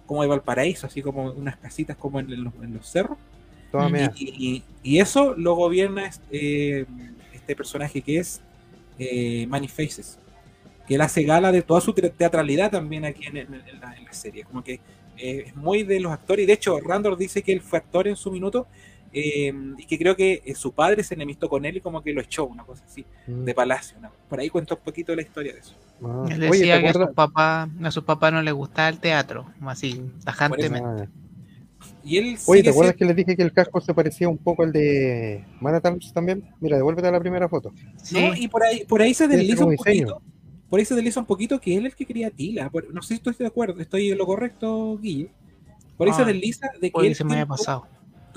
[0.06, 3.18] como de Valparaíso, así como unas casitas como en los, en los cerros.
[4.06, 4.12] Mm.
[4.16, 4.24] Y,
[4.56, 6.86] y- y eso lo gobierna este,
[7.34, 8.40] este personaje que es
[9.00, 10.18] eh, Manifaces,
[10.86, 13.94] que él hace gala de toda su te- teatralidad también aquí en, en- en la,
[13.96, 14.44] en la serie.
[14.44, 14.74] Como que
[15.18, 18.06] eh, es muy de los actores, y de hecho Randor dice que él fue actor
[18.06, 18.68] en su minuto
[19.18, 22.12] eh, y que creo que eh, su padre se enemistó con él y como que
[22.12, 23.44] lo echó, una cosa así, Mm.
[23.44, 23.98] de palacio.
[24.00, 24.10] ¿no?
[24.28, 25.74] Por ahí cuento un poquito la historia de eso.
[26.04, 26.26] Ah.
[26.30, 29.46] Él decía ¿te que a sus papás a sus papás no les gustaba el teatro,
[29.62, 31.08] así, tajantemente.
[32.04, 34.38] Y él Oye, ¿te acuerdas siendo- que les dije que el casco se parecía un
[34.38, 36.44] poco al de Manhattan también?
[36.60, 37.72] Mira, devuélvete a la primera foto.
[38.02, 40.06] Sí, No, y por ahí, por ahí se desliza un diseño.
[40.08, 40.22] poquito.
[40.68, 42.70] Por ahí se desliza un poquito que él es el que quería a Tila.
[42.70, 45.30] Por- no sé si estoy de acuerdo, estoy en lo correcto, Guille.
[45.96, 47.86] Por ahí se Ah, desliza de que él se me haya tuvo- pasado.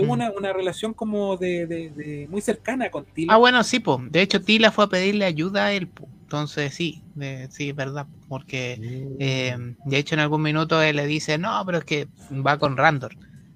[0.04, 0.12] Tuvo Mm.
[0.14, 3.34] una, una relación como de, de- de- muy cercana con Tila.
[3.34, 4.00] Ah, bueno, sí, po.
[4.10, 6.10] De hecho, Tila fue a pedirle ayuda a él, po.
[6.24, 8.08] Entonces, sí, de- sí, es verdad.
[8.28, 9.16] Porque, Mm.
[9.20, 12.78] eh, de hecho, en algún minuto él le dice, no, pero es que va con
[12.78, 13.16] Randor.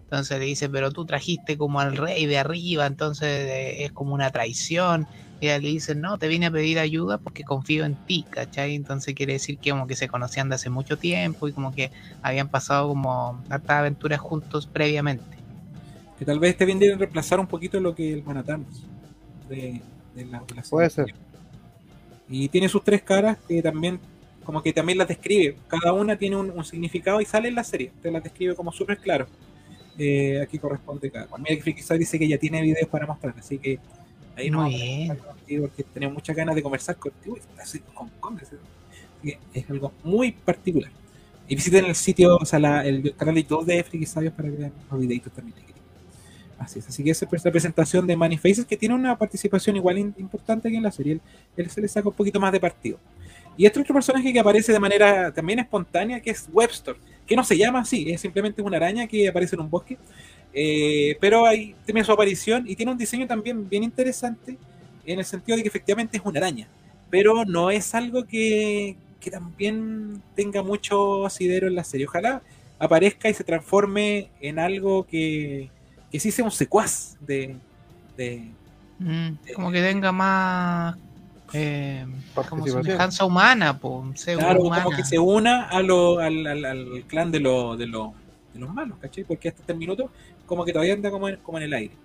[0.09, 4.13] Entonces le dice, pero tú trajiste como al rey de arriba, entonces eh, es como
[4.13, 5.09] una traición.
[5.39, 8.75] Y ella le dice, no, te vine a pedir ayuda porque confío en ti, ¿cachai?
[8.75, 11.91] Entonces quiere decir que como que se conocían de hace mucho tiempo y como que
[12.21, 15.42] habían pasado como hartas aventuras juntos previamente.
[16.18, 18.66] Que tal vez esté bien de reemplazar un poquito lo que el Manhattan
[19.49, 19.82] de,
[20.16, 21.14] de la, de la Puede serie.
[21.14, 21.22] ser.
[22.30, 23.99] Y tiene sus tres caras que también,
[24.43, 25.57] como que también las describe.
[25.68, 27.91] Cada una tiene un, un significado y sale en la serie.
[28.01, 29.28] Te las describe como súper claro.
[29.97, 31.41] Eh, aquí corresponde cada cual.
[31.47, 33.78] Mira que dice que ya tiene videos para mostrar, así que
[34.36, 37.76] ahí no Muy vamos a contigo porque tenemos muchas ganas de conversar contigo y estás
[37.76, 38.39] en Hong Kong.
[38.41, 38.55] Así
[39.22, 40.91] que es algo muy particular.
[41.47, 44.49] Y visiten el sitio, o sea, la- el canal de YouTube de Friki Sabios para
[44.49, 45.55] que vean los videitos también.
[46.64, 50.70] Así que esa es la presentación de Manny Faces que tiene una participación igual importante
[50.70, 51.14] que en la serie.
[51.14, 51.22] Él,
[51.57, 52.99] él se le saca un poquito más de partido.
[53.57, 56.95] Y este otro personaje que aparece de manera también espontánea, que es Webster,
[57.28, 59.97] que no se llama así, es simplemente una araña que aparece en un bosque.
[60.53, 64.57] Eh, pero ahí tiene su aparición y tiene un diseño también bien interesante
[65.05, 66.68] en el sentido de que efectivamente es una araña,
[67.09, 72.05] pero no es algo que, que también tenga mucho asidero en la serie.
[72.07, 72.41] Ojalá
[72.80, 75.70] aparezca y se transforme en algo que,
[76.14, 77.55] que sí sea un secuaz de,
[78.16, 78.51] de,
[78.99, 80.95] Mm, como que tenga más
[81.53, 82.05] eh,
[82.47, 84.84] como semejanza humana, po, Claro, humana.
[84.84, 88.14] como que se una a lo, al, al- al clan de, lo- de, lo-
[88.53, 89.24] de los malos, ¿cachai?
[89.24, 90.11] Porque hasta este minuto
[90.45, 91.95] como que todavía anda como en, como en el aire.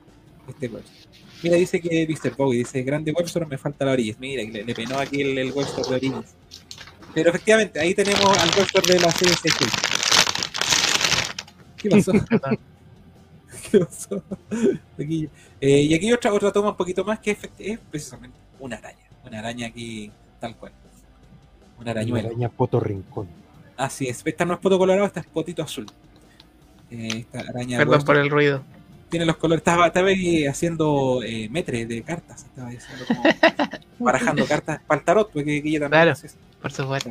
[0.49, 0.71] Este.
[1.43, 2.35] Mira, dice que Mr.
[2.35, 4.17] Bowie dice, grande Webster, me falta la orilla.
[4.19, 6.35] Mira, le, le penó aquí el, el Webster de orillas.
[7.15, 9.35] Pero efectivamente, ahí tenemos al Webster de la serie.
[11.77, 12.13] ¿Qué pasó?
[14.99, 15.29] Aquí,
[15.61, 18.99] eh, y aquí otra, otra toma un poquito más que es precisamente una araña.
[19.25, 20.11] Una araña aquí
[20.41, 20.73] tal cual.
[21.77, 22.29] Una Una arañuela.
[22.29, 23.29] araña poto rincón.
[23.77, 24.23] Así es.
[24.25, 25.87] Esta no es poto colorado, esta es potito azul.
[26.91, 28.63] Eh, esta araña Perdón por el ruido.
[29.09, 29.61] tiene los colores.
[29.61, 32.45] Estaba, estaba ahí haciendo eh, metre de cartas.
[32.45, 33.23] Estaba haciendo como
[33.99, 36.15] barajando cartas para el tarot, porque ella también Claro.
[36.63, 37.11] Por supuesto.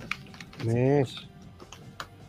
[0.66, 1.28] Mesh.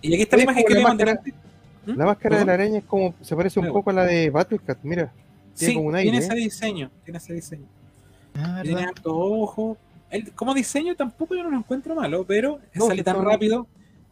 [0.02, 1.32] Y aquí está la imagen que delante.
[1.32, 1.47] ¿Mm?
[1.96, 4.78] La máscara de la araña es como, se parece un poco a la de Battlecat,
[4.82, 5.12] mira.
[5.56, 6.36] Tiene Sí, como un tiene ese ¿eh?
[6.36, 7.66] diseño, tiene ese diseño.
[8.34, 9.76] Ah, Tiene harto ojo.
[10.10, 13.66] El- como diseño tampoco yo no lo encuentro malo, pero No, sale tan rápido.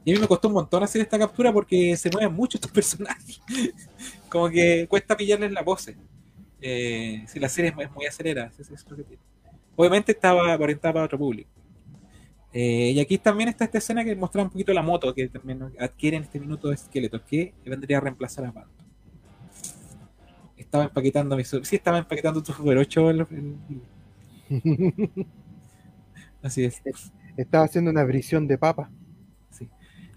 [0.04, 2.70] Y a mí me costó un montón hacer esta captura porque se mueven mucho estos
[2.72, 3.40] personajes.
[4.28, 5.96] como que cuesta pillarles la pose.
[6.60, 9.22] Eh, si la serie es muy- es muy acelerada, eso es lo que tiene.
[9.76, 11.50] Obviamente estaba orientada para otro público.
[12.58, 15.62] Eh, y aquí también está esta escena que mostraba un poquito la moto que también
[15.78, 18.86] adquiere en este minuto de esqueletos que vendría a reemplazar a Phantom.
[20.56, 23.82] Estaba empaquetando mi sí estaba empaquetando tu Super 8 en en-
[26.42, 26.80] así es
[27.36, 28.90] Estaba haciendo una brisión de papa.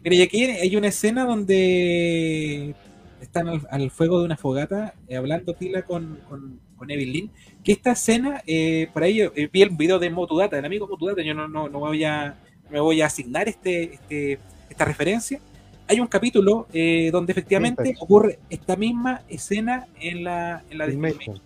[0.02, 2.74] Mira, y aquí hay una escena donde
[3.20, 7.32] están al, al fuego de una fogata eh, hablando Tila con, con, con Evelyn Lynn.
[7.63, 11.21] Que esta escena, eh, por ahí eh, vi el video de Motudata, el amigo Motudata,
[11.21, 12.39] yo no, no, no voy a,
[12.71, 15.39] me voy a asignar este, este, esta referencia.
[15.88, 20.91] Hay un capítulo eh, donde efectivamente ocurre esta misma escena en la, en la de.
[20.93, 21.41] Filmation.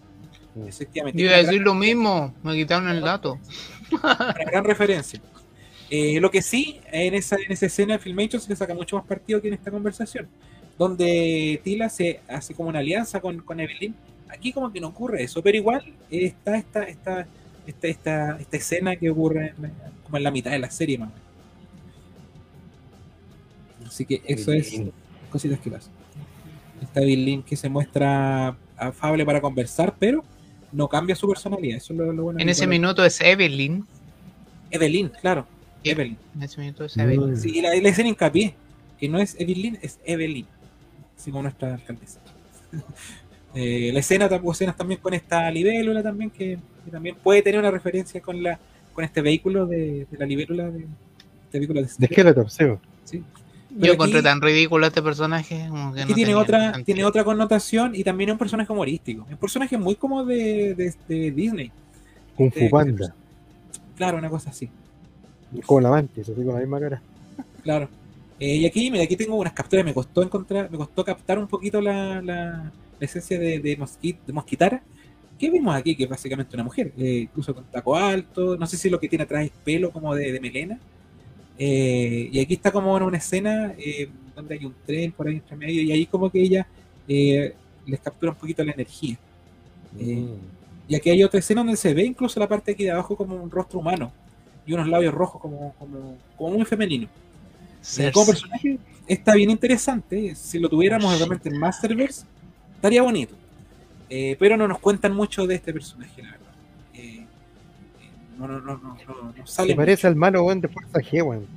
[0.67, 1.19] Efectivamente.
[1.19, 3.39] Yo iba a decir lo mismo, me quitaron el dato.
[3.91, 5.19] una gran referencia.
[5.89, 8.95] Eh, lo que sí, en esa, en esa escena de Filmation se le saca mucho
[8.97, 10.27] más partido que en esta conversación,
[10.77, 13.95] donde Tila se hace como una alianza con, con Evelyn.
[14.33, 17.27] Aquí como que no ocurre eso, pero igual eh, está esta, esta,
[17.67, 19.71] esta, esta, esta escena que ocurre en
[20.03, 21.23] como en la mitad de la serie más o menos.
[23.87, 24.81] Así que eso es
[25.29, 25.93] cositas que pasan.
[26.81, 30.23] Esta Evelyn que se muestra afable para conversar, pero
[30.71, 31.77] no cambia su personalidad.
[31.77, 32.39] Eso es lo, lo bueno.
[32.39, 33.85] En ese minuto es Evelyn.
[34.71, 35.45] Evelyn, claro.
[35.83, 35.91] Sí.
[35.91, 36.17] Evelyn.
[36.35, 36.97] En ese minuto es.
[36.97, 37.37] Evelyn.
[37.37, 38.55] Sí, y la, hacen hincapié,
[38.99, 40.47] que no es Evelyn, es Evelyn,
[41.17, 42.19] así como nuestra alcaldesa.
[43.55, 47.59] Eh, la escena, tam- escenas también con esta libélula también, que, que también puede tener
[47.59, 48.59] una referencia con la
[48.93, 50.85] con este vehículo de, de la libélula de
[51.45, 52.63] este vehículo de, De Skeletor, sí.
[53.05, 53.17] sí.
[53.17, 55.65] Yo Pero encontré aquí- tan ridículo este personaje.
[55.67, 56.85] Como que Aquí no tiene otra, sentido.
[56.85, 59.23] tiene otra connotación y también es un personaje humorístico.
[59.27, 61.71] Es un personaje muy como de, de- de Disney.
[62.35, 63.15] Kung Fu Eh, Panda.
[63.97, 64.69] Claro, una cosa así.
[65.65, 67.01] Como la mantis, así con la misma cara.
[67.63, 67.89] Claro.
[68.39, 69.85] Eh, y aquí, mira, aquí tengo unas capturas.
[69.85, 72.71] Me costó encontrar, me costó captar un poquito la, la-
[73.03, 74.81] la esencia de, de, mosqui- de Mosquitara.
[75.37, 75.95] ¿Qué vimos aquí?
[75.95, 78.55] Que es básicamente una mujer, eh, incluso con taco alto.
[78.57, 80.79] No sé si lo que tiene atrás es pelo como de, de melena.
[81.57, 85.35] Eh, y aquí está como en una escena eh, donde hay un tren por ahí
[85.35, 85.81] entre medio.
[85.81, 86.65] Y ahí como que ella
[87.07, 87.53] eh,
[87.85, 89.17] les captura un poquito la energía.
[89.99, 90.27] Eh,
[90.87, 93.35] Y aquí hay otra escena donde se ve incluso la parte aquí de abajo como
[93.35, 94.11] un rostro humano
[94.65, 97.07] y unos labios rojos como, como, como muy femenino.
[98.13, 98.77] Como personaje
[99.07, 100.35] está bien interesante.
[100.35, 102.25] Si lo tuviéramos realmente en Masterverse,
[102.83, 103.33] estaría bonito.
[104.09, 106.47] Eh, pero no nos cuentan mucho de este personaje, la verdad.
[106.93, 107.25] Eh, eh,
[108.37, 111.23] no, no, no, no, no, no sale Se parece al malo weón de Fuerza G,
[111.25, 111.47] weón.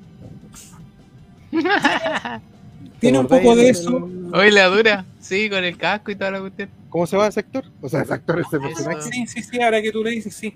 [1.51, 1.69] mucho.
[3.01, 4.09] Tiene un ¿Te poco de eso.
[4.33, 5.05] Hoy la dura.
[5.21, 6.71] Sí, con el casco y toda la cuestión.
[6.89, 7.65] ¿Cómo se llama ese actor?
[7.83, 9.03] O sea, ese actor, ese personaje.
[9.03, 10.55] Sí, sí, sí, ahora que tú le dices, sí.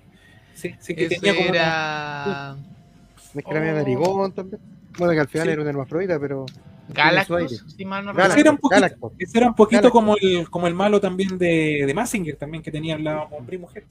[0.54, 2.56] Sí, sí, que Eso tenía como una- era
[3.34, 3.76] Es que era medio Oh.
[3.76, 4.60] narigón también.
[4.98, 5.52] Bueno, que al final Sí.
[5.52, 6.46] era una hermafrodita, pero.
[6.94, 8.60] Galactus, si mal no Galactus, Ese era un recuerdo.
[8.60, 9.12] poquito, Galactus.
[9.18, 9.92] ese era un poquito Galactus.
[10.00, 13.56] como el, como el malo también de, de Massinger, también que tenía al lado hombre
[13.56, 13.86] y mujer.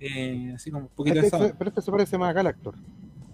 [0.00, 2.74] Eh, así como un poquito Este pero este se parece más a Galactor.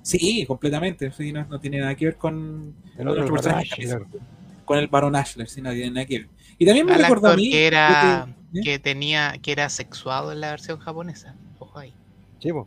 [0.03, 1.11] Sí, completamente.
[1.13, 4.07] Sí, no, no tiene nada que ver con, El con otro otro personaje claro.
[4.65, 6.29] con el Baron Ashler, sí, no tiene nada que ver.
[6.59, 8.63] Y también me recordó a mí que era que- ¿eh?
[8.63, 11.35] que tenía que era sexuado en la versión japonesa.
[11.59, 11.93] Ojo ahí.
[12.39, 12.67] Sí, po.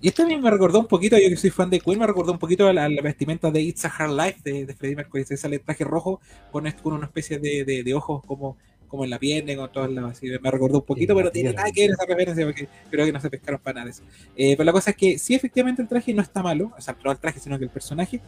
[0.00, 2.32] Y este también me recordó un poquito, yo que soy fan de Queen, me recordó
[2.32, 4.94] un poquito a la, a la vestimenta de It's a Hard Life de, de Freddie
[4.96, 5.24] Mercury.
[5.24, 6.20] Se sale el traje rojo
[6.52, 8.56] con, est- con una especie de, de- de ojos como,
[8.86, 10.12] como en la pierna con todos lados.
[10.12, 13.06] Así, me recordó un poquito, la pero tiene nada que ver esa referencia porque creo
[13.06, 14.02] que no se pescaron para nada de eso.
[14.36, 16.96] Eh, pero la cosa es que sí, efectivamente el traje no está malo, o sea,
[17.04, 18.20] no el traje, sino que el personaje,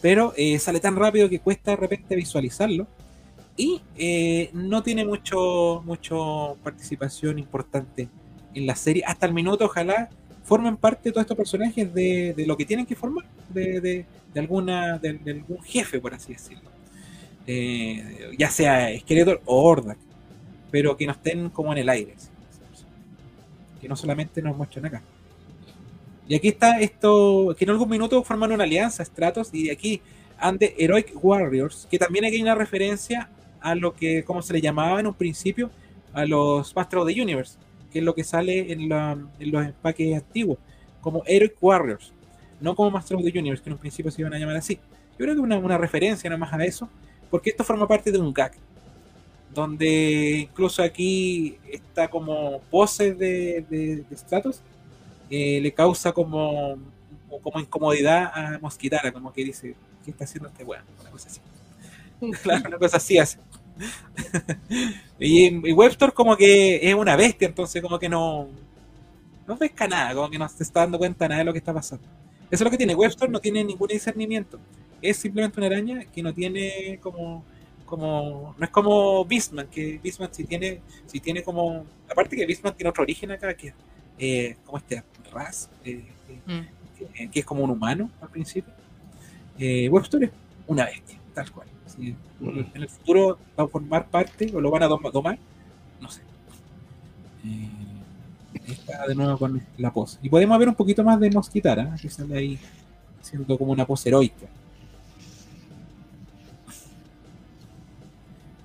[0.00, 2.86] pero eh, sale tan rápido que cuesta de repente visualizarlo.
[3.56, 8.08] Y eh, no tiene mucho, mucho participación importante
[8.54, 9.02] en la serie.
[9.06, 10.08] Hasta el minuto, ojalá
[10.48, 14.40] formen parte todos estos personajes de, de lo que tienen que formar, de, de, de
[14.40, 16.70] alguna, de, de algún jefe, por así decirlo.
[17.46, 19.98] Eh, ya sea Skeletor o Ordak,
[20.70, 22.14] pero que no estén como en el aire.
[23.80, 25.02] Que no solamente nos muestren acá.
[26.26, 30.00] Y aquí está esto, que en algún minuto forman una alianza, Stratos, y de aquí
[30.38, 33.28] ande Heroic Warriors, que también aquí hay una referencia
[33.60, 35.70] a lo que, como se le llamaba en un principio,
[36.12, 37.58] a los Masters of the Universe,
[37.92, 40.58] que es lo que sale en, los empaques antiguos,
[41.00, 42.12] como Heroic Warriors,
[42.60, 44.76] no como Masters of the Universe, que en un principio se iban a llamar así.
[45.18, 46.88] Yo creo que una, una referencia nomás a eso,
[47.30, 48.52] porque esto forma parte de un gag,
[49.52, 54.60] donde incluso aquí está como pose de, Stratos,
[55.30, 56.78] eh, le causa como,
[57.42, 59.74] como incomodidad a Mosquitara, como que dice,
[60.04, 60.84] ¿qué está haciendo este weón?
[61.00, 61.40] Una cosa así.
[62.42, 63.38] claro, una cosa así hace.
[65.18, 68.48] y, y Webster como que es una bestia, entonces como que no,
[69.46, 71.72] no pesca nada, como que no se está dando cuenta nada de lo que está
[71.72, 72.04] pasando.
[72.50, 72.94] Eso es lo que tiene.
[72.94, 74.58] Webster no tiene ningún discernimiento.
[75.00, 77.44] Es simplemente una araña que no tiene como
[77.88, 82.74] como no es como Beastman que Beastman si tiene si tiene como aparte que Beastman
[82.76, 83.72] tiene otro origen acá que
[84.18, 85.02] eh, como este
[85.32, 86.04] Raz eh,
[86.46, 87.30] mm.
[87.30, 88.74] que, es como un humano al principio
[89.58, 90.30] eh, Webster es
[90.66, 91.66] una bestia tal cual
[92.00, 95.38] en el futuro va a formar parte o lo van a tomar
[96.00, 96.22] no sé
[97.44, 97.68] eh,
[98.66, 100.18] está de nuevo con la pose.
[100.22, 102.58] Y podemos ver un poquito más de Mosquitara, que sale ahí
[103.20, 104.46] haciendo como una pose heroica.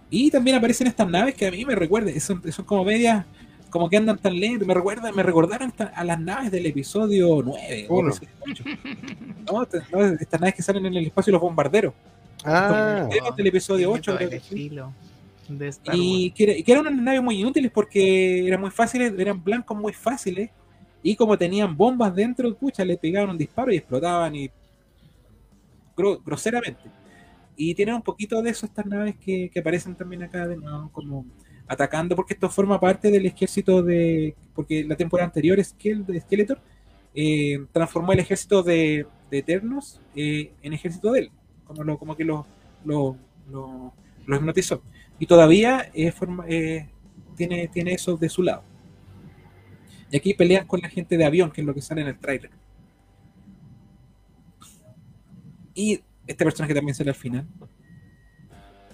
[0.10, 3.26] Y también aparecen estas naves que a mí me recuerdan, son, son como medias,
[3.72, 7.88] como que andan tan lentos, me recuerdan, me recordaron a las naves del episodio 9.
[9.52, 11.94] No, estas naves que salen en el espacio los bombarderos.
[12.46, 14.18] Ah, del episodio 8,
[15.94, 20.50] y que, eran unas naves muy útiles porque eran muy fáciles, eran blancos muy fáciles.
[21.02, 24.50] Y como tenían bombas dentro, pucha, le pegaban un disparo y explotaban y
[25.96, 26.84] groseramente.
[27.56, 31.26] Y tienen un poquito de eso estas naves que, aparecen también acá de nuevo como
[31.68, 34.36] atacando, porque esto forma parte del ejército de.
[34.56, 36.60] Porque la temporada anterior, Skeletor
[37.14, 41.32] eh, transformó el ejército de, Eternos eh, en ejército de él.
[41.74, 42.46] Como, lo, como que lo,
[42.86, 43.18] lo,
[43.52, 43.94] lo,
[44.26, 44.82] lo hipnotizó
[45.20, 46.14] y todavía eh,
[46.48, 46.90] eh,
[47.36, 48.64] tiene, tiene eso de su lado.
[50.12, 52.20] Y aquí pelean con la gente de avión, que es lo que sale en el
[52.20, 52.52] tráiler.
[55.74, 57.48] Y este personaje también sale al final.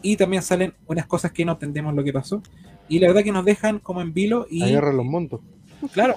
[0.02, 2.42] Y también salen unas cosas que no entendemos lo que pasó.
[2.88, 4.64] Y la verdad que nos dejan como en vilo y...
[4.64, 5.42] Agarran los montos.
[5.94, 6.16] Claro.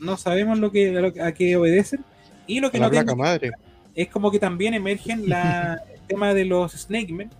[0.00, 2.04] No sabemos lo que, a, qué obedecen.
[2.46, 3.52] Y lo que la no madre.
[3.94, 7.30] Es como que también emergen la, el tema de los Snake Men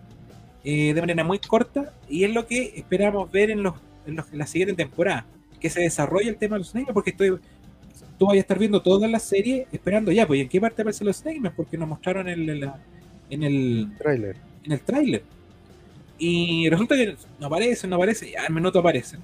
[0.65, 3.75] eh, de manera muy corta y es lo que esperamos ver en, los,
[4.07, 5.27] en, la siguiente temporada,
[5.61, 7.39] que se desarrolle el tema de los Snake porque estoy,
[8.19, 11.07] tú vas a estar viendo toda la serie esperando ya, pues en qué parte aparecen
[11.07, 12.71] los Snake porque nos mostraron en, el,
[13.31, 14.37] en el trailer.
[14.65, 15.25] En el trailer.
[16.19, 19.19] Y resulta que no aparecen, no aparecen, ya al minuto aparecen.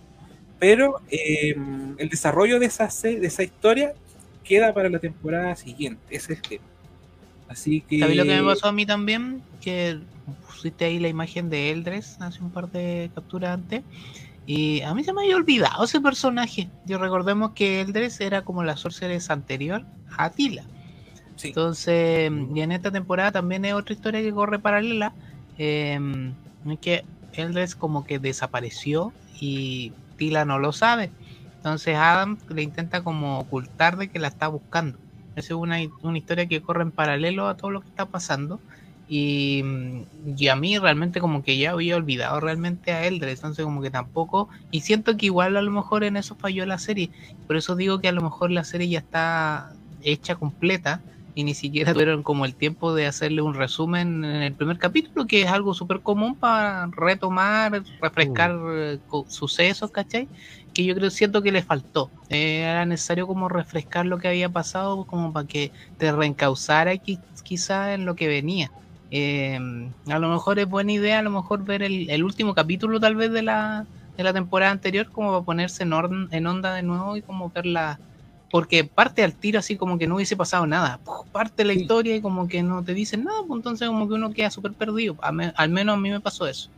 [0.59, 3.95] Pero em, el desarrollo de esa, de esa historia
[4.43, 6.65] queda para la temporada siguiente, ese es el tema.
[7.49, 8.01] Así que.
[8.01, 9.43] ¿Sabes lo que me pasó a mí también?
[9.61, 9.99] Que
[10.47, 13.83] pusiste ahí la imagen de Eldres hace un par de capturas antes.
[14.47, 16.71] Y a mí se me había olvidado ese personaje.
[16.87, 19.85] Yo recordemos que Eldres era como la Sorceress anterior
[20.17, 20.65] a Tila.
[21.43, 25.13] Entonces, y en esta temporada también es otra historia que corre paralela.
[25.59, 26.33] Eh,
[26.69, 27.05] es que
[27.35, 31.11] Eldres como que desapareció y Tila no lo sabe.
[31.57, 34.99] Entonces Adam le intenta como ocultar de que la está buscando.
[35.39, 38.61] Es una, una historia que corre en paralelo a todo lo que está pasando.
[39.09, 39.63] Y,
[40.51, 44.51] a mí realmente como que ya había olvidado realmente a Eldred, entonces como que tampoco,
[44.71, 47.11] y siento que igual a lo mejor en eso falló la serie,
[47.47, 51.01] por eso digo que a lo mejor la serie ya está hecha completa
[51.35, 55.27] y ni siquiera tuvieron como el tiempo de hacerle un resumen en el primer capítulo,
[55.27, 58.71] que es algo súper común para retomar, refrescar mm.
[58.73, 58.99] eh,
[59.29, 60.29] sucesos, ¿cachai?
[60.79, 62.13] Que yo creo, siento que le faltó.
[62.29, 66.93] Eh, era necesario como refrescar lo que había pasado, como para que te reencauzara
[67.43, 68.71] quizá en lo que venía.
[69.11, 69.59] Eh,
[70.07, 73.33] a lo mejor es buena idea, a lo mejor ver el, último capítulo tal vez
[73.33, 75.93] de la, de la temporada anterior como para ponerse en,
[76.31, 78.01] en onda de nuevo y como verla,
[78.49, 81.01] porque parte al tiro así como que no hubiese pasado nada,
[81.33, 84.31] parte la historia y como que no te dicen nada, pues entonces como que uno
[84.31, 86.71] queda súper perdido, al menos a mí me pasó eso.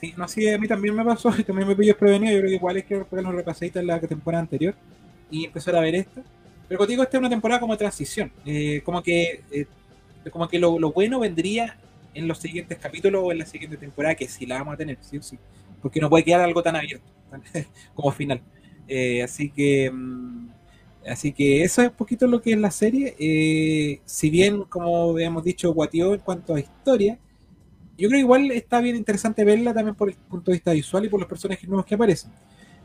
[0.00, 2.50] Sí, no, sí, a mí también me pasó, y también me pilló desprevenido, yo creo
[2.50, 4.74] que igual es que pegar los en la temporada anterior
[5.30, 6.22] y empezar a ver esta.
[6.68, 9.66] Pero contigo esta es una temporada como de transición, eh, como que eh,
[10.32, 11.78] como que lo, bueno vendría
[12.14, 14.98] en los siguientes capítulos o en la siguiente temporada, que sí la vamos a tener,
[15.00, 15.38] sí o sí,
[15.82, 17.06] porque no puede quedar algo tan abierto
[17.94, 18.42] como final.
[18.88, 20.48] Eh, así que mm,
[21.08, 23.14] así que eso es un poquito lo que es la serie.
[23.18, 27.18] Eh, si bien, como habíamos dicho, guatió en cuanto a historia,
[27.98, 31.04] yo creo que igual está bien interesante verla también por el punto de vista visual
[31.04, 32.30] y por los personajes nuevos que aparecen.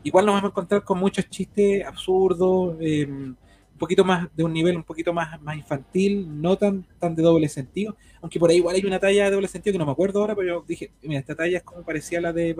[0.02, 4.52] Igual nos vamos a encontrar con muchos chistes absurdos, eh, un poquito más de un
[4.52, 8.56] nivel un poquito más, más infantil, no tan, tan de doble sentido, aunque por ahí
[8.56, 10.90] igual hay una talla de doble sentido que no me acuerdo ahora, pero yo dije,
[11.02, 12.54] mira, esta talla es como parecía la de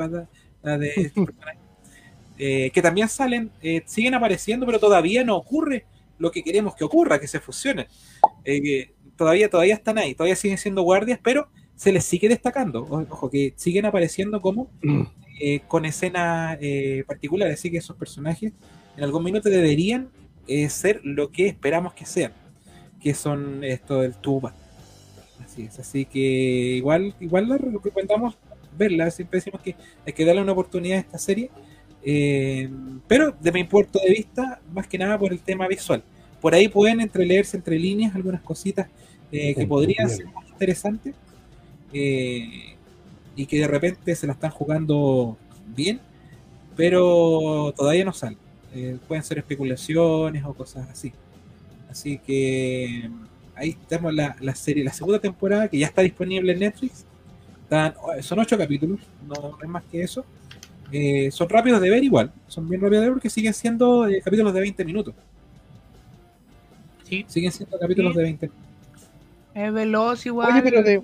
[0.63, 1.13] la de este
[2.39, 5.87] eh, que también salen, eh, siguen apareciendo, pero todavía no ocurre
[6.19, 7.87] lo que queremos que ocurra, que se fusionen.
[8.45, 12.87] Eh, todavía, todavía están ahí, todavía siguen siendo guardias, pero se les sigue destacando.
[12.89, 15.03] Ojo, que siguen apareciendo como mm.
[15.69, 16.59] con escenas
[17.07, 18.53] particulares, así que esos personajes
[18.97, 20.09] en algún minuto deberían
[20.69, 22.33] ser lo que esperamos que sean,
[23.01, 24.55] que son esto del tuba.
[25.45, 28.37] Así es, así que igual, igual lo recomendamos
[28.77, 29.75] verla, siempre decimos que
[30.07, 31.51] hay que darle una oportunidad a esta serie,
[32.03, 32.69] eh,
[33.07, 36.03] pero de mi punto de vista, más que nada por el tema visual.
[36.41, 38.89] Por ahí pueden entreleerse entre líneas algunas cositas
[39.33, 41.15] eh, que podrían ser más interesantes
[41.95, 42.77] eh,
[43.37, 45.39] y que de repente se la están jugando
[45.75, 46.01] bien,
[46.77, 48.39] pero todavía no salen.
[49.09, 51.13] pueden ser especulaciones o cosas así.
[51.91, 53.09] Así que
[53.55, 57.07] ahí tenemos la, la, serie, la segunda temporada que ya está disponible en Netflix.
[58.21, 60.25] son ocho capítulos, no es más que eso.
[60.93, 64.21] Eh, son rápidos de ver igual, son bien rápidos de ver porque siguen siendo eh,
[64.23, 65.15] capítulos de 20 minutos.
[67.05, 67.25] Sí.
[67.29, 68.69] Siguen siendo capítulos de 20 minutos.
[69.55, 70.53] Es veloz igual.
[70.53, 71.03] Oye, pero de,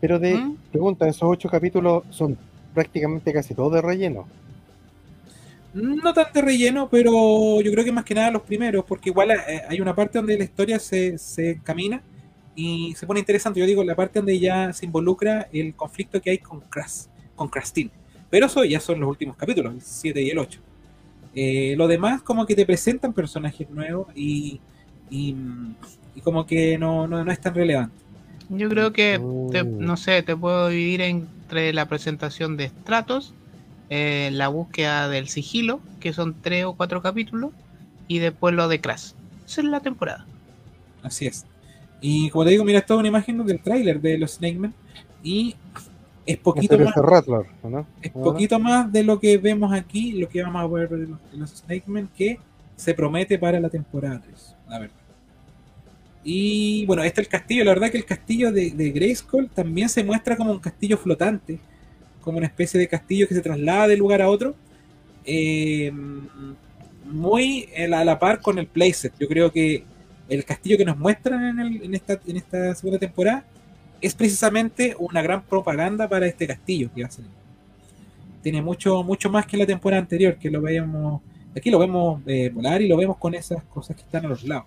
[0.00, 0.56] pero de ¿Mm?
[0.70, 2.36] pregunta, esos ocho capítulos son
[2.74, 4.26] prácticamente casi todos de relleno.
[5.72, 9.30] No tan de relleno, pero yo creo que más que nada los primeros, porque igual
[9.30, 12.02] eh, hay una parte donde la historia se, se camina
[12.56, 13.60] y se pone interesante.
[13.60, 17.04] Yo digo, la parte donde ya se involucra el conflicto que hay con Crash,
[17.36, 17.90] con Crastin.
[18.28, 20.60] Pero eso ya son los últimos capítulos, el 7 y el 8.
[21.34, 24.60] Eh, lo demás, como que te presentan personajes nuevos y,
[25.10, 25.34] y,
[26.14, 27.94] y como que no, no, no, es tan relevante.
[28.50, 29.20] Yo creo que,
[29.52, 29.78] te, Mm.
[29.78, 33.34] no sé, te puedo dividir entre la presentación de estratos,
[33.90, 37.52] eh, la búsqueda del sigilo, que son tres o cuatro capítulos,
[38.08, 39.12] y después lo de Crash.
[39.46, 40.26] Esa es la temporada.
[41.02, 41.46] Así es.
[42.00, 44.74] Y como te digo, mira, es una imagen del tráiler de los Snake Men
[45.22, 45.56] y
[46.26, 47.86] es poquito Este más, Rattler, ¿no?
[48.00, 48.22] es ¿No?
[48.22, 51.38] poquito más de lo que vemos aquí, lo que vamos a ver de los, de
[51.38, 52.38] los Snake Men que
[52.76, 54.99] se promete para la temporada 3, la verdad.
[56.22, 59.88] Y bueno, este es el castillo, la verdad que el castillo de, de Grayskull también
[59.88, 61.58] se muestra como un castillo flotante,
[62.20, 64.54] como una especie de castillo que se traslada de lugar a otro.
[65.24, 65.90] Eh,
[67.10, 69.12] muy a la, par con el playset.
[69.18, 69.84] Yo creo que
[70.28, 73.44] el castillo que nos muestran en, el- en esta, en esta segunda temporada
[74.00, 77.30] es precisamente una gran propaganda para este castillo que va a salir.
[78.42, 81.20] Tiene mucho, mucho más que la temporada anterior, que lo veíamos.
[81.56, 84.44] Aquí lo vemos eh, volar y lo vemos con esas cosas que están a los
[84.44, 84.66] lados.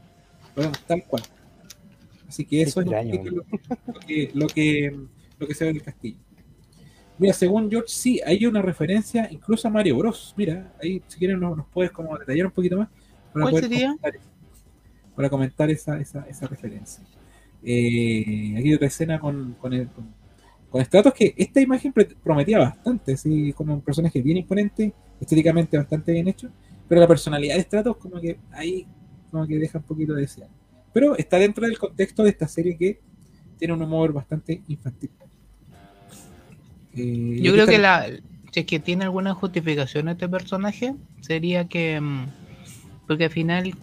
[0.55, 1.23] Lo vemos tal cual.
[2.33, 3.13] Así que eso Extraño.
[3.13, 3.43] es lo,
[4.07, 4.99] que, lo, que,
[5.37, 6.17] lo que se ve en el castillo.
[7.19, 10.33] Mira, según George, sí, hay una referencia incluso a Mario Bros.
[10.35, 12.89] Mira, ahí si quieren nos, nos puedes como detallar un poquito más.
[13.31, 13.89] Para ¿Cuál sería?
[13.89, 14.13] Comentar,
[15.15, 17.03] para comentar esa, esa, esa referencia.
[17.61, 20.11] Eh, aquí hay otra escena con, con, el, con,
[20.71, 24.91] con Stratos que esta imagen pre- prometía bastante, así como un personaje bien imponente,
[25.21, 26.49] estéticamente bastante bien hecho,
[26.89, 28.87] pero la personalidad de Stratos como que ahí
[29.29, 30.49] como que deja un poquito de desear.
[30.93, 32.99] Pero está dentro del contexto de esta serie que
[33.57, 35.09] tiene un humor bastante infantil.
[36.95, 38.07] Eh, Yo creo que la,
[38.51, 42.25] si es que tiene alguna justificación este personaje, sería que, mm,
[43.07, 43.73] porque al final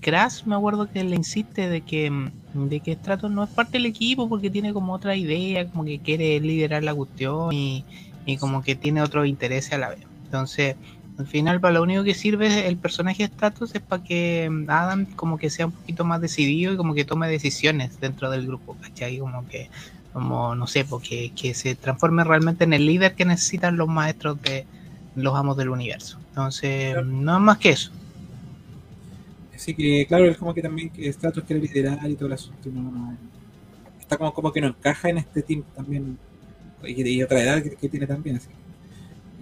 [0.00, 2.30] Crash me acuerdo que le insiste de que, mm,
[2.68, 5.98] de que Stratos no es parte del equipo porque tiene como otra idea, como que
[5.98, 7.84] quiere liderar la cuestión y,
[8.24, 10.00] y como que tiene otros intereses a la vez.
[10.24, 10.76] Entonces,
[11.22, 14.68] al final para lo único que sirve el personaje de Stratos es para que mm,
[14.70, 18.46] Adam como que sea un poquito más decidido y como que tome decisiones dentro del
[18.46, 19.18] grupo, ¿cachai?
[19.18, 19.70] Como que
[20.12, 24.40] como no sé, porque que se transforme realmente en el líder que necesitan los maestros
[24.42, 24.66] de
[25.16, 26.18] los amos del universo.
[26.30, 27.06] Entonces, Claro.
[27.06, 27.90] no es más que eso.
[29.54, 32.68] Así que, claro, es como que también que Stratos quiere liderar y todo el asunto.
[32.68, 33.16] y no- no-
[34.00, 36.18] está como, como que no encaja en este team también.
[36.84, 38.36] Y, y otra edad que, que tiene también.
[38.36, 38.48] así.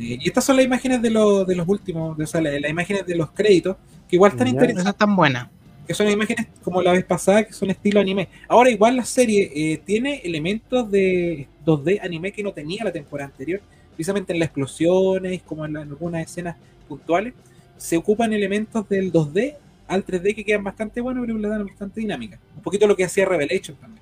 [0.00, 2.58] Eh, y estas son las imágenes de, los de los últimos, de- o sea, la-
[2.58, 3.76] las, imágenes de los créditos,
[4.08, 5.50] que igual están interesantes, Esa es tan buena.
[5.86, 8.28] que son imágenes como la vez pasada, que son estilo anime.
[8.48, 13.28] Ahora, igual la serie eh, tiene elementos de 2D anime que no tenía la temporada
[13.30, 13.60] anterior,
[13.94, 16.56] precisamente en las explosiones, como en, la- en algunas escenas
[16.88, 17.34] puntuales,
[17.76, 19.56] se ocupan elementos del 2D
[19.88, 22.38] al 3D que quedan bastante buenos, pero le dan bastante dinámica.
[22.56, 24.00] Un poquito lo que hacía Revelation también.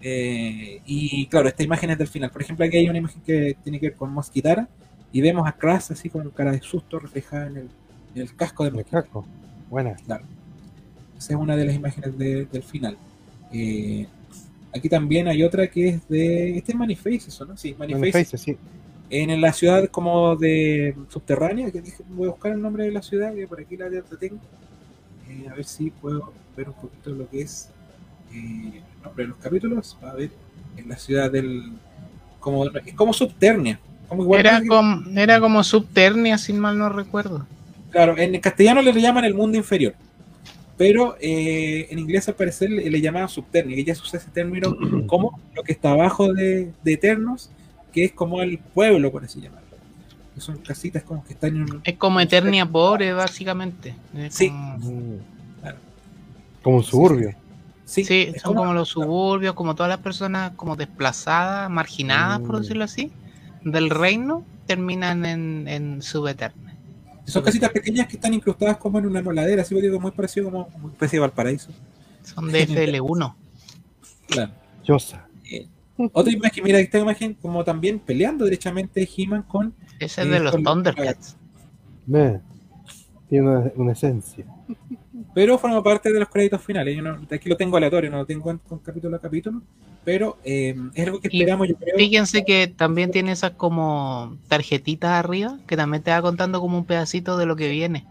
[0.00, 2.30] Eh, y claro, esta imagen es del final.
[2.30, 4.68] Por ejemplo, aquí hay una imagen que tiene que ver con Mosquitara
[5.12, 7.68] y vemos a Crash así con cara de susto reflejada en el,
[8.14, 9.02] en el casco de Mosquitara.
[9.02, 9.26] casco.
[9.70, 9.90] Buena.
[9.90, 10.20] Esa
[11.18, 12.96] es una de las imágenes de- del final.
[13.52, 14.06] Eh,
[14.74, 16.56] aquí también hay otra que es de.
[16.56, 17.56] Este es Maniface, eso, ¿no?
[17.56, 18.00] Sí, Maniface.
[18.00, 18.56] Maniface, sí.
[19.10, 23.34] En la ciudad como de subterránea, que voy a buscar el nombre de la ciudad,
[23.34, 24.38] que por aquí la, la tengo.
[25.28, 27.68] Eh, a ver si puedo ver un poquito lo que es
[28.32, 29.98] eh, el nombre de los capítulos.
[30.02, 30.30] A ver,
[30.76, 31.72] en la ciudad del.
[32.40, 33.78] Como, es como subterránea.
[34.12, 37.46] Como igual Era que- como, era como subternia, sin mal no recuerdo.
[37.90, 39.94] Claro, en castellano le llaman el mundo inferior.
[40.76, 44.76] Pero eh, en inglés al parecer le, le llamaban subternia, se usa ese término
[45.06, 47.50] como lo que está abajo de, de Eternos,
[47.90, 49.62] que es como el pueblo, por así llamarlo.
[50.34, 51.80] Que son casitas como que están en un...
[51.82, 53.94] Es como Eternia pobre, básicamente.
[54.14, 54.48] Es Sí.
[54.50, 55.16] como- Mm.
[55.62, 55.78] Claro.
[56.62, 57.34] Como un Sí, suburbio.
[57.86, 58.04] Sí,
[58.42, 62.60] son como los suburbios, como todas las personas como desplazadas, marginadas, por Mm.
[62.60, 63.10] decirlo así,
[63.64, 66.74] del reino, terminan en, en Subeterna.
[67.24, 70.68] Son casitas pequeñas que están incrustadas como en una moladera, así digo, muy parecido como
[70.82, 71.70] una especie de Valparaíso.
[72.22, 73.34] Son de FL1.
[74.26, 74.52] Claro.
[74.84, 75.26] Yosa.
[76.12, 80.40] Otra imagen, mira, esta imagen como también peleando derechamente He-Man con Ese es Sí, de
[80.40, 81.36] los Thundercats.
[82.06, 82.40] Me.
[83.28, 84.46] Tiene una, una esencia.
[85.34, 86.96] Pero forma parte de los créditos finales.
[86.96, 89.62] Yo no, aquí lo tengo aleatorio, no lo tengo en- con capítulo a capítulo,
[90.04, 91.96] pero eh, es algo que Y esperamos, yo creo.
[91.96, 96.84] Fíjense que también tiene esas como tarjetitas arriba, que también te va contando como un
[96.84, 98.06] pedacito de lo que viene.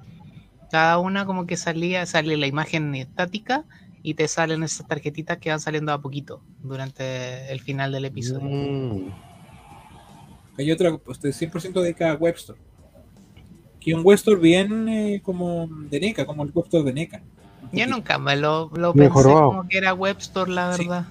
[0.72, 3.66] Cada una como que salía, sale la imagen estática
[4.04, 8.42] y te salen esas tarjetitas que van saliendo a poquito durante el final del episodio.
[8.50, 9.12] Mm.
[10.58, 12.60] Hay otra pues, de 100% dedicada a Webstore.
[13.82, 17.22] Que un Webstore bien eh, como de NECA, como el Webstore de NECA.
[17.74, 19.48] Yo nunca me lo, pensé jorobado.
[19.48, 20.84] como que era Webstore, la Sí.
[20.84, 21.06] verdad.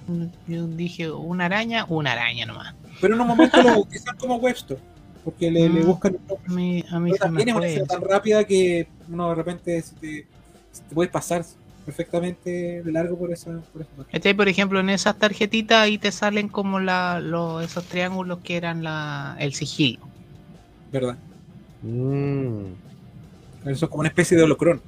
[0.47, 2.73] Yo dije, una araña, una araña nomás.
[3.01, 4.79] Pero en un momento lo bautizan como Webstore,
[5.23, 5.87] porque le, le Mm.
[5.87, 6.45] buscan el nombre.
[6.47, 7.93] A mí, a mí Pero también es una escena eso.
[7.99, 10.27] tan rápida que uno de repente se te,
[10.71, 11.43] se te puede pasar
[11.85, 14.11] perfectamente de largo por esa, por esa parte.
[14.11, 14.33] ¿Cachai?
[14.35, 18.83] Por ejemplo, en esas tarjetitas ahí te salen como la, los, esos triángulos que eran
[18.83, 20.07] la, el sigilo.
[20.91, 21.17] ¿Verdad?
[21.81, 22.73] Mm.
[23.65, 24.81] Eso es como una especie de holocrón.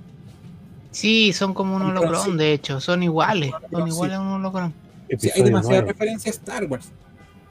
[0.92, 2.38] Sí, son como un Holocron, holocron, sí.
[2.38, 3.94] de hecho, son iguales, Holocron, son sí.
[3.96, 4.74] iguales a un holocron.
[5.18, 6.92] Sí, hay demasiadas referencias a Star Wars.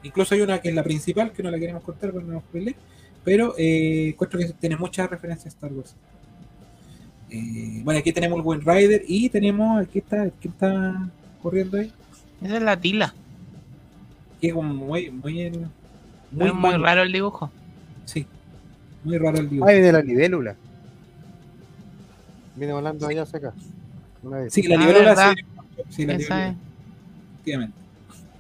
[0.05, 2.43] Incluso hay una que es la principal, que no la queremos contar para no nos
[3.25, 5.95] pero eh, encuentro que tiene muchas referencias a Star Wars.
[7.31, 11.11] Eh, bueno, aquí tenemos el Wind Rider y tenemos, aquí está, ¿quién está
[11.41, 11.93] corriendo ahí?
[12.43, 13.15] Esa es la tila.
[14.41, 15.67] Que es como muy, muy, muy,
[16.31, 17.51] Muy, muy raro el dibujo.
[18.05, 18.27] Sí,
[19.05, 19.69] muy raro el dibujo.
[19.69, 20.55] Ay, de la libélula.
[22.57, 23.53] Viene volando allá hacia acá.
[24.23, 24.53] Una vez.
[24.53, 25.43] Sí, la Ah, libélula sí,
[25.91, 26.57] sí, la Esa libélula,
[27.35, 27.77] efectivamente.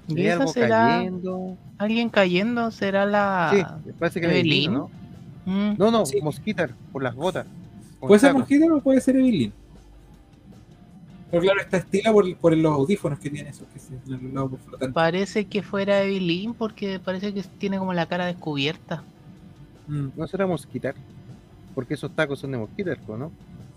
[0.09, 1.57] ¿Y esa será cayendo.
[1.79, 2.71] alguien cayendo?
[2.71, 3.51] ¿Será la
[3.85, 4.73] Sí, parece que Evelyn?
[4.73, 4.91] ¿no?
[5.47, 6.21] Mm, No, no, Sí.
[6.21, 7.47] Mosquitar, por las botas.
[8.01, 8.35] Puede ser.
[8.35, 9.53] Mosquito o puede ser Evelyn.
[11.31, 14.51] Pero claro, está estila por, por los audífonos que tiene, esos que se los lados
[14.67, 14.93] flotantes.
[14.93, 19.03] Parece que fuera Evelyn porque parece que tiene como la cara descubierta.
[19.89, 20.95] Mm, No será Mosquitar.
[21.75, 23.33] Porque esos tacos son de Mosquitar, ¿no?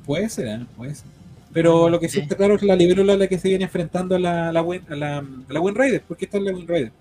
[0.06, 0.65] puede ser, ¿eh?
[0.77, 1.07] puede ser.
[1.53, 2.19] Pero lo que sí Sí.
[2.22, 4.95] está claro es la libélula la que se viene enfrentando a la, la, Win- a
[4.95, 6.02] la, a la Wind Rider.
[6.03, 6.91] ¿Por qué está en la Wind Rider?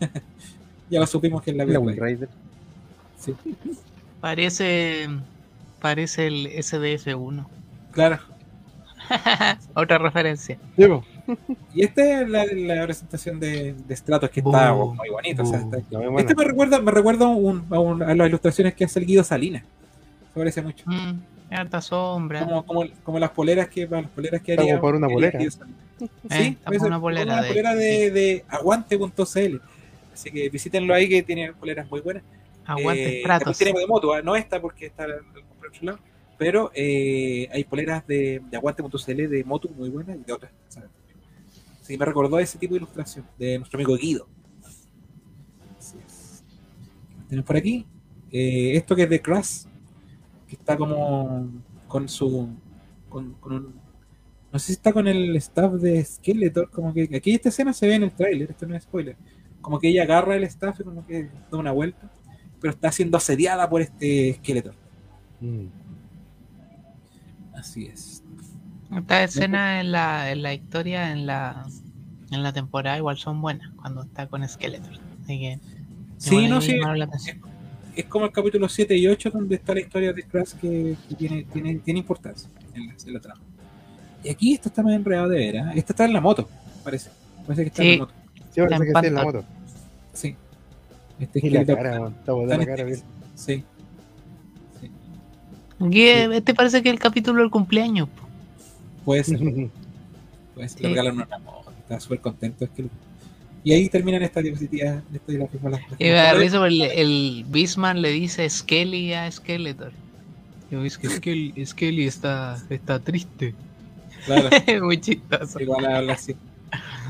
[0.90, 2.28] ya lo supimos que es la La Wind Rider.
[3.18, 3.34] Sí,
[4.20, 5.08] Parece
[5.80, 7.46] parece el SDF1.
[7.92, 8.18] claro.
[9.74, 10.58] Otra referencia.
[10.76, 11.04] Diego.
[11.74, 15.42] Y esta es la, la presentación de, de Stratos que está muy bonito.
[15.42, 15.74] o sea, bu.
[15.76, 16.20] está- La muy buena.
[16.20, 19.24] Este me recuerda, me recuerda un- a, un- a las ilustraciones que hace el Guido
[19.24, 19.62] Salinas.
[20.32, 20.84] Se parece mucho.
[20.86, 21.20] Mm,
[21.50, 22.44] harta sombra.
[22.44, 24.78] Como, como, como las poleras que para las poleras que haría.
[24.78, 25.40] como para una polera.
[25.40, 25.50] Eh,
[26.30, 29.56] Sí, una polera una de- polera de, de aguante.cl.
[30.12, 32.22] Así que visítenlo ahí que tiene poleras muy buenas.
[32.66, 33.56] Aguante Eh, Stratos.
[33.58, 34.22] tenemos de moto, ¿ah?
[34.22, 35.98] no esta porque está en otro lado,
[36.36, 40.50] pero eh, hay poleras de, de aguante.cl de moto muy buenas y de otras.
[40.68, 40.90] ¿sabes?
[41.86, 44.26] Sí, me recordó ese tipo de ilustración de nuestro amigo Guido.
[45.78, 46.42] Así es.
[47.28, 47.86] Tenemos por aquí
[48.32, 49.66] eh, esto que es de Crash,
[50.48, 51.48] que está como
[51.86, 52.48] con su.
[53.08, 53.80] Con, con un,
[54.52, 57.86] no sé si está con el staff de Skeletor, como que aquí esta escena se
[57.86, 59.16] ve en el tráiler, esto no es spoiler.
[59.60, 62.10] Como que ella agarra el staff y como que da una vuelta,
[62.60, 64.74] pero está siendo asediada por este Skeletor.
[65.40, 65.66] Mm.
[67.54, 68.24] Así es.
[68.94, 71.66] Estas escenas en la, en la historia, en la,
[72.30, 74.98] en la temporada, igual son buenas cuando está con Skeletor.
[75.24, 75.58] Así que.
[76.18, 76.78] Sí, no, sí.
[77.94, 81.14] Es como el capítulo 7 y 8 donde está la historia de Crash que, que
[81.14, 83.40] tiene, tiene, tiene importancia en la, en la trama.
[84.22, 85.76] Y aquí esto está más enredado de veras.
[85.76, 86.48] Esta está en la moto,
[86.84, 87.10] parece.
[87.46, 88.14] Parece que está en la moto.
[88.50, 89.44] Sí, parece que sí, en la moto.
[90.12, 90.36] Sí.
[91.20, 92.08] Este Y la cara.
[92.08, 93.00] Está la cara, bien.
[93.34, 93.64] Sí.
[94.80, 94.90] Sí.
[96.02, 98.08] Este parece que es el capítulo del cumpleaños.
[98.08, 98.25] po.
[99.06, 99.38] Puede ser.
[100.54, 100.84] Pues le Sí.
[100.88, 102.64] regalan una moto, está súper contento.
[102.64, 102.84] Es que...
[103.64, 105.02] Y ahí terminan estas diapositivas.
[105.14, 108.10] Esto de la firma las- las- Y me da risa porque el, el Bisman le
[108.10, 109.92] dice Skelly a Skeletor.
[110.70, 113.54] Y es que Skelly, Skelly está, está triste.
[114.26, 114.48] Claro,
[114.84, 115.60] Muy chistoso.
[115.60, 116.34] igual habla así.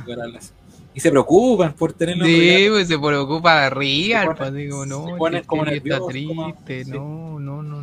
[0.04, 0.50] Igual habla así.
[0.94, 3.70] Y se preocupan por tenerlo Sí, pues se preocupa de
[4.22, 5.64] Se pues ponen- así como no, se ponen como
[6.08, 6.90] triste, sí.
[6.90, 7.62] no, no,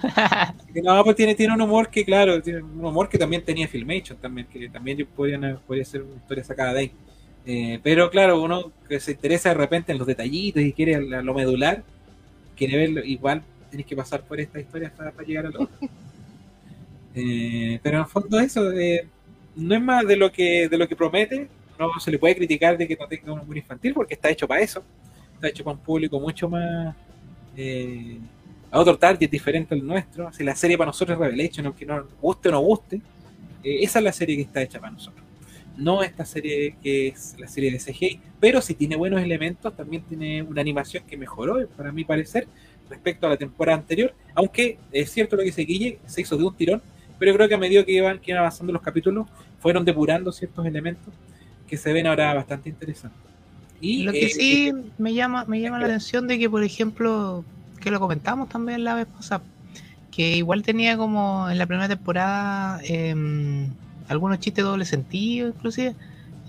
[0.82, 1.04] no.
[1.04, 4.46] Pues tiene, tiene un humor que, claro, tiene un humor que también tenía Filmation, también,
[4.46, 6.92] que también podrían, podría ser una historia sacada de ahí.
[7.44, 11.22] Eh, pero claro, uno que se interesa de repente en los detallitos y quiere la-
[11.22, 11.82] lo medular,
[12.56, 15.76] quiere verlo, igual tienes que pasar por esta historia para, para llegar a lo otro.
[17.14, 19.06] Eh, pero en el fondo eso, eh,
[19.56, 21.48] no es más de lo que de lo que promete.
[21.78, 24.46] No se le puede criticar de que no tenga un humor infantil porque está hecho
[24.48, 24.82] para eso.
[25.34, 26.94] Está hecho para un público mucho más
[27.56, 28.18] eh,
[28.72, 30.32] a otro target diferente al nuestro.
[30.32, 32.96] Si la serie para nosotros es Revelation, aunque no guste o no guste,
[33.62, 35.22] eh, esa es la serie que está hecha para nosotros.
[35.76, 40.02] No esta serie que es la serie de CGI, pero si tiene buenos elementos, también
[40.02, 42.48] tiene una animación que mejoró, para mi parecer,
[42.88, 44.14] respecto a la temporada anterior.
[44.34, 46.82] Aunque es cierto lo que dice Guille, se hizo de un tirón,
[47.18, 49.26] pero creo que a medida que iban, que iban avanzando los capítulos,
[49.60, 51.12] fueron depurando ciertos elementos
[51.68, 53.20] que se ven ahora bastante interesantes.
[53.82, 56.62] Y, lo que eh, sí eh, me llama, me llama la atención de que, por
[56.62, 57.44] ejemplo,
[57.82, 59.42] que lo comentamos también la vez pasada,
[60.10, 63.68] que igual tenía como en la primera temporada em,
[64.08, 65.94] algunos chistes doble sentido, inclusive.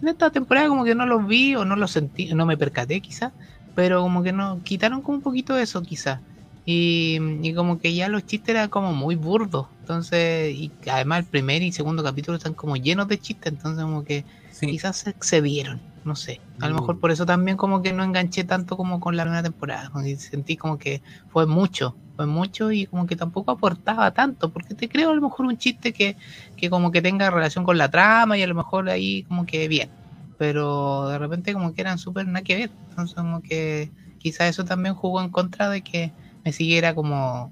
[0.01, 2.99] En esta temporada como que no los vi o no los sentí, no me percaté
[3.01, 3.31] quizás,
[3.75, 6.19] pero como que no, quitaron como un poquito eso quizás.
[6.65, 9.67] Y, como que ya los chistes eran como muy burdos.
[9.81, 13.51] Entonces, y además el primer y segundo capítulo están como llenos de chistes.
[13.51, 14.23] Entonces, como que
[14.59, 15.92] quizás se excedieron.
[16.05, 16.41] No sé.
[16.59, 19.43] A lo mejor por eso también como que no enganché tanto como con la primera
[19.43, 19.91] temporada.
[20.17, 21.95] Sentí como que fue mucho.
[22.15, 24.51] Fue mucho y como que tampoco aportaba tanto.
[24.51, 26.17] Porque te creo a lo mejor un chiste que,
[26.57, 29.67] que como que tenga relación con la trama y a lo mejor ahí como que
[29.67, 29.89] bien.
[30.37, 32.71] Pero de repente como que eran súper nada que ver.
[32.89, 36.11] Entonces como que quizás eso también jugó en contra de que
[36.43, 37.51] me siguiera como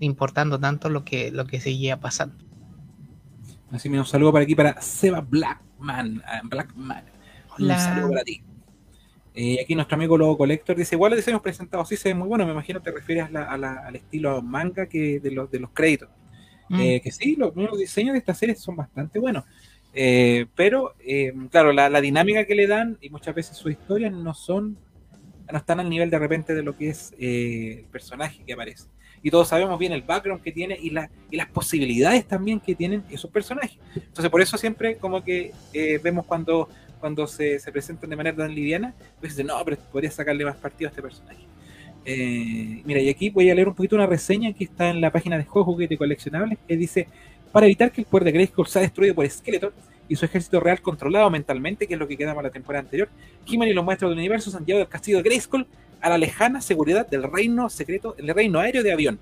[0.00, 2.36] importando tanto lo que, lo que seguía pasando.
[3.70, 6.22] Así me un saludo para aquí para Seba Blackman.
[6.26, 6.42] Ah,
[7.58, 7.88] Blackman.
[7.88, 8.42] Un saludo para ti.
[9.34, 12.28] Eh, aquí nuestro amigo Lobo Collector dice, igual los diseños presentados sí se ven muy
[12.28, 16.08] bueno, me imagino te refieres al estilo manga que de los, de los créditos.
[16.68, 16.80] Mm.
[16.80, 19.44] Eh, que sí, los, diseños de esta serie son bastante buenos.
[19.92, 20.94] Eh, pero,
[21.50, 24.78] claro, la, la, dinámica que le dan y muchas veces sus historias no son
[25.52, 28.88] no están al nivel de repente de lo que es eh, el personaje que aparece.
[29.22, 32.74] Y todos sabemos bien el background que tiene y, la, y las posibilidades también que
[32.74, 33.78] tienen esos personajes.
[33.94, 36.68] Entonces, por eso siempre como que eh, vemos cuando,
[37.00, 40.56] cuando se, se, presentan de manera tan liviana, pues dicen, no, pero podría sacarle más
[40.56, 41.44] partido a este personaje.
[42.04, 45.10] Eh, mira, y aquí voy a leer un poquito una reseña que está en la
[45.10, 47.08] página de Juego Juguete Coleccionables, que dice,
[47.50, 49.72] para evitar que el poder de Grayskull sea destruido por Skeletor,
[50.08, 53.08] y su ejército real controlado mentalmente, que es lo que queda para la temporada anterior,
[53.46, 55.66] he y los maestros del universo se han llevado el castillo de Grayskull
[56.00, 59.18] a la lejana seguridad del reino secreto, el reino aéreo de avión,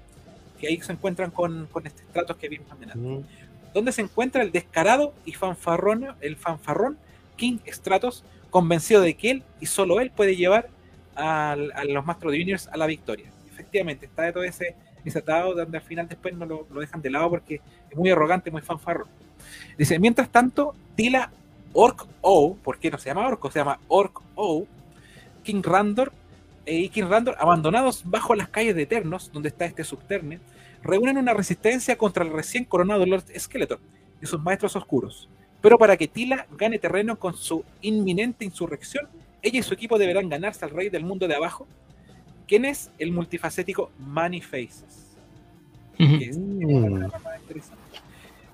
[0.61, 3.25] que ahí se encuentran con, con estos tratos que vimos también mm.
[3.73, 6.99] donde se encuentra el descarado y fanfarrón, el fanfarrón
[7.37, 10.69] King Stratos, convencido de que él y solo él puede llevar
[11.17, 11.57] a,
[11.89, 13.31] los Maestros de Universe a la victoria.
[13.53, 14.75] Efectivamente, está de todo ese,
[15.05, 18.51] ese atado donde al final después no lo, dejan de lado porque es muy arrogante,
[18.51, 19.09] muy fanfarrón.
[19.77, 21.31] Dice, mientras tanto, Tila
[21.73, 23.51] Orc O, ¿por qué no se llama Orco?
[23.51, 24.67] Se llama Orc O,
[25.43, 26.13] King Randor
[26.67, 30.41] eh, y King Randor, abandonados bajo las calles de Eternos, donde está este subterne,
[30.83, 33.81] reúnen una resistencia contra el recién coronado Lord Skeletor
[34.23, 35.29] y sus maestros oscuros.
[35.65, 39.09] Pero para que Tila gane terreno con su inminente insurrección,
[39.41, 41.67] ella y su equipo deberán ganarse al rey del mundo de abajo,
[42.47, 45.17] quien es el multifacético Many Faces.
[45.99, 46.39] es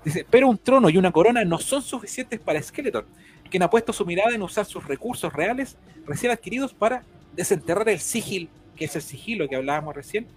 [0.05, 3.05] Dice, pero un trono y una corona no son suficientes para Skeletor,
[3.49, 5.75] quien ha puesto su mirada en usar sus recursos reales
[6.07, 7.03] recién adquiridos para
[7.35, 8.47] desenterrar el sigil,
[8.77, 10.27] que es el sigilo que hablábamos recién,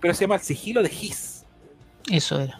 [0.00, 1.44] pero se llama el sigilo de His.
[2.10, 2.58] Eso era.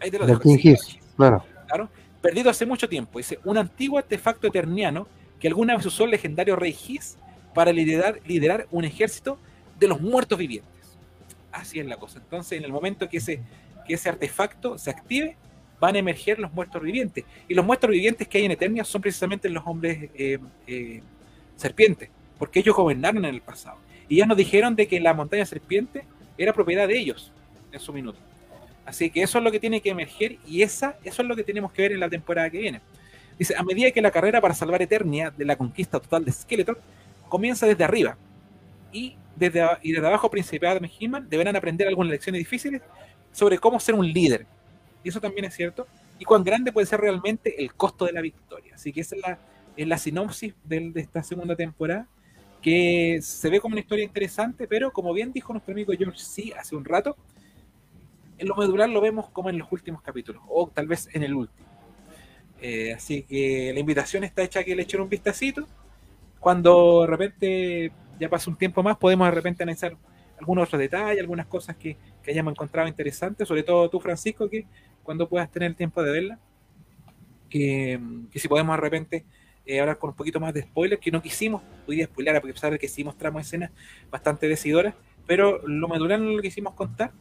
[0.00, 1.44] Ahí te lo dejo, His, claro.
[1.68, 1.88] claro.
[2.22, 3.18] Perdido hace mucho tiempo.
[3.18, 5.08] Dice, un antiguo artefacto eterniano
[5.40, 7.18] que alguna vez usó el legendario rey His
[7.52, 9.38] para liderar, un ejército
[9.78, 10.70] de los muertos vivientes.
[11.50, 12.20] Así es la cosa.
[12.20, 13.42] Entonces, en el momento que ese,
[13.86, 15.36] que ese artefacto se active,
[15.80, 17.24] van a emerger los muertos vivientes.
[17.48, 20.38] Y los muertos vivientes que hay en Eternia son precisamente los hombres eh,
[20.68, 21.02] eh,
[21.56, 22.08] serpientes,
[22.38, 23.78] porque ellos gobernaron en el pasado.
[24.08, 26.04] Y ya nos dijeron de que la montaña serpiente
[26.38, 27.32] era propiedad de ellos
[27.72, 28.20] en su minuto.
[28.84, 31.44] Así que eso es lo que tiene que emerger y esa, eso es lo que
[31.44, 32.80] tenemos que ver en la temporada que viene.
[33.38, 36.80] Dice, a medida que la carrera para salvar Eternia de la conquista total de Skeletor
[37.28, 38.16] comienza desde arriba
[38.92, 42.82] y desde, y desde abajo Principado de He-Man deberán aprender algunas lecciones difíciles
[43.32, 44.46] sobre cómo ser un líder,
[45.02, 45.86] y eso también es cierto,
[46.18, 48.74] y cuán grande puede ser realmente el costo de la victoria.
[48.74, 49.38] Así que esa es la,
[49.76, 52.06] es la sinopsis de, esta segunda temporada,
[52.60, 56.52] que se ve como una historia interesante, pero como bien dijo nuestro amigo George C.
[56.56, 57.16] hace un rato,
[58.42, 61.68] lo medular lo vemos como en los últimos capítulos, o tal vez en el último.
[62.60, 65.66] Eh, así que la invitación está hecha a que le echen un vistacito.
[66.38, 69.96] Cuando de repente ya pasa un tiempo más, podemos de repente analizar
[70.38, 74.66] algunos otros detalles, algunas cosas que, que hayamos encontrado interesantes, sobre todo tú, Francisco, que
[75.02, 76.38] cuando puedas tener el tiempo de verla,
[77.52, 78.00] que,
[78.34, 79.24] si podemos de repente
[79.66, 82.78] eh, hablar con un poquito más de spoilers, que no quisimos, podía spoiler, porque saber
[82.78, 83.70] que sí mostramos escenas
[84.10, 84.94] bastante decidoras,
[85.26, 87.12] pero lo medular no lo quisimos contar,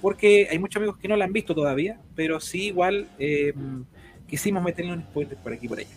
[0.00, 3.52] porque hay muchos amigos que no la han visto todavía, pero sí igual eh,
[4.28, 5.88] quisimos meterle un spoiler por aquí y por allá.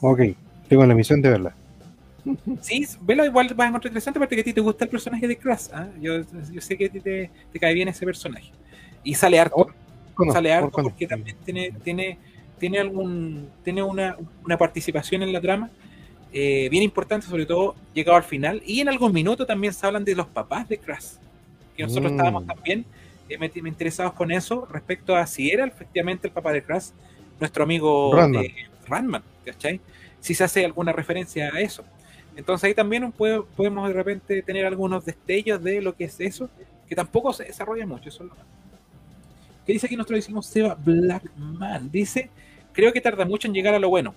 [0.00, 0.20] Ok,
[0.68, 1.54] tengo la misión de verla.
[2.60, 5.36] Sí, velo igual vas a encontrar interesante porque a ti te gusta el personaje de
[5.36, 5.68] Crash.
[5.72, 5.88] ¿ah?
[6.00, 6.20] Yo,
[6.52, 8.52] yo, sé que a ti te, te, cae bien ese personaje.
[9.02, 9.56] Y sale harto.
[10.16, 12.18] Oh, sale harto porque también tiene, tiene,
[12.58, 15.70] tiene algún tiene una, una participación en la trama
[16.32, 18.62] eh, bien importante, sobre todo llegado al final.
[18.64, 21.14] Y en algún minuto también se hablan de los papás de Crash.
[21.76, 22.14] Que nosotros mm.
[22.14, 22.84] estábamos también
[23.28, 26.88] eh, interesados con eso respecto a si era efectivamente el papá de Crash,
[27.40, 28.44] nuestro amigo Randman.
[28.44, 28.54] Eh,
[28.86, 29.80] Randman ¿cachai?
[30.20, 31.84] Si se hace alguna referencia a eso.
[32.36, 36.48] Entonces ahí también podemos de repente tener algunos destellos de lo que es eso,
[36.88, 38.08] que tampoco se desarrolla mucho.
[38.08, 38.36] Eso es lo
[39.66, 41.90] ¿Qué dice aquí nuestro decimos Seba Blackman?
[41.90, 42.30] Dice,
[42.72, 44.14] creo que tarda mucho en llegar a lo bueno.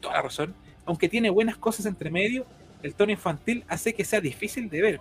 [0.00, 0.54] Toda la razón.
[0.84, 2.44] Aunque tiene buenas cosas entre medio,
[2.82, 5.00] el tono infantil hace que sea difícil de ver.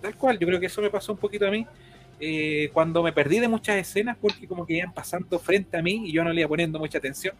[0.00, 1.66] Tal cual, yo creo que eso me pasó un poquito a mí
[2.20, 6.02] eh, cuando me perdí de muchas escenas porque como que iban pasando frente a mí
[6.06, 7.34] y yo no le iba poniendo mucha atención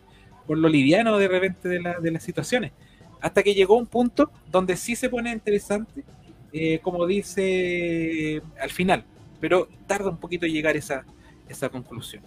[0.46, 2.72] por lo liviano de repente de, la, de las situaciones
[3.20, 6.04] hasta que llegó un punto donde sí se pone interesante,
[6.52, 9.04] eh, como dice al final,
[9.40, 11.04] pero tarda un poquito en llegar esa,
[11.48, 12.22] esa conclusión.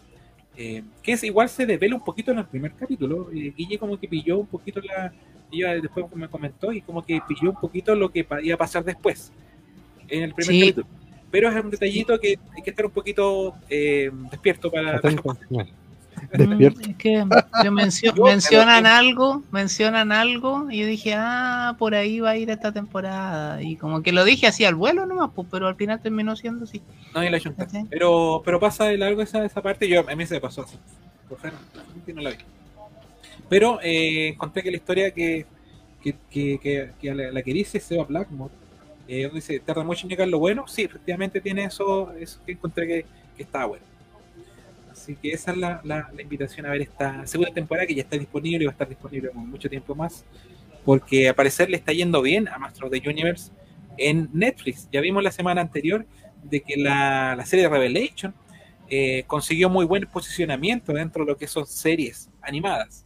[0.57, 3.29] Eh, que es igual se devela un poquito en el primer capítulo.
[3.33, 5.13] Eh, Guille como que pilló un poquito la.
[5.51, 8.83] Ella después me comentó y como que pilló un poquito lo que iba a pasar
[8.83, 9.31] después.
[10.11, 10.87] En el primer capítulo.
[11.31, 14.99] Pero es un detallito que hay que estar un poquito despierto para.
[16.31, 16.81] Despierto.
[16.81, 17.25] Es que
[17.71, 23.61] mencionan algo, mencionan algo, y yo dije, ah, por ahí va a ir esta temporada.
[23.61, 26.65] Y como que lo dije así al vuelo nomás, pues, pero al final terminó siendo
[26.65, 26.81] así.
[27.15, 27.39] No, y la
[27.89, 30.77] Pero, pero pasa de largo esa, esa parte, yo a mí se me pasó así.
[31.27, 31.39] Por
[32.13, 32.37] no la vi.
[33.49, 35.45] Pero eh, encontré que la historia que,
[36.01, 38.53] que, que, que la, la, que dice Seba Blackmore,
[39.13, 42.87] eh, dice, tarda mucho en llegar lo bueno, sí, efectivamente tiene eso, eso que encontré
[42.87, 43.05] que,
[43.35, 43.83] que estaba bueno.
[44.89, 48.17] Así que esa es la, la, invitación a ver esta segunda temporada que ya está
[48.17, 50.23] disponible y va a estar disponible por mucho tiempo más.
[50.85, 53.51] Porque a parecer le está yendo bien a Master of the Universe
[53.97, 54.87] en Netflix.
[54.93, 56.05] Ya vimos la semana anterior
[56.43, 58.33] de que la, la serie Revelation
[58.89, 63.05] eh, consiguió muy buen posicionamiento dentro de lo que son series animadas.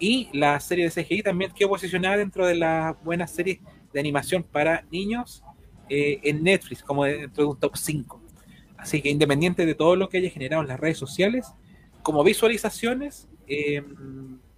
[0.00, 3.60] Y la serie de CGI también quedó posicionada dentro de las buenas series
[3.92, 5.42] de animación para niños
[5.88, 8.20] eh, en Netflix, como dentro de un top 5.
[8.76, 11.52] Así que independiente de todo lo que haya generado en las redes sociales,
[12.02, 13.82] como visualizaciones, eh,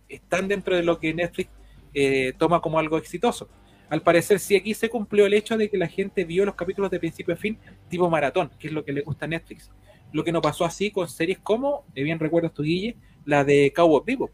[0.09, 1.51] están dentro de lo que Netflix
[1.95, 3.49] eh, toma como algo exitoso.
[3.89, 6.91] Al parecer, sí aquí se cumplió el hecho de que la gente vio los capítulos
[6.91, 9.71] de principio a fin tipo maratón, que es lo que le gusta a Netflix.
[10.13, 13.73] Lo que no pasó así con series como, eh, bien recuerdas tu Guille, la de
[13.75, 14.31] Cowboy Vivo.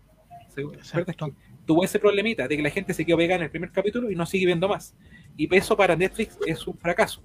[1.68, 4.14] Tuvo ese problemita de que la gente se quedó pegada en el primer capítulo y
[4.14, 4.94] no sigue viendo más.
[5.36, 7.22] Y eso para Netflix es un fracaso.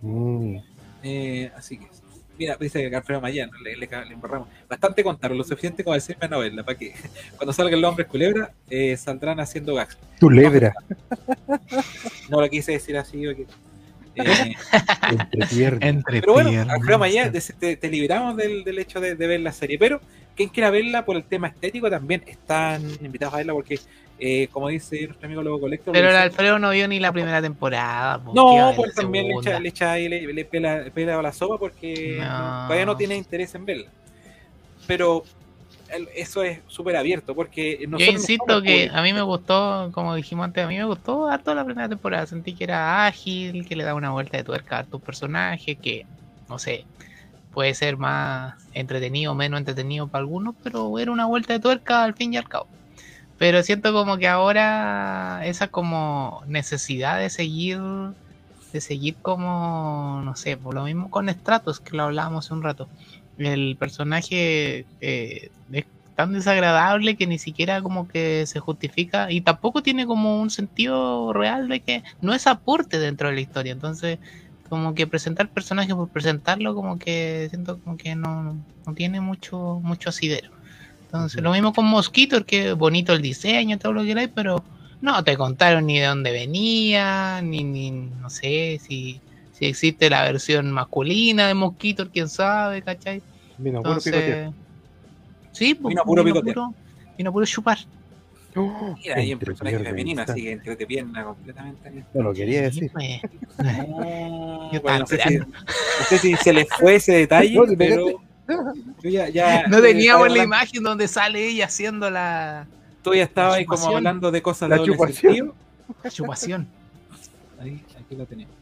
[0.00, 0.56] Mm.
[1.02, 1.86] Eh, así que,
[2.38, 4.48] mira, dice Alfredo Mayano, le, le, le, embarramos.
[4.66, 6.94] Bastante contar, lo suficiente como decirme novela, para que
[7.36, 9.98] cuando salga el hombre culebra, eh, saldrán haciendo gags.
[10.18, 10.72] Tu lebra.
[12.30, 13.46] No, lo quise decir así, porque,
[14.16, 14.54] eh,
[15.80, 17.30] Entre pero bueno, Alfredo Mayano,
[17.60, 20.00] te, te, libramos del, del hecho de, de, ver la serie, pero
[20.36, 23.80] quien quiera verla por el tema estético también están invitados a verla porque
[24.18, 25.92] eh, como dice nuestro amigo Lobo Colector.
[25.92, 28.22] Pero el Alfredo no vio ni la primera temporada.
[28.32, 32.16] No, pues también le echa, le echa ahí, le, le pela, pela, la sopa porque
[32.18, 32.64] no.
[32.66, 33.90] todavía no tiene interés en verla.
[34.86, 35.24] Pero
[36.14, 40.64] eso es súper abierto porque yo insisto que a mí me gustó como dijimos antes
[40.64, 43.84] a mí me gustó a toda la primera temporada sentí que era ágil que le
[43.84, 46.04] daba una vuelta de tuerca a tus personajes que
[46.48, 46.84] no sé
[47.56, 52.04] puede ser más entretenido o menos entretenido para algunos pero era una vuelta de tuerca
[52.04, 52.68] al fin y al cabo
[53.38, 57.78] pero siento como que ahora esa como necesidad de seguir,
[58.72, 62.62] de seguir como, no sé, por lo mismo con Stratos, que lo hablábamos hace un
[62.62, 62.88] rato.
[63.38, 65.84] El personaje eh, es
[66.14, 71.32] tan desagradable que ni siquiera como que se justifica y tampoco tiene como un sentido
[71.34, 73.72] real de que no es aporte dentro de la historia.
[73.72, 74.18] Entonces,
[74.68, 79.80] como que presentar personaje por presentarlo, como que siento como que no, no tiene mucho,
[79.82, 80.50] mucho asidero.
[81.02, 84.64] Entonces, lo mismo con Mosquito, que bonito el diseño, todo lo que hay, pero
[85.00, 89.20] no te contaron ni de dónde venía, ni, ni no sé si,
[89.52, 93.22] si existe la versión masculina de Mosquito, quién sabe, ¿cachai?
[93.58, 94.54] Vino Entonces, puro
[95.52, 96.74] Sí, pues, vino puro vino puro,
[97.16, 97.78] vino puro chupar.
[98.58, 102.04] Oh, Mira, hay un personaje femenino, así que entrete pierna completamente.
[102.14, 102.90] No lo quería decir.
[102.90, 103.20] Pues,
[103.58, 105.46] no, bueno, no, sé si, no,
[106.08, 108.18] sé si, se le fue ese detalle, pero
[109.02, 112.66] ya, ya, no teníamos la imagen donde sale ella haciendo la.
[113.02, 115.52] Tú ya estabas ahí como hablando de cosas la de chupación.
[116.02, 116.66] La chupación.
[117.60, 118.54] Ahí, aquí lo tenemos.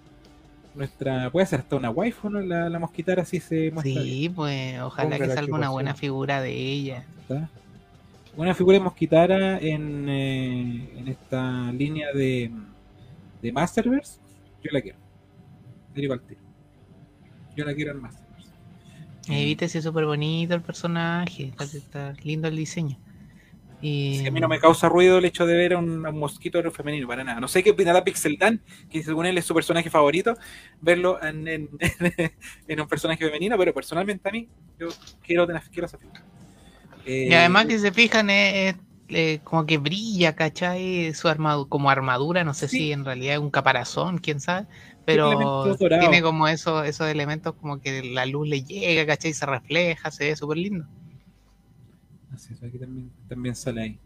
[0.75, 2.41] nuestra puede ser hasta una waifu, ¿no?
[2.41, 4.03] La, la mosquitara así se muestra.
[4.03, 7.05] bien, Sí, pues ojalá que salga una buena figura de ella.
[7.23, 7.49] ¿está?
[8.37, 12.51] Una figura de mosquitara en, eh, en esta línea de,
[13.41, 14.19] de Masterverse,
[14.63, 14.99] yo la quiero.
[15.95, 16.41] Digo al tiro.
[17.57, 18.51] Yo la quiero en Masterverse.
[19.29, 21.45] Eh, viste, sí, es súper bonito el personaje.
[21.45, 22.99] Está, está lindo el diseño.
[23.81, 26.19] Y, a mí no me causa ruido el hecho de ver a un, a un
[26.19, 27.39] mosquito femenino, para nada.
[27.39, 30.37] No sé qué opinará Pixel Dan, que según él es su personaje favorito,
[30.81, 31.69] verlo en, en-
[32.69, 34.49] en un personaje femenino, pero personalmente a mí,
[34.79, 34.89] yo
[35.23, 36.25] quiero, tener- quiero esa figura.
[37.05, 41.13] Eh, y además que se fijan, es, es, eh, como que brilla, ¿cachai?
[41.15, 42.79] Su armadura, como armadura, no sé Sí.
[42.79, 44.67] si en realidad es un caparazón, quién sabe.
[45.05, 49.35] Pero tiene como eso, esos elementos como que la luz le llega, ¿cachai?
[49.35, 50.87] Se refleja, se ve súper lindo.
[52.35, 53.99] Así es, aquí también, también sale ahí.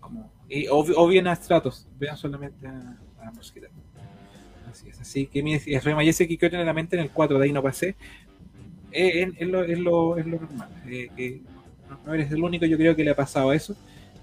[0.00, 2.96] Como, y, o, o bien a Stratos, vean solamente a,
[3.26, 3.68] a Mosquita.
[4.70, 7.38] Así es, así que mi Rema Jesse que quedó en la mente en el 4,
[7.38, 7.96] de ahí no pasé.
[8.92, 10.68] Eh, Es, es lo, es, lo, es lo normal.
[10.86, 11.42] eh,
[11.94, 13.74] no- no eres el único, yo creo que le ha pasado eso.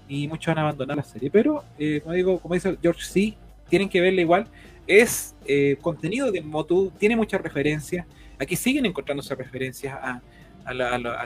[0.08, 1.30] Y muchos van a abandonar la serie.
[1.30, 3.34] Pero, eh, como digo, como dice George C.,
[3.68, 4.46] tienen que verla igual.
[4.86, 8.06] Es eh, contenido de Motu, tiene muchas referencias.
[8.38, 10.20] Aquí siguen encontrándose referencias a,
[10.64, 10.74] a,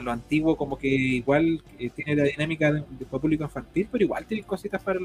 [0.01, 4.25] lo, antiguo, como que igual eh, tiene la dinámica de, de público infantil, pero igual
[4.25, 4.99] tiene cositas para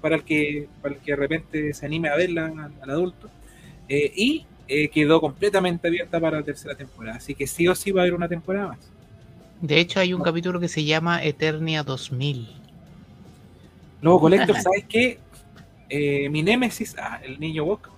[0.00, 3.30] para el que para el que de repente se anime a verla al, adulto.
[3.88, 4.46] Eh, y
[4.92, 8.14] quedó completamente abierta para la tercera temporada, así que sí o sí va a haber
[8.14, 8.93] una temporada más.
[9.64, 12.46] De hecho, hay un capítulo que se llama Eternia 2000.
[14.02, 15.18] Luego, Collector, ¿sabes qué?
[15.88, 17.88] Eh, mi Némesis, ah, el niño Bok,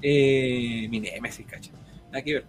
[0.00, 1.72] eh, mi Némesis, cacha.
[2.10, 2.44] Nada que ver.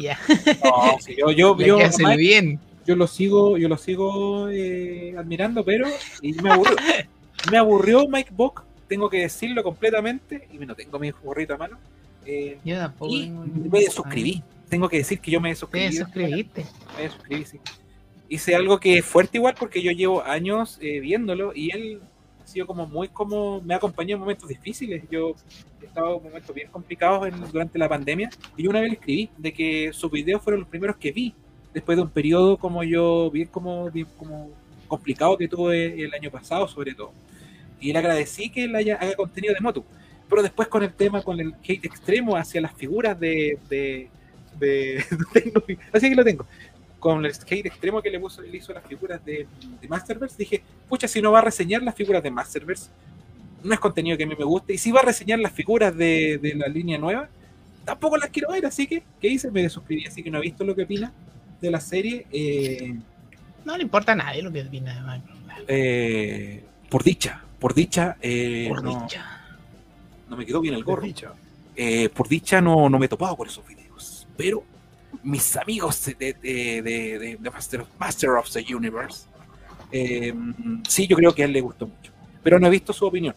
[0.00, 0.16] ya,
[0.62, 2.60] No, yo, yo, yo, bien.
[2.86, 5.88] yo lo sigo, yo lo sigo eh, admirando, pero
[6.22, 6.76] y me aburrió.
[7.50, 11.78] me aburrió Mike Bock, tengo que decirlo completamente, y no tengo mi gorrito a mano.
[12.24, 14.40] eh, Yo tampoco y me desuscribí.
[14.68, 15.92] Tengo que decir que yo me Te desuscribí.
[15.96, 16.66] suscribiste.
[16.96, 17.60] Me desuscribí, sí.
[18.28, 22.00] Hice algo que es fuerte igual porque yo llevo años eh, viéndolo y él
[22.42, 25.04] ha sido como muy como me ha acompañado en momentos difíciles.
[25.10, 25.34] Yo
[25.80, 28.94] he estado en momentos bien complicados en- durante la pandemia y yo una vez le
[28.96, 31.34] escribí de que sus videos fueron los primeros que vi
[31.72, 34.50] después de un periodo como yo bien como bien como
[34.88, 37.12] complicado que tuve el año pasado sobre todo.
[37.80, 39.84] Y le agradecí que él haya, haga contenido de moto.
[40.28, 43.58] Pero después con el tema, con el hate extremo hacia las figuras de...
[43.68, 44.08] de,
[44.58, 45.62] de- tengo-
[45.92, 46.46] así que lo tengo.
[46.98, 49.46] Con el hate extremo que le, puso, le hizo las figuras de,
[49.80, 52.90] de Masterverse, dije, pucha, si no va a reseñar las figuras de Masterverse,
[53.62, 54.72] no es contenido que a mí me guste.
[54.74, 57.28] Y si va a reseñar las figuras de, de la línea nueva,
[57.84, 58.66] tampoco las quiero ver.
[58.66, 59.50] Así que, ¿qué hice?
[59.50, 61.12] Me desuscribí, así que no he visto lo que opina
[61.60, 62.26] de la serie.
[62.32, 62.94] Eh,
[63.64, 65.40] No le importa a nadie lo que opina de Minecraft.
[65.68, 69.42] eh, por dicha, por dicha, eh, Por no, dicha.
[70.28, 71.02] no me quedó bien el gorro.
[72.14, 73.85] Por dicha no, no me he topado con esos videos.
[74.36, 74.62] Pero
[75.22, 79.26] mis amigos de, de, de, de- Master, of, Master of the Universe,
[79.92, 80.34] eh,
[80.88, 82.12] sí, yo creo que a él le gustó mucho.
[82.42, 83.34] Pero no he visto su opinión.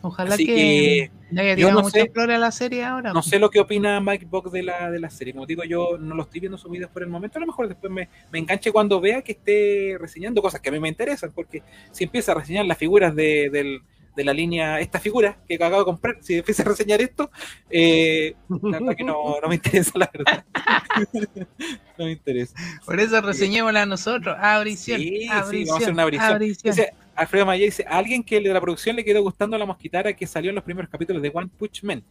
[0.00, 3.12] Ojalá Así que, que yo no sé- a la serie ahora.
[3.12, 5.34] No sé lo que opina Mike Bock de la, de la serie.
[5.34, 7.38] Como digo, yo no lo estoy viendo sus videos por el momento.
[7.38, 10.72] A lo mejor después me, me enganche cuando vea que esté reseñando cosas que a
[10.72, 11.32] mí me interesan.
[11.34, 13.80] Porque si empieza a reseñar las figuras de, del-
[14.18, 17.30] de la línea, esta figura que acabo de comprar, si empieza a reseñar esto,
[17.70, 20.44] eh, la verdad que no, no me interesa, la verdad.
[21.96, 22.56] no me interesa.
[22.84, 24.36] Por eso reseñémosla nosotros.
[24.40, 25.00] Abrición.
[25.00, 26.32] Sí, sí, vamos a hacer una abrición.
[26.32, 26.74] abrición.
[26.74, 30.12] Dice, Alfredo Maya dice, ¿a alguien que de la producción le quedó gustando la mosquitara
[30.14, 32.02] que salió en los primeros capítulos de One Punch Man.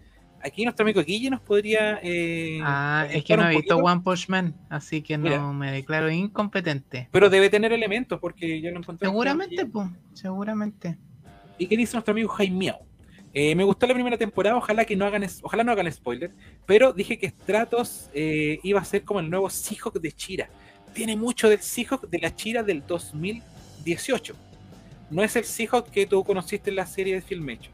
[0.42, 2.00] Aquí nuestro amigo Guille nos podría...
[2.04, 5.42] eh, Ah, es que no he visto One Punch Man, así que no Mira.
[5.52, 7.10] me declaro incompetente.
[7.12, 9.10] Pero debe tener elementos porque ya lo encontré.
[9.10, 10.98] Seguramente, pues, seguramente.
[11.58, 12.80] ¿Y qué dice nuestro amigo Jaime Miao?
[13.34, 16.32] Eh, me gustó la primera temporada, ojalá que no hagan, ojalá no hagan spoiler,
[16.66, 20.50] pero dije que Stratos eh, iba a ser como el nuevo Seahawk de Chira.
[20.94, 24.34] Tiene mucho del Seahawk de la Chira del 2018.
[25.12, 27.70] No es el Seahawk que tú conociste en la serie de Filmecho.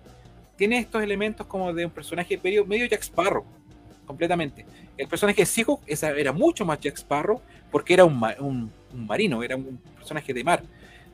[0.57, 3.45] Tiene estos elementos como de un personaje medio, Jack Sparrow,
[4.05, 4.65] completamente.
[4.97, 7.41] El personaje de Seahawk era mucho más Jack Sparrow
[7.71, 8.21] porque era un-
[8.91, 10.61] un marino, era un personaje de mar.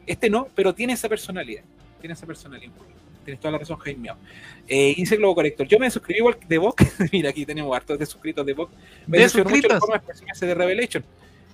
[0.08, 1.64] Este no, pero tiene esa personalidad.
[2.00, 2.72] Tiene esa personalidad.
[3.26, 4.02] Tienes toda la razón, Jaime.
[4.02, 4.18] Miao.
[4.68, 5.68] Eh, dice Globo Corrector.
[5.68, 6.84] Yo me suscribí igual de Vox.
[7.12, 8.72] Mira, aquí tenemos hartos de suscritos de Vox.
[9.08, 10.20] Me De decepcionó mucho la suscritos.
[10.20, 11.06] forma de Revelation.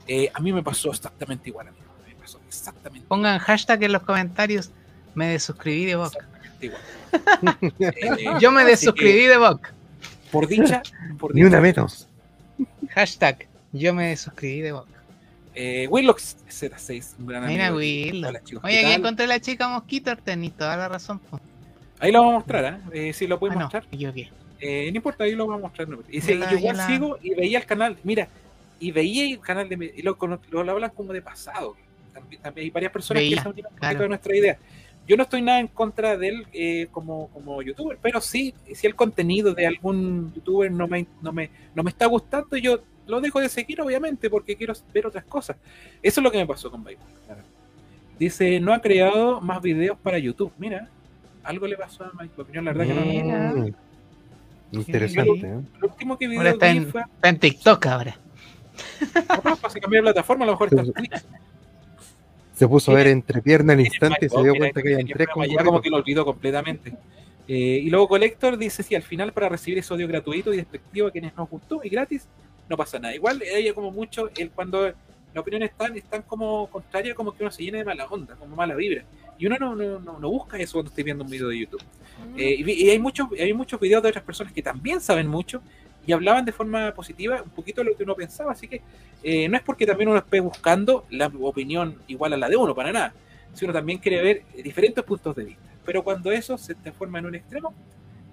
[0.07, 1.85] Eh, a mí me pasó exactamente igual, amigo.
[2.07, 4.71] Me pasó exactamente, Pongan hashtag en los comentarios.
[5.15, 6.15] Me desuscribí de Vox.
[6.15, 6.81] exactamente igual.
[7.79, 9.61] Eh, Yo me desuscribí de Vox.
[9.69, 10.81] que, Por dicha,
[11.17, 11.47] por Ni dicha.
[11.49, 12.07] una menos.
[12.89, 13.47] Hashtag.
[13.71, 14.89] Yo me desuscribí de Vox.
[15.55, 17.77] Eh, Willox Z6, un gran Mira, amigo.
[17.79, 18.25] Will.
[18.25, 21.19] Hola, chicos, ¿qué Oye, aquí encontré la chica mosquito, tenéis toda la razón.
[21.19, 21.39] po.
[21.99, 23.09] Ahí lo vamos a mostrar, ¿eh?
[23.09, 23.85] Eh, sí, lo Ah, podemos no, mostrar.
[23.89, 24.29] me equivoqué.
[24.59, 25.87] Eh, no importa, ahí lo voy a mostrar.
[25.87, 25.99] no.
[26.09, 28.27] Y, Ya la- yo igual la- sigo y veía el canal, mira,
[28.79, 29.93] y veía el canal de.
[29.95, 30.17] Y lo,
[30.51, 31.75] lo, lo hablan como de pasado.
[32.13, 33.99] También, también hay varias personas Veía, que se unieron claro.
[33.99, 34.57] de nuestra idea.
[35.07, 38.87] Yo no estoy nada en contra de él eh, como, como youtuber, pero sí, si
[38.87, 43.21] el contenido de algún youtuber no me, no, me, no me está gustando, yo lo
[43.21, 45.57] dejo de seguir, obviamente, porque quiero ver otras cosas.
[46.01, 47.03] Eso es lo que me pasó con Bible.
[48.17, 50.51] Dice, no ha creado más videos para YouTube.
[50.57, 50.89] Mira,
[51.43, 52.33] algo le pasó a Mike.
[52.51, 53.65] Yo la verdad que no.
[53.65, 53.73] Mm.
[54.71, 55.61] Interesante, ¿eh?
[55.79, 58.17] Lo último que video Ahora está vi en, fue está en TikTok ahora.
[59.61, 61.25] pues, se cambió de plataforma, a lo mejor está en Twitch.
[62.55, 65.27] Se puso a ver entre piernas al instante y se dio cuenta que tenía tres
[65.27, 66.93] programa, con ya como que lo olvidó completamente.
[67.49, 71.09] Eh, y luego Collector dice, sí, al final para recibir ese odio gratuito y despectivo
[71.09, 72.29] a quienes nos gustó y gratis,
[72.69, 73.15] no pasa nada.
[73.15, 77.51] Igual ella como mucho, él cuando las opiniones están, están como contrarias, como que uno
[77.51, 79.03] se llena de mala onda, como mala vibra.
[79.37, 81.83] Y uno no, no, no, no busca eso cuando esté viendo un video de YouTube.
[82.37, 85.61] Eh, y, hay muchos hay muchos videos de otras personas que también saben mucho
[86.07, 88.53] y hablaban de forma positiva un poquito de lo que uno pensaba.
[88.53, 88.81] Así que
[89.23, 92.73] eh, no es porque también uno esté buscando la opinión igual a la de uno,
[92.73, 93.13] para nada.
[93.53, 95.63] Si uno también quiere ver diferentes puntos de vista.
[95.85, 97.73] Pero cuando eso se transforma en un extremo,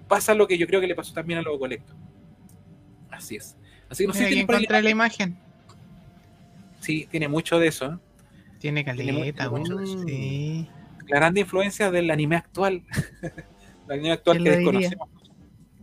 [0.07, 1.93] pasa lo que yo creo que le pasó también a Lobo Colecto.
[3.09, 3.55] Así es.
[3.93, 5.37] Así que no sé si encontré la- imagen.
[6.79, 7.85] Sí, tiene mucho de eso.
[7.93, 7.97] ¿eh?
[8.59, 10.07] Tiene Tiene caleta, mucho- weón.
[10.07, 10.67] Sí.
[11.07, 12.83] La grande influencia del anime actual.
[13.21, 14.89] el anime actual ¿Quién que lo diría?
[14.89, 15.09] desconocemos.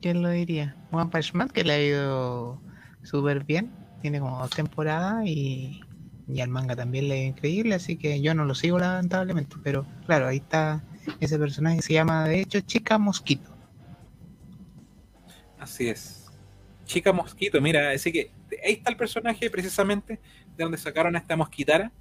[0.02, 0.76] ¿Quién lo diría?
[0.90, 2.60] One Punch Man, que le ha ido
[3.02, 3.70] súper bien.
[4.02, 5.80] Tiene como dos temporadas y,
[6.26, 7.74] y al manga también le ha ido increíble.
[7.74, 9.56] Así que yo no lo sigo, lamentablemente.
[9.62, 10.82] Pero claro, ahí está
[11.20, 13.50] ese personaje que se llama, de hecho, Chica Mosquito.
[15.58, 16.19] Así es.
[16.90, 18.32] Chica Mosquito, mira, así que
[18.64, 20.18] ahí está el personaje precisamente
[20.56, 21.92] de donde sacaron a esta mosquitara,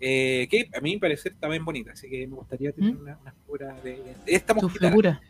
[0.00, 3.00] eh, que a mí me parece también bonita, así que me gustaría tener ¿Mm?
[3.02, 5.20] una, una figura de, de esta Tu mosquitara, figura.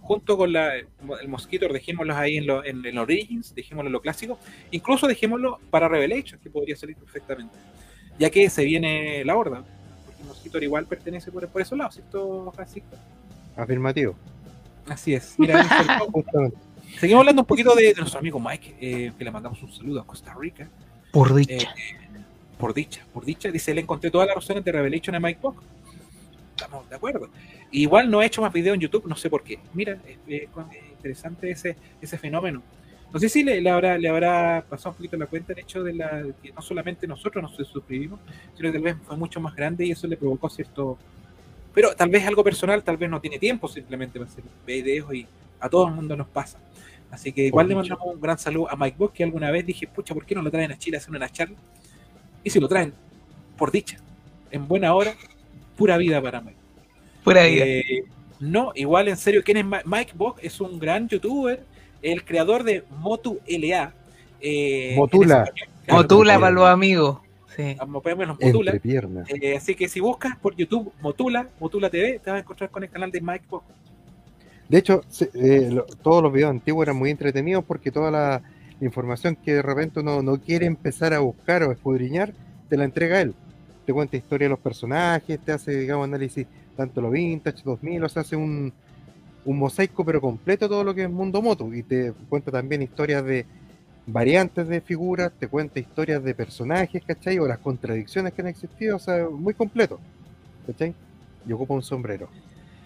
[0.00, 4.00] junto con la, el mosquito, dejémoslos ahí en, lo, en, en Origins, dejémoslo en lo
[4.00, 4.40] clásico,
[4.72, 7.54] incluso dejémoslo para Revelation, que podría salir perfectamente,
[8.18, 9.62] ya que se viene la horda,
[10.04, 12.96] porque el mosquito igual pertenece por, por esos lados, ¿cierto, Francisco?
[13.56, 14.16] Afirmativo.
[14.88, 15.34] Así es.
[15.38, 15.64] Mira,
[16.98, 20.00] seguimos hablando un poquito de, de nuestro amigo Mike, eh, que le mandamos un saludo
[20.00, 20.68] a Costa Rica.
[21.12, 21.74] Por Eh, dicha.
[22.58, 25.62] por dicha, por dicha, dice, le encontré todas las razones de Revelation a Mike Bock.
[26.50, 27.28] Estamos de acuerdo.
[27.70, 29.58] Igual no he hecho más videos en YouTube, no sé por qué.
[29.74, 32.62] Mira, es, es es interesante ese, ese fenómeno.
[33.12, 35.82] No sé si le, le habrá, le habrá pasado un poquito la cuenta el hecho
[35.82, 38.20] de la, que no solamente nosotros nos suscribimos,
[38.56, 40.98] sino que tal vez fue mucho más grande y eso le provocó cierto...
[41.72, 45.26] Pero tal vez algo personal, tal vez no tiene tiempo simplemente para hacer videos y
[45.60, 46.58] a todo el mundo nos pasa.
[47.10, 49.86] Así que igual le mandamos un gran saludo a Mike Bock, que alguna vez dije,
[49.86, 51.56] pucha, ¿por qué no lo traen a Chile a hacer una charla?
[52.44, 52.92] Y si lo traen,
[53.56, 53.96] por dicha,
[54.50, 55.14] en buena hora,
[55.76, 56.58] pura vida para Mike.
[57.24, 57.64] Pura vida.
[57.66, 58.04] Eh,
[58.40, 60.38] no, igual en serio, ¿quién es Mike Bock?
[60.42, 61.64] Es un gran youtuber,
[62.02, 63.92] el creador de Motu LA.
[64.40, 65.42] eh, Motula.
[65.44, 65.68] español.
[65.84, 67.18] Claro, Motula porque- para los amigos.
[67.56, 67.74] Sí.
[68.28, 68.70] los Motula.
[69.28, 72.84] Eh, así que si buscas por YouTube Motula, Motula TV, te vas a encontrar con
[72.84, 73.64] el canal de Mike Bock.
[74.68, 75.02] De hecho,
[75.34, 78.42] eh, todos los videos antiguos eran muy entretenidos porque toda la
[78.80, 82.34] información que de repente uno no quiere empezar a buscar o escudriñar,
[82.68, 83.34] te la entrega él.
[83.86, 86.46] Te cuenta historia de los personajes, te hace, digamos, análisis
[86.76, 88.72] tanto lo vintage, 2000, o sea, hace un,
[89.44, 93.24] un mosaico pero completo todo lo que es mundo moto y te cuenta también historias
[93.24, 93.46] de
[94.06, 97.38] variantes de figuras, te cuenta historias de personajes, ¿cachai?
[97.38, 99.98] O las contradicciones que han existido, o sea, muy completo,
[100.66, 100.94] ¿cachai?
[101.46, 102.28] Y ocupa un sombrero,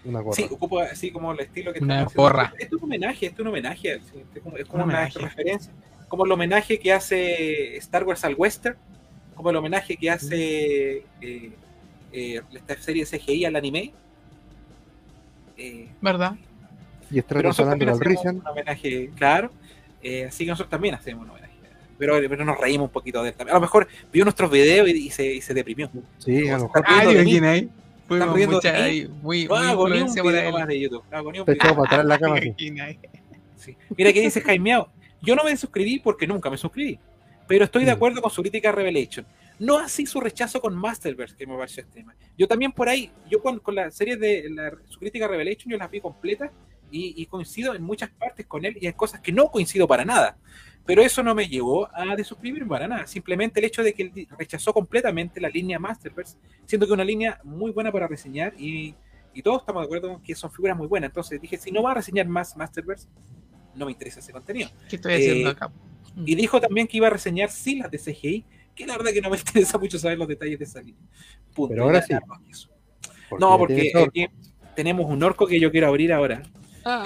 [0.04, 0.36] una gorra.
[0.36, 2.52] Sí, ocupa así como el estilo que Una porra.
[2.58, 3.92] Esto es un homenaje, esto es un homenaje.
[3.94, 4.02] Es
[4.42, 5.18] como, es como Un una homenaje.
[5.18, 5.72] referencia.
[6.08, 8.76] Como el homenaje que hace Star Wars al Western,
[9.34, 11.52] como el homenaje que hace eh,
[12.12, 13.92] eh, esta serie CGI al anime.
[15.56, 16.36] Eh, ¿Verdad?
[17.10, 19.50] Y nosotros hablando también al un homenaje, claro.
[20.02, 21.52] eh, así que nosotros también hacemos un homenaje.
[21.98, 23.54] Pero, pero nos reímos un poquito de él también.
[23.54, 25.90] A lo mejor vio nuestros videos y, y se, y se deprimió.
[26.18, 26.84] Sí, a lo Está mejor
[28.18, 29.66] de mucha- ahí, muy, No muy
[29.98, 30.22] influencia
[30.66, 31.04] de YouTube.
[31.10, 32.36] No te para atrás la cama.
[32.36, 32.54] así.
[33.56, 33.76] Sí.
[33.96, 34.88] Mira que dice Jaimeao.
[35.20, 36.98] Yo no me suscribí porque nunca me suscribí.
[37.46, 37.94] Pero estoy de Mm.
[37.94, 39.26] acuerdo con su crítica a Revelation.
[39.58, 42.14] No así su rechazo con Masterverse, que me pareció extrema.
[42.36, 45.70] Yo también por ahí, yo con, con la serie de la- su crítica a Revelation,
[45.70, 46.50] yo las vi completas
[46.90, 50.04] y, y coincido en muchas partes con él y en cosas que no coincido para
[50.04, 50.36] nada.
[50.84, 53.06] Pero eso no me llevó a desuscribirme para nada.
[53.06, 56.36] Simplemente el hecho de que él rechazó completamente la línea Masterverse,
[56.66, 58.96] siendo que es una línea muy buena para reseñar y,
[59.32, 61.10] y todos estamos de acuerdo con que son figuras muy buenas.
[61.10, 63.08] Entonces dije, si no va a reseñar más Masterverse,
[63.74, 64.70] no me interesa ese contenido.
[64.88, 65.72] ¿Qué estoy haciendo Eh, acá?
[66.24, 68.44] Y dijo también que iba a reseñar sí las de CGI,
[68.74, 71.02] que la verdad que no me interesa mucho saber los detalles de esa línea.
[71.54, 71.68] Punto.
[71.68, 72.12] Pero ahora sí.
[72.12, 72.70] nada más que eso.
[73.28, 74.10] ¿Por No, qué porque orco?
[74.10, 74.26] aquí
[74.74, 76.42] tenemos un orco que yo quiero abrir ahora.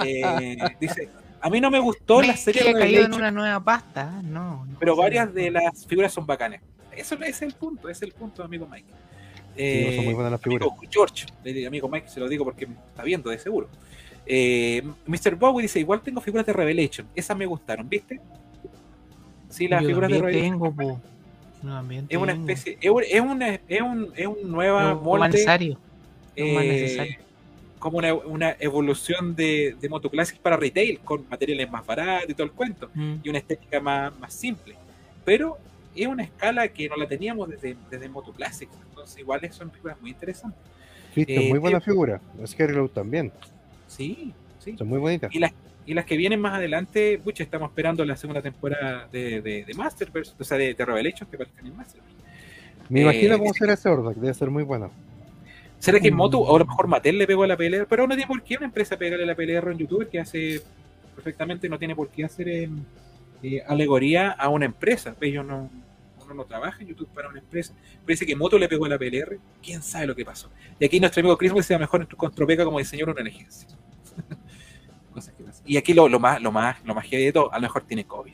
[0.05, 3.59] Eh, dice, A mí no me gustó la serie he caído en Revelation, una nueva
[3.63, 4.23] pasta, ¿eh?
[4.23, 4.65] no.
[4.65, 6.61] no pero varias de las figuras son bacanas.
[6.95, 8.87] Eso es el punto, es el punto, amigo Mike.
[9.55, 10.67] Sí, no son muy Eh, buenas las figuras.
[10.67, 13.69] amigo George, eh, amigo Mike, se lo digo porque me está viendo de seguro.
[14.25, 15.35] Eh, Mr.
[15.35, 18.19] Bowie dice, igual tengo figuras de Revelation, esas me gustaron, ¿viste?
[19.49, 20.51] Sí, las Yo figuras de Revelation.
[20.59, 21.01] tengo, po.
[22.09, 25.37] Es una especie, es un, es una, es un, es un nueva No, molde,
[27.05, 27.19] eh.
[27.79, 32.33] Como una, una evolución de, de Moto Classic para retail, con materiales más baratos y
[32.33, 33.15] todo el cuento, Mm.
[33.23, 34.75] y una estética más, más simple.
[35.23, 35.57] Pero
[35.95, 39.99] es una escala que no la teníamos desde, desde Moto Classic, entonces igual son figuras
[40.01, 40.59] muy interesantes.
[41.13, 42.21] Fist es eh, muy buena eh, figura.
[42.45, 43.31] Scary Load también.
[43.87, 44.75] Sí, sí.
[44.77, 45.33] Son muy bonitas.
[45.33, 45.51] Y las,
[45.85, 49.73] y las que vienen más adelante, pucha, estamos esperando la segunda temporada de, de, de
[49.73, 52.17] Masterverse, o sea, de, de Revelations que parezcan en Masterverse.
[52.89, 54.15] Me eh, imagino cómo será ese Ordak.
[54.15, 54.91] Debe ser muy bueno.
[55.79, 56.15] ¿Será que Mm.
[56.15, 57.85] Motu, o a lo mejor Mattel le pegó a la PLR?
[57.87, 60.19] Pero no tiene por qué una empresa pegarle a la PLR a un youtuber que
[60.19, 60.61] hace
[61.15, 62.69] perfectamente, no tiene por qué hacer eh,
[63.43, 65.15] eh, alegoría a una empresa.
[65.21, 65.69] Ellos no,
[66.25, 67.73] uno no trabaja en YouTube para una empresa.
[68.03, 70.49] Parece que Moto le pegó a la PLR, quién sabe lo que pasó.
[70.79, 73.67] Y aquí nuestro amigo Chris se a mejor con Tropeca como diseñador de una agencia.
[75.13, 75.63] Cosas que pasan.
[75.65, 77.83] Y aquí lo, lo más, lo más, lo más heavy de todo, a lo mejor
[77.83, 78.33] tiene COVID.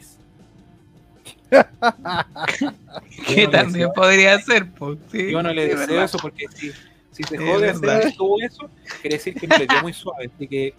[3.27, 4.95] Que no también deseo- podría ser, po.
[5.11, 6.03] Sí, Yo no le sí, deseo verdad.
[6.05, 6.71] eso porque si,
[7.13, 8.13] si se Es jode hacer verdad.
[8.17, 8.69] todo eso,
[9.01, 10.29] quiere decir que le dio muy suave.
[10.35, 10.73] Así que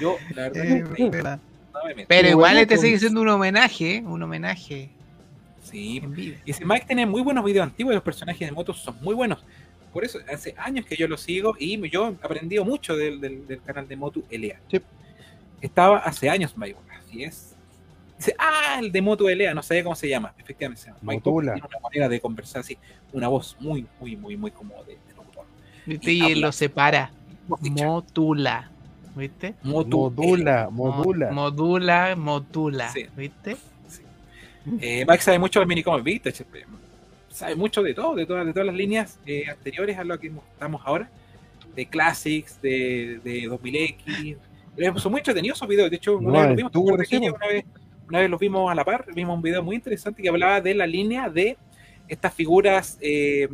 [0.00, 1.40] yo, la verdad, Es no, verdad.
[1.72, 2.06] no me meto.
[2.08, 4.02] Pero igual este sigue siendo un homenaje, ¿eh?
[4.04, 4.90] un homenaje
[5.62, 6.00] Sí.
[6.46, 9.44] Y si Mike tiene muy buenos videos antiguos, los personajes de motos son muy buenos.
[9.92, 13.46] Por eso, hace años que yo lo sigo y yo he aprendido mucho del, del-
[13.46, 14.24] del canal de Motu.
[14.30, 14.80] Sí.
[15.60, 17.54] Estaba hace años, Mike, así es.
[18.16, 20.32] Dice, ah, el de Motu LA, no sabía cómo se llama.
[20.38, 21.22] Efectivamente, se llama Mike.
[21.22, 22.78] Tiene una manera de conversar así,
[23.12, 24.96] una voz muy, muy, muy, muy como de.
[25.88, 26.12] ¿Viste?
[26.12, 27.10] Y lo separa.
[27.48, 28.70] Motula.
[29.16, 29.54] ¿Viste?
[29.64, 31.30] Motu Modula, Mo- modula.
[31.32, 32.88] Modula, motula.
[32.90, 33.06] Sí.
[33.16, 33.56] ¿Viste?
[34.80, 36.64] Eh, Mike sabe mucho de minicomics vintage, eh,
[37.30, 40.30] sabe mucho de todo, de todas, de todas las líneas eh, anteriores a lo que
[40.52, 41.08] estamos ahora,
[41.74, 44.36] de Classics, de, de 2000X.
[44.76, 47.16] Eh, Son muy entretenidos esos videos, de hecho, una No, vez los vimos, tú, sí,
[47.16, 47.64] una vez,
[48.08, 50.74] una vez los vimos a la par, vimos un video muy interesante que hablaba de
[50.74, 51.56] la línea de
[52.08, 53.48] estas figuras eh,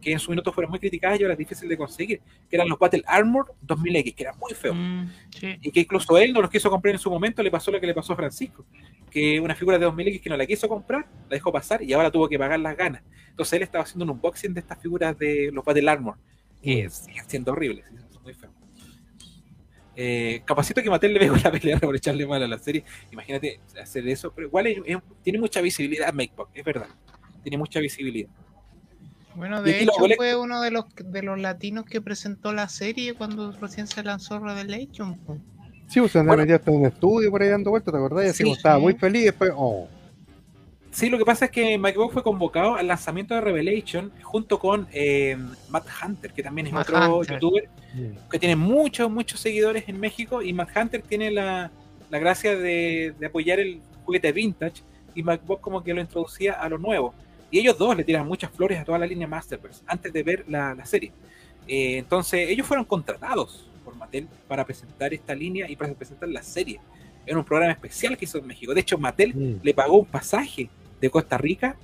[0.00, 2.68] que en su minuto fueron muy criticadas y ahora es difícil de conseguir, que eran
[2.68, 5.56] los Battle Armor 2000X, que eran muy feos Mm, sí.
[5.62, 7.86] y que incluso él no los quiso comprar en su momento, le pasó lo que
[7.86, 8.64] le pasó a Francisco,
[9.10, 12.10] que una figura de 2000X que no la quiso comprar, la dejó pasar y ahora
[12.10, 13.02] tuvo que pagar las ganas.
[13.30, 16.16] Entonces él estaba haciendo un unboxing de estas figuras de los Battle Armor,
[16.62, 16.90] que Mm.
[16.90, 18.52] siguen siendo horribles, son muy feos.
[19.96, 22.84] Eh, capacito que Mattel le pegó la pelea por echarle mal a la serie.
[23.12, 26.86] Imagínate hacer eso, pero igual es- es- tiene mucha visibilidad Makebook, es verdad.
[27.42, 28.28] Tiene mucha visibilidad.
[29.34, 33.52] Bueno, de hecho fue uno de los de los latinos que presentó la serie cuando
[33.52, 35.18] recién se lanzó Revelation.
[35.88, 36.42] Sí, pues se andaba Bueno.
[36.42, 38.24] metido hasta en un estudio por ahí dando vueltas, ¿te acordás?
[38.24, 38.82] Y así Sí, como estaba sí.
[38.82, 39.88] muy feliz y después, oh,
[40.92, 44.88] Sí, lo que pasa es que Makebook fue convocado al lanzamiento de Revelation junto con
[44.92, 45.36] eh,
[45.68, 47.34] Matt Hunter, que también es Matt otro Hunter.
[47.40, 47.68] youtuber
[48.28, 51.70] que tiene muchos, muchos seguidores en México y Matt Hunter tiene la,
[52.10, 54.82] la gracia de, de apoyar el juguete vintage
[55.14, 57.14] y MacBook como que lo introducía a lo nuevo.
[57.50, 60.44] Y ellos dos le tiran muchas flores a toda la línea Masterverse antes de ver
[60.48, 61.12] la, la serie.
[61.66, 66.42] Eh, entonces ellos fueron contratados por Mattel para presentar esta línea y para presentar la
[66.42, 66.80] serie.
[67.26, 68.72] Era un programa especial que hizo en México.
[68.74, 69.60] De hecho, Mattel mm.
[69.62, 70.68] le pagó un pasaje
[71.00, 71.76] de Costa Rica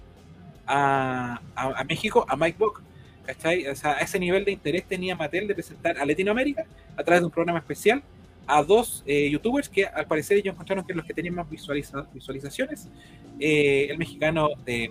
[0.66, 2.82] a, a- a México a Mike Bock.
[3.24, 3.66] ¿Cachai?
[3.66, 6.64] O sea, a ese nivel de interés tenía Mattel de presentar a Latinoamérica
[6.96, 8.00] a través de un programa especial
[8.46, 12.06] a dos eh, youtubers que al parecer ellos encontraron que los que tenían más visualiza-
[12.14, 12.88] visualizaciones,
[13.40, 14.90] eh, el mexicano de,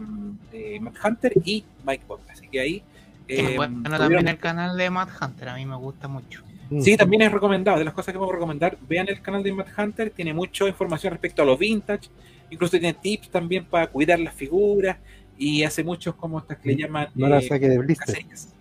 [0.52, 2.22] de Matt Hunter y Mike Bock.
[2.30, 2.84] Así que ahí...
[3.28, 6.42] eh, bueno, tuvieron- también el canal de Matt Hunter, a mí me gusta mucho.
[6.70, 6.82] Mm.
[6.82, 7.78] Sí, también es recomendado.
[7.80, 11.12] De las cosas que puedo recomendar, vean el canal de Matt Hunter, tiene mucha información
[11.12, 12.10] respecto a los vintage,
[12.50, 14.98] incluso tiene tips también para cuidar las figuras
[15.38, 18.06] y hace muchos como estas que le llaman No la eh, saque de blister.
[18.08, 18.54] cacerías.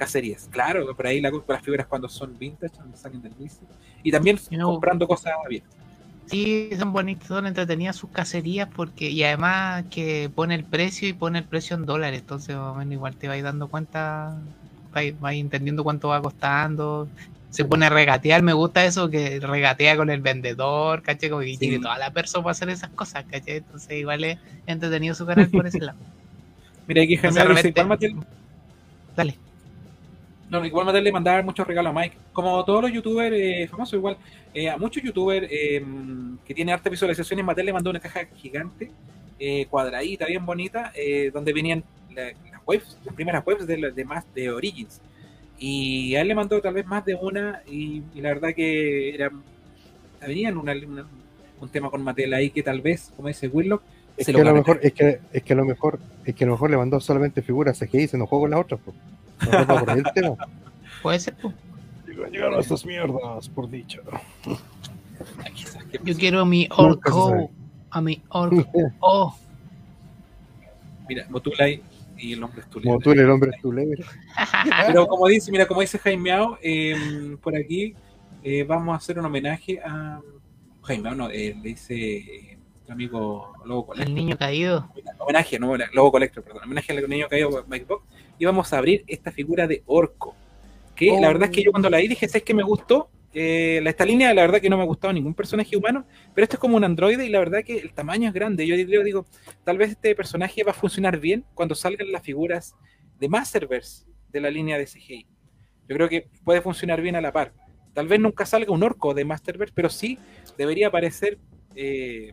[0.00, 3.68] Cacerías, claro, por ahí la las figuras cuando son vintage, cuando salen del blister.
[4.02, 4.68] Y también No.
[4.68, 5.62] comprando cosas bien.
[6.24, 11.12] Sí, son bonitas, son entretenidas sus cacerías porque y además que pone el precio y
[11.12, 14.38] pone el precio en dólares, entonces más o menos igual te vais dando cuenta,
[14.90, 17.10] vais, vais entendiendo cuánto va costando.
[17.50, 21.28] Se pone a regatear, me gusta eso que regatea con el vendedor, ¿cachai?
[21.28, 21.58] Como que Sí.
[21.58, 23.58] tiene toda la persona para hacer esas cosas, ¿cachai?
[23.58, 25.98] Entonces igual es entretenido su canal por ese lado.
[26.88, 27.18] Mira, aquí
[27.86, 28.14] Mattel,
[29.14, 29.49] Dale.
[30.50, 32.16] No, igual Mattel le mandaba muchos regalos a Mike.
[32.32, 34.16] Como todos los youtubers eh, famosos, igual,
[34.52, 35.82] eh, a muchos youtubers eh,
[36.44, 38.90] que tienen hartas visualizaciones, Mattel le mandó una caja gigante,
[39.38, 41.82] eh, cuadradita, bien bonita, eh, donde venían
[42.14, 45.00] la- las webs, las primeras webs de, de más de Origins.
[45.58, 49.14] Y a él le mandó tal vez más de una, y, y la verdad que
[49.14, 49.30] era,
[50.26, 51.06] venían una, una-
[51.60, 53.82] un tema con Mattel ahí que tal vez, como dice Willock,
[54.16, 56.46] Es se que, lo mejor, es, que, es que a lo mejor es que a
[56.46, 58.80] lo mejor le mandó solamente figuras CGI y se enojó con las otras.
[58.84, 58.96] Pues.
[59.40, 60.36] A va por ahí el tema.
[61.02, 61.36] Puede ser.
[61.36, 61.52] po.
[62.30, 63.86] Llegaron estas mierdas, por ¿qué
[66.04, 67.50] Yo quiero mi Nunca se orco.
[67.90, 68.66] A mi orco.
[69.00, 69.34] Oh,
[71.08, 71.82] Mira, Motulay
[72.16, 72.62] y el hombre.
[72.72, 73.60] Como tú el hombre es.
[74.86, 77.94] Pero como dice, mira, como dice Jaimeao, eh, por aquí
[78.42, 80.20] eh, vamos a hacer un homenaje a
[80.82, 84.08] Jaimeao, no, eh, le dice eh, tu amigo Lobo Collector.
[84.08, 84.88] el niño caído.
[85.18, 86.62] Homenaje, no, Lobo Collector, perdón.
[86.64, 88.04] Homenaje al niño caído Mike Box.
[88.40, 90.34] Y vamos a abrir esta figura de Orco.
[90.96, 93.10] Que la verdad es que yo cuando la vi dije, ¿sabes que me gustó?
[93.34, 96.56] Eh, esta línea, la verdad que no me ha gustado ningún personaje humano, pero esto
[96.56, 98.66] es como un androide y la verdad que el tamaño es grande.
[98.66, 99.26] Yo digo, digo,
[99.62, 102.74] tal vez este personaje va a funcionar bien cuando salgan las figuras
[103.18, 105.26] de Masterverse de la línea de CGI.
[105.86, 107.52] Yo creo que puede funcionar bien a la par.
[107.92, 110.18] Tal vez nunca salga un orco de Masterverse, pero sí
[110.56, 111.38] debería aparecer
[111.74, 112.32] eh,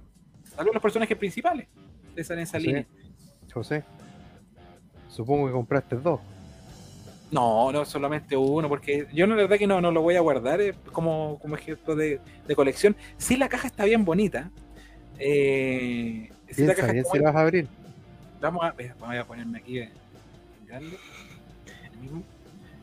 [0.55, 1.67] algunos personajes principales
[2.15, 2.87] de esa, en esa línea.
[3.53, 3.83] José.
[5.17, 6.19] Supongo que compraste dos.
[7.31, 10.61] No, no, solamente uno, porque yo la verdad que no, no lo voy a guardar
[10.61, 12.95] eh, como, como ejemplo de, de colección.
[13.17, 14.51] Sí, la caja está bien bonita.
[15.17, 17.67] Eh, sí, la Piensa caja bien está si la vas a abrir.
[18.39, 19.79] Vamos a, voy a ponerme aquí.
[19.79, 19.89] eh.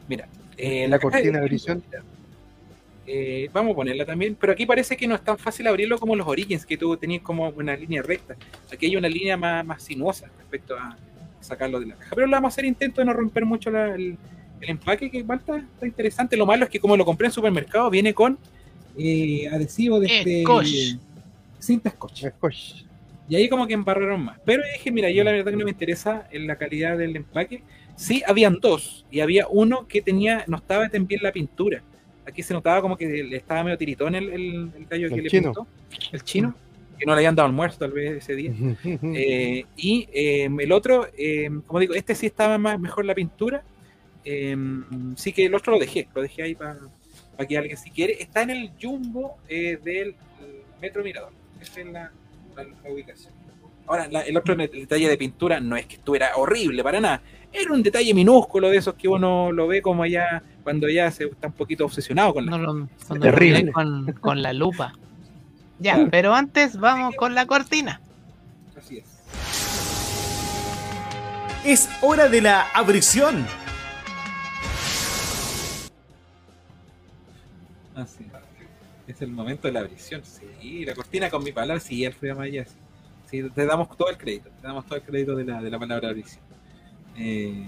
[0.09, 1.83] Mira, eh, La cortina de.
[3.07, 6.17] Eh, vamos a ponerla también, pero aquí parece que no es tan fácil abrirlo como
[6.17, 8.35] los Origins, que tú tenías como una línea recta.
[8.73, 10.97] Aquí hay una línea más, más sinuosa respecto a
[11.45, 12.15] sacarlo de la caja.
[12.15, 14.17] Pero le vamos a hacer intento de no romper mucho la- el,
[14.61, 16.37] el empaque, que igual está, está interesante.
[16.37, 18.39] Lo malo es que como lo compré en supermercado, viene con
[18.99, 20.97] eh, adhesivo de este, Scotch.
[21.59, 22.27] cinta scotch.
[22.29, 22.85] Scotch.
[23.29, 24.39] Y ahí como que embarraron más.
[24.45, 27.63] Pero dije, mira, yo la verdad que no me interesa en la calidad del empaque.
[27.97, 29.07] Sí, habían dos.
[29.11, 31.83] Y había uno que tenía, no estaba tan bien la pintura.
[32.27, 35.23] Aquí se notaba como que le estaba medio tiritón el, el, el gallo que El
[35.25, 35.53] le chino.
[35.53, 35.67] pintó.
[36.13, 36.55] El chino.
[36.99, 38.53] Que no le habían dado almuerzo tal vez ese día.
[39.15, 43.63] Eh, y eh, el otro, eh, como digo, este sí estaba más mejor la pintura.
[44.25, 44.57] Eh,
[45.17, 46.79] sí que el otro lo dejé, lo dejé ahí para
[47.49, 48.23] que alguien si quiere.
[48.23, 50.15] Está en el jumbo eh, del
[50.81, 51.33] Metro Mirador.
[51.61, 52.11] Esa es la,
[52.57, 53.33] la- la ubicación.
[53.87, 57.21] Ahora, la- el otro detalle de pintura no es que estuviera horrible para nada.
[57.53, 61.25] Era un detalle minúsculo de esos que uno lo ve como ya cuando ya se
[61.25, 63.73] está un poquito obsesionado con la No lo, cuando lo Terrible.
[63.73, 64.93] con, con la lupa.
[65.79, 68.01] Ya, pero antes vamos con la cortina.
[68.77, 69.05] Así es.
[71.65, 73.45] Es hora de la abrición.
[77.95, 79.15] Así es.
[79.15, 80.23] Es el momento de la abrición.
[80.25, 82.65] Sí, la cortina con mi palabra, sí, Alfredo Maya.
[82.65, 82.75] Sí.
[83.31, 84.51] Sí, te damos todo el crédito.
[84.61, 86.43] Te damos todo el crédito de la, de la palabra abrición.
[87.17, 87.65] Eh,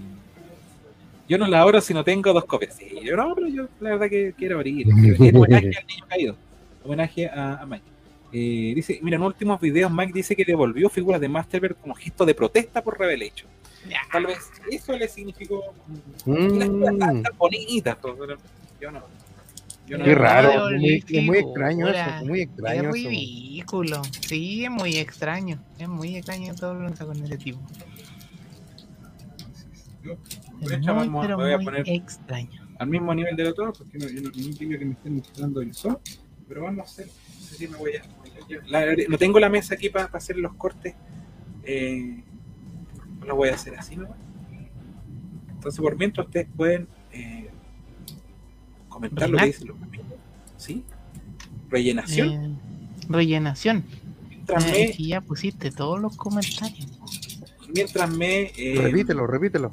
[1.29, 2.75] yo no la abro si no tengo dos copias.
[2.75, 4.87] Sí, yo no, pero yo la verdad que quiero abrir.
[5.19, 6.37] Es homenaje al niño caído.
[6.85, 7.96] Homenaje a, a Mike.
[8.39, 12.27] Eh, dice, mira, en últimos videos Mike dice que devolvió figuras de Masterverse como gesto
[12.27, 13.49] de protesta por Revelation.
[13.89, 14.01] Ya.
[14.13, 14.39] Tal vez
[14.71, 15.63] eso le significó.
[16.27, 18.37] Y las figuras están Mm, tan bonitas, pues, pero
[18.79, 19.01] yo no.
[19.87, 20.69] Yo no qué raro.
[20.69, 21.99] Es muy, es extraño eso.
[22.21, 22.93] es Muy Es extraño eso.
[23.09, 24.03] ridículo.
[24.21, 25.59] Sí, es muy extraño.
[25.79, 27.61] Es muy extraño todo lo que está con ese tipo.
[30.03, 30.13] Yo,
[30.61, 32.51] Es hecho, muy, vamos- pero voy a muy poner extraño.
[32.79, 35.61] al mismo nivel del otro, porque no, yo no, no quiero que me estén mostrando
[35.63, 35.99] el sol,
[36.49, 37.09] pero vamos a hacer,
[37.47, 38.03] sé si me voy a,
[38.67, 40.95] la- no tengo la mesa aquí para hacer los cortes,
[41.65, 42.23] eh,
[43.27, 44.09] lo voy a hacer así, ¿no?
[45.49, 47.49] Entonces, por mientras ustedes pueden eh,
[48.89, 50.07] comentar lo que dicen los amigos,
[50.57, 50.85] ¿sí?
[51.71, 52.57] Rellenación, Eh,
[53.09, 53.85] rellenación.
[54.29, 56.87] mientras Eh, me, ya pusiste todos los comentarios.
[57.75, 59.73] mientras me, eh, Repítelo, repítelo.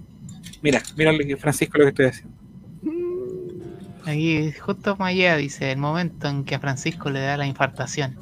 [0.63, 2.42] mira, mira Francisco lo que estoy haciendo.
[4.05, 8.15] Aquí justo Maya dice el momento en que a Francisco le da la infartación.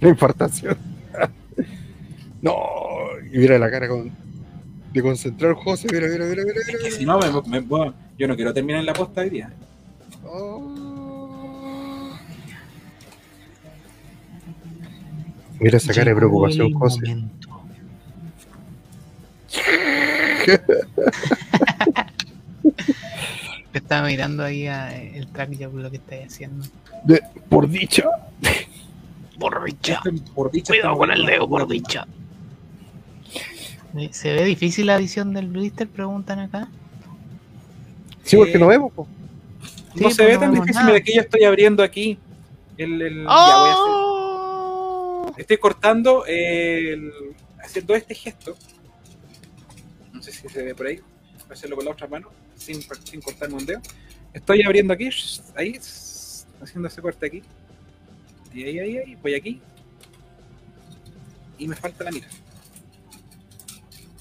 [0.00, 0.76] La infartación.
[2.42, 2.54] no,
[3.32, 4.10] y mira la cara con,
[4.92, 5.86] de concentrar José.
[5.92, 6.60] Mira, mira, mira, mira.
[6.60, 9.20] Es mira, que si no, me- me- bueno, yo no quiero terminar en la posta
[9.20, 9.52] hoy día.
[10.24, 12.10] Oh.
[15.60, 17.00] Mira esa cara de preocupación, José.
[23.74, 26.64] Te estaba mirando ahí a el track ya por lo que estáis haciendo.
[27.02, 28.04] De- por dicha.
[29.36, 30.00] Por dicha.
[30.32, 32.06] Por dicha, Cuidado estamos con el dedo, por dicha.
[33.96, 35.88] Eh, ¿Se ve difícil la visión del blister?
[35.88, 36.68] Preguntan acá.
[38.22, 38.92] Sí, porque no vemos.
[38.92, 39.08] po.
[39.96, 40.86] No se pues ve no tan difícil, nada.
[40.86, 42.16] mira, aquí yo estoy abriendo aquí
[42.78, 43.02] el...
[43.02, 45.32] el- ya voy a hacer- ¡Oh!
[45.36, 47.10] estoy cortando el,
[47.60, 48.54] haciendo este gesto.
[50.12, 50.98] No sé si se ve por ahí.
[50.98, 53.80] Voy a hacerlo con la otra mano, sin, sin cortarme un dedo.
[54.32, 55.08] Estoy abriendo aquí,
[55.56, 55.78] ahí,
[56.62, 57.42] haciendo ese corte aquí.
[58.52, 59.16] Ahí, ahí, ahí, ahí.
[59.22, 59.60] Voy aquí.
[61.58, 62.26] Y me falta la mira.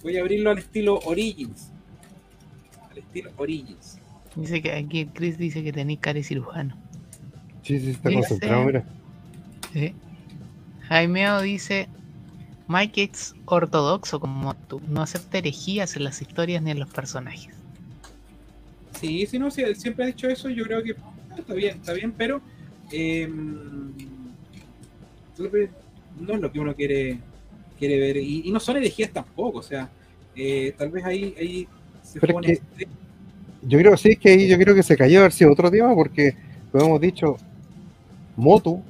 [0.03, 1.72] Voy a abrirlo al estilo Origins.
[2.91, 3.97] Al estilo Origins.
[4.35, 6.76] Dice que aquí Chris dice que tenéis cara de cirujano.
[7.64, 8.85] Sí, sí, está Dice- concentrado, mira.
[9.72, 9.95] Sí.
[10.89, 11.88] Jaimeo dice:
[12.68, 17.55] Mike es ortodoxo como tú, no acepta herejías en las historias ni en los personajes.
[19.03, 20.49] Sí, sí, no, sí, él siempre ha dicho eso.
[20.49, 20.95] Yo creo que
[21.31, 22.41] ah, está bien, está bien, pero
[22.91, 23.27] eh,
[26.19, 27.19] no es lo que uno quiere
[27.77, 28.17] quiere ver.
[28.17, 29.89] Y, y no son herejías tampoco, o sea,
[30.35, 31.67] eh, tal vez ahí, ahí
[32.01, 32.47] se Pero es pone.
[32.77, 32.88] que-
[33.65, 36.34] Yo creo, sí, que ahí yo creo que se cayó haber sido otro tema porque,
[36.71, 37.38] como hemos dicho,
[38.38, 38.81] Motu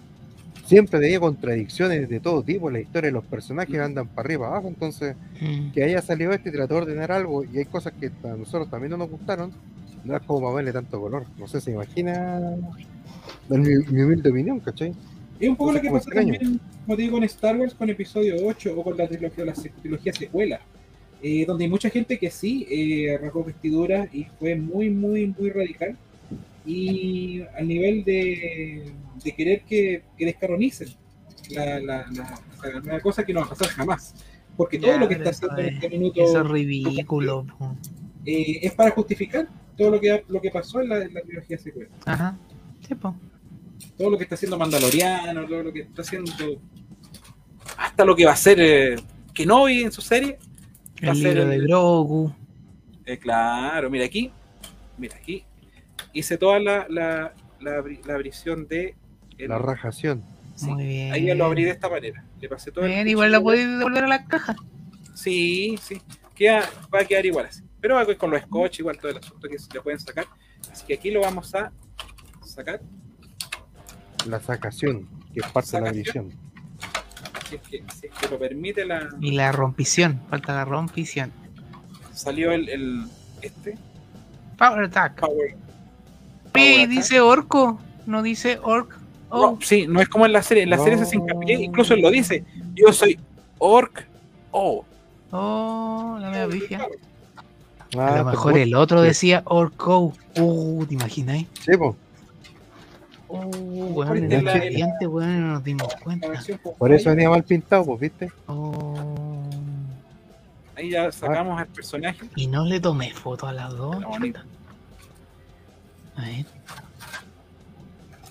[0.66, 2.70] siempre tenía contradicciones de todo tipo.
[2.70, 4.68] La historia de los personajes andan para arriba y para abajo.
[4.68, 5.72] Entonces, Mm.
[5.72, 8.70] que haya salido este y trató de ordenar algo y hay cosas que a nosotros
[8.70, 9.52] también no nos gustaron,
[10.04, 11.26] no es como para verle tanto color.
[11.38, 12.40] No sé, se imagina
[13.50, 14.94] en mi, mi humilde opinión, ¿cachai?
[15.40, 16.34] Es un poco lo que pasó extraño.
[16.34, 19.54] también, como te digo, con Star Wars, con episodio 8 o con la trilogía, la
[19.54, 20.60] trilogía secuela,
[21.22, 25.50] eh, donde hay mucha gente que sí eh, rasgó vestiduras y fue muy, muy, muy
[25.50, 25.98] radical.
[26.66, 28.94] Y al nivel de,
[29.24, 30.88] de querer que, que descaronicen
[31.52, 34.16] la, la, la, la- la cosa que no va a pasar jamás.
[34.56, 37.46] Porque todo Ya, lo que está haciendo en es- este minuto Eso es ridículo.
[38.26, 39.48] eh, es para justificar
[39.78, 41.90] todo lo que, lo que pasó en la, en la trilogía secuela.
[42.06, 42.38] Ajá.
[42.88, 43.16] Sí, po.
[43.98, 46.32] todo lo que está haciendo Mandaloriano, todo lo que está haciendo,
[47.78, 48.96] hasta lo que va a hacer eh,
[49.34, 50.38] Kenobi en su serie.
[51.04, 52.34] Va a El ser libro de el- Grogu.
[53.06, 54.32] Eh, claro, mira aquí,
[54.98, 55.44] mira aquí,
[56.14, 58.96] hice toda la, la, la, la abrición de...
[59.38, 60.24] el- La rajación.
[60.56, 61.12] sí, Muy bien.
[61.14, 62.24] Ahí ya lo abrí de esta manera.
[62.40, 63.64] Le pasé todo el Bien, igual la cuchillo.
[63.66, 64.56] podéis devolver a la caja.
[65.16, 66.02] Sí, sí.
[66.36, 67.62] Queda, va a quedar igual así.
[67.84, 70.26] Pero va con los scotch, igual todo el asunto que se le pueden sacar.
[70.72, 71.70] Así que aquí lo vamos a
[72.42, 72.80] sacar.
[74.26, 76.32] La sacación, que es parte de la edición.
[77.50, 79.10] Si es que, si es que lo permite la.
[79.20, 80.22] Y la rompición.
[80.30, 81.34] Falta la rompición.
[82.14, 83.04] Salió el, el
[83.42, 83.78] este.
[84.58, 85.20] Power Attack.
[85.20, 85.58] Power.
[86.46, 86.88] Attack.
[86.88, 87.82] dice orco.
[88.06, 88.98] No dice orc.
[89.28, 90.64] Oh, No, sí, no es como en la serie.
[90.64, 92.46] En la serie se hace hincapié, incluso él lo dice.
[92.76, 93.20] Yo soy
[93.58, 94.08] Orc
[94.52, 94.86] O.
[95.32, 96.88] oh, la mea pifia.
[97.98, 100.14] Ah, A lo mejor el otro decía orco.
[100.38, 101.48] Uh, ¿te imagináis?
[101.62, 101.96] Sí, po.
[103.28, 106.28] Uh, weón, Ahorita en el siguiente, weón, no nos dimos cuenta.
[106.78, 108.32] Por eso venía mal pintado, pues, ¿viste?
[108.48, 109.50] Oh.
[110.76, 112.30] Ahí ya sacamos al personaje.
[112.36, 113.98] Y no le tomé foto a las dos.
[116.16, 116.46] A ver.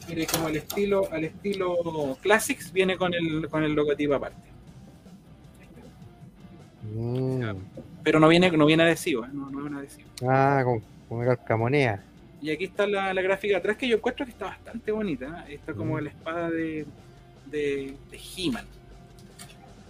[0.09, 4.51] Mire, como el estilo, al estilo Classics, viene con el, con el logotipo aparte.
[6.82, 7.42] Mm.
[8.02, 9.28] Pero no viene, no viene adhesivo, ¿eh?
[9.32, 10.09] no, no es un adhesivo.
[10.28, 12.02] Ah, con, con calcamonea.
[12.40, 15.44] Y aquí está la, la gráfica atrás que yo encuentro que está bastante bonita.
[15.48, 15.54] ¿eh?
[15.54, 16.00] Está como Mm.
[16.02, 16.86] la espada de,
[17.46, 18.64] de, de He-Man.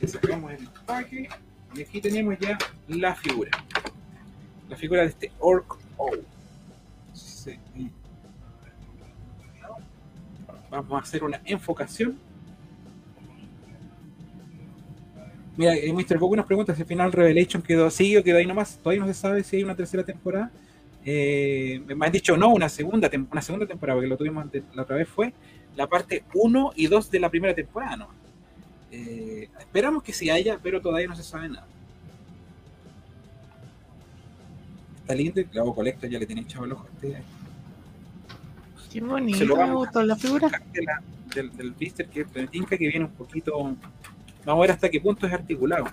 [0.07, 1.29] Sacamos el empaque
[1.75, 2.59] y aquí tenemos ya
[2.89, 3.51] la figura.
[4.69, 6.11] La figura de este Orc O.
[7.15, 7.59] Sí.
[10.71, 12.19] Vamos a hacer una enfocación.
[15.57, 16.19] Mira, eh, Mr.
[16.19, 18.79] Goku nos pregunta si al final Revelation quedó así o quedó ahí nomás.
[18.79, 20.51] Todavía no se sabe si hay una tercera temporada.
[21.05, 24.97] Eh, me han dicho no, una segunda, una segunda temporada, porque lo tuvimos la otra
[24.97, 25.33] vez fue
[25.77, 28.09] la parte 1 y 2 de la primera temporada, ¿no?
[28.91, 31.67] Eh, esperamos que sí haya, pero todavía no se sabe nada.
[35.01, 37.23] Está lindo y Clavo Colecto ya le tiene echado el ojo a este
[38.93, 40.51] Qué Se bonito, lo me vamos gustó la figura.
[41.35, 43.75] del, del blister que me tinca que viene un poquito.
[44.45, 45.87] Vamos a ver hasta qué punto es articulado.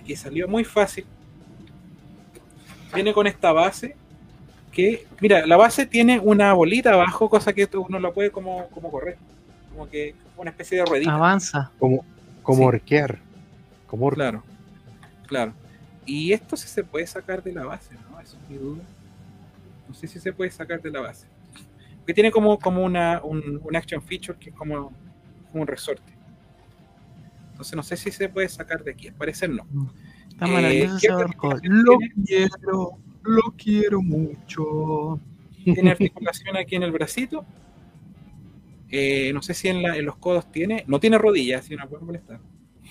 [0.00, 1.04] Aquí salió muy fácil.
[2.94, 3.96] Viene con esta base.
[4.72, 8.68] Que, mira, la base tiene una bolita abajo, cosa que tú- uno la puede como,
[8.68, 9.16] como correr.
[9.72, 11.12] Como que una especie de ruedita.
[11.14, 11.70] Avanza.
[11.78, 12.04] Como,
[12.42, 12.64] como Sí.
[12.64, 13.18] orquear.
[13.86, 14.08] Como.
[14.10, 14.42] Claro,
[15.26, 15.52] claro.
[16.06, 18.20] Y esto sí se puede sacar de la base, ¿no?
[18.20, 18.82] Eso es mi duda.
[19.88, 21.26] No sé si se puede sacar de la base.
[21.98, 24.92] Porque tiene como, como una, un, un action feature que es como,
[25.50, 26.12] como un resorte.
[27.52, 29.08] Entonces no sé si se puede sacar de aquí.
[29.08, 29.66] Al parecer no.
[30.28, 31.50] Está Eh, maravilloso ¿qué ese orco.
[31.50, 32.14] articulación Lo tiene?
[32.24, 35.20] quiero, lo quiero mucho.
[35.64, 37.44] Tiene articulación aquí en el bracito.
[38.90, 40.84] Eh, no sé si en, la- en los codos tiene.
[40.86, 42.40] No tiene rodillas, si no puede molestar.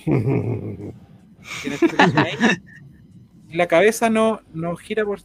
[0.03, 1.77] Tiene
[2.17, 2.33] ahí.
[3.53, 5.21] La cabeza no, no gira por.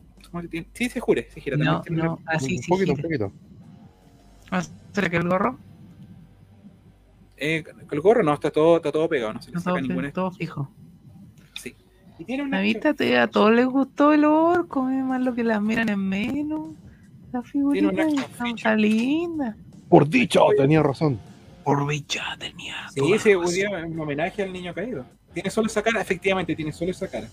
[0.72, 1.56] Sí, se jure, se gira.
[1.58, 2.68] también No, tiene no, así un sí.
[2.70, 3.28] poquito, un gira.
[3.28, 3.32] poquito.
[4.92, 5.58] ¿Será que el gorro?
[7.44, 10.12] Eh, el gorro no, está todo, está todo pegado, no se le Todo, saca ninguna.
[10.12, 10.70] todo fijo.
[11.60, 11.74] Sí.
[12.20, 12.58] Y tiene una.
[12.58, 15.88] La vista te- a todos les gustó el orco, es más lo que las miran
[15.88, 16.68] en menos.
[17.32, 19.56] La figurita Tiene una está, linda.
[19.88, 21.18] Por dicho, tenía razón.
[21.64, 22.76] Por bicha tenía.
[22.94, 25.04] Sí, ese día un homenaje al niño caído.
[25.34, 27.26] Tiene solo esa cara, efectivamente, tiene solo esa cara.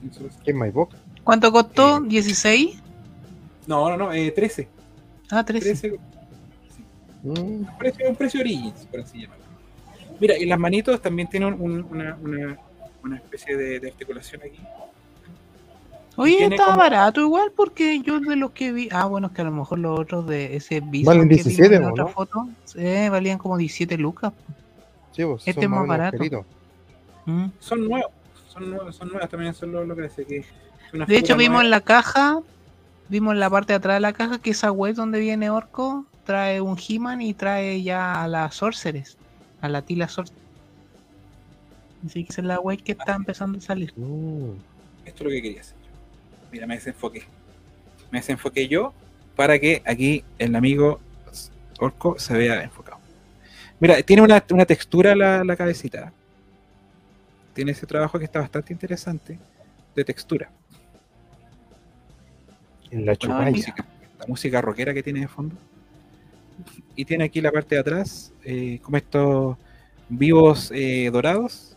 [0.00, 0.96] Tiene solo esa- ¿Qué es My Box?
[1.24, 1.98] ¿Cuánto costó?
[1.98, 2.80] Eh, ¿16?
[3.66, 4.68] No, no, no, eh, 13.
[5.30, 5.68] Ah, 13.
[5.90, 6.00] 13
[7.34, 9.44] Mm, un precio, un precio Origins, por así llamarlo.
[10.20, 12.56] Mira, y las manitos también tienen un- una, una,
[13.04, 14.58] una especie de, de articulación aquí.
[16.18, 18.88] Oye, estaba como- barato igual porque yo de los que vi.
[18.90, 21.44] Ah, bueno, es que a lo mejor los otros de ese Bison Valen que vimos
[21.46, 22.10] 17, en ¿o otra no?
[22.10, 24.32] foto eh, valían como 17 lucas.
[25.12, 26.44] sí, pues, Este son es más barato.
[27.26, 27.46] Mm.
[27.58, 28.10] Son nuevos,
[28.48, 30.44] son nuevos, son nuevas también, eso es lo, lo que hace que
[31.06, 32.40] De hecho, vimos en la caja,
[33.10, 36.06] vimos en la parte de atrás de la caja que esa web donde viene Orco
[36.26, 39.16] trae un He-Man y trae ya a las Sorceress,
[39.62, 40.42] a la Tila Sorceress.
[42.04, 43.94] Así que esa es la web que está empezando a salir.
[43.96, 44.50] Mm.
[45.06, 45.90] Esto es lo que quería hacer yo.
[46.52, 47.24] Mira, me desenfoqué.
[48.10, 48.92] Me desenfoqué yo
[49.34, 51.00] para que aquí el amigo
[51.78, 52.98] Orco se vea enfocado.
[53.78, 56.12] Mira, tiene una, una textura la, la cabecita.
[57.54, 59.38] Tiene ese trabajo que está bastante interesante
[59.94, 60.50] de textura.
[62.90, 63.86] En la la música,
[64.18, 65.56] la música rockera que tiene de fondo.
[66.94, 69.56] Y tiene aquí la parte de atrás, eh, como estos
[70.08, 71.76] vivos eh, dorados,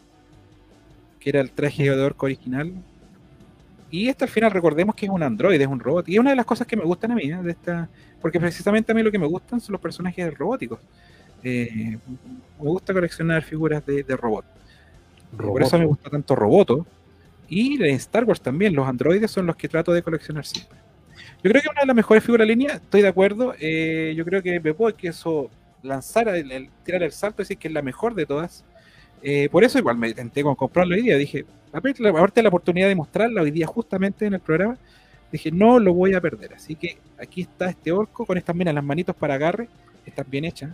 [1.19, 2.73] que era el traje de orco original.
[3.91, 6.07] Y esto al final recordemos que es un androide, es un robot.
[6.07, 7.37] Y es una de las cosas que me gustan a mí, ¿eh?
[7.41, 7.89] de esta,
[8.21, 10.79] porque precisamente a mí lo que me gustan son los personajes robóticos.
[11.41, 11.97] Me
[12.57, 14.45] gusta coleccionar figuras de, de robot.
[15.37, 16.85] Por eso me gusta tanto Roboto.
[17.47, 20.77] Y de Star Wars también, los androides son los que trato de coleccionar siempre.
[21.43, 23.53] Yo creo que una de las mejores figuras de línea, estoy de acuerdo.
[23.59, 25.49] eh, yo creo que Beppo que eso
[25.83, 28.63] lanzara, el, el- tirar el salto, decir que es la mejor de todas.
[29.21, 31.17] Eh, por eso igual me tenté con comprarlo hoy día.
[31.17, 32.01] Dije, aparte
[32.41, 34.77] la- oportunidad de mostrarla hoy día justamente en el programa,
[35.31, 36.53] dije, no lo voy a perder.
[36.55, 39.69] Así que aquí está este orco con estas minas, las manitos para agarre,
[40.05, 40.71] están bien hechas.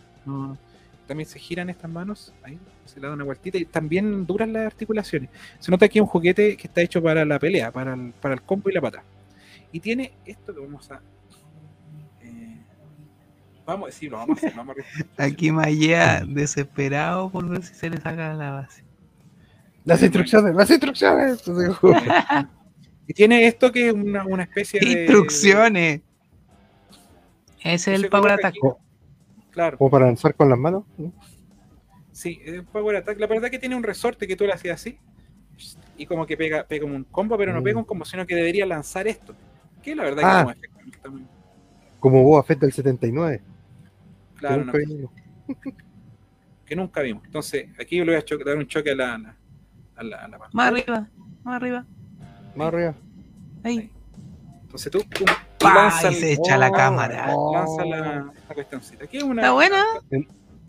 [1.08, 4.66] también se giran estas manos, ahí se le da una vueltita y también duran las
[4.66, 5.30] articulaciones.
[5.60, 8.34] Se nota que es un juguete que está hecho para la pelea, para el, para
[8.34, 9.04] el combo y la pata.
[9.76, 11.02] Y tiene esto que vamos a.
[12.22, 12.62] eh,
[13.66, 14.54] vamos, sí, lo vamos a hacer.
[14.56, 14.78] Vamos
[15.18, 18.86] a Aquí Maya desesperado por ver si se le saca la base.
[19.84, 21.44] Las instrucciones, las instrucciones.
[23.06, 25.02] Y tiene esto que es una, una especie de.
[25.02, 26.02] Instrucciones.
[27.60, 28.56] Ese es el Power Attack.
[29.52, 30.86] Claro, Como para lanzar con las manos.
[30.98, 31.12] ¿no?
[32.14, 33.20] sí, es un Power Attack.
[33.20, 34.98] La verdad que tiene un resorte que tú le hacías así.
[35.98, 37.64] Y como que pega, pega como un combo, pero no Mm.
[37.66, 39.36] pega un combo, sino que debería lanzar esto.
[39.86, 40.56] Que la verdad Ah.
[40.60, 40.68] que
[41.02, 41.26] como muy
[42.00, 43.42] Como Boba Fett del 79.
[44.34, 44.66] que claro.
[44.66, 44.86] nunca no.
[44.86, 45.12] vimos.
[46.66, 47.24] que nunca vimos.
[47.26, 49.14] Entonces, aquí le voy a dar un choque a la,
[49.96, 50.40] a la, la.
[50.52, 51.08] Más arriba,
[51.44, 51.86] más arriba.
[52.56, 52.96] Más arriba.
[53.64, 53.92] Ahí.
[54.64, 57.28] Entonces tú el- se echa la Oh, cámara.
[57.36, 57.54] oh.
[57.56, 59.04] lanza la, cuestioncita.
[59.06, 59.84] Aquí es una, ¿Está buena?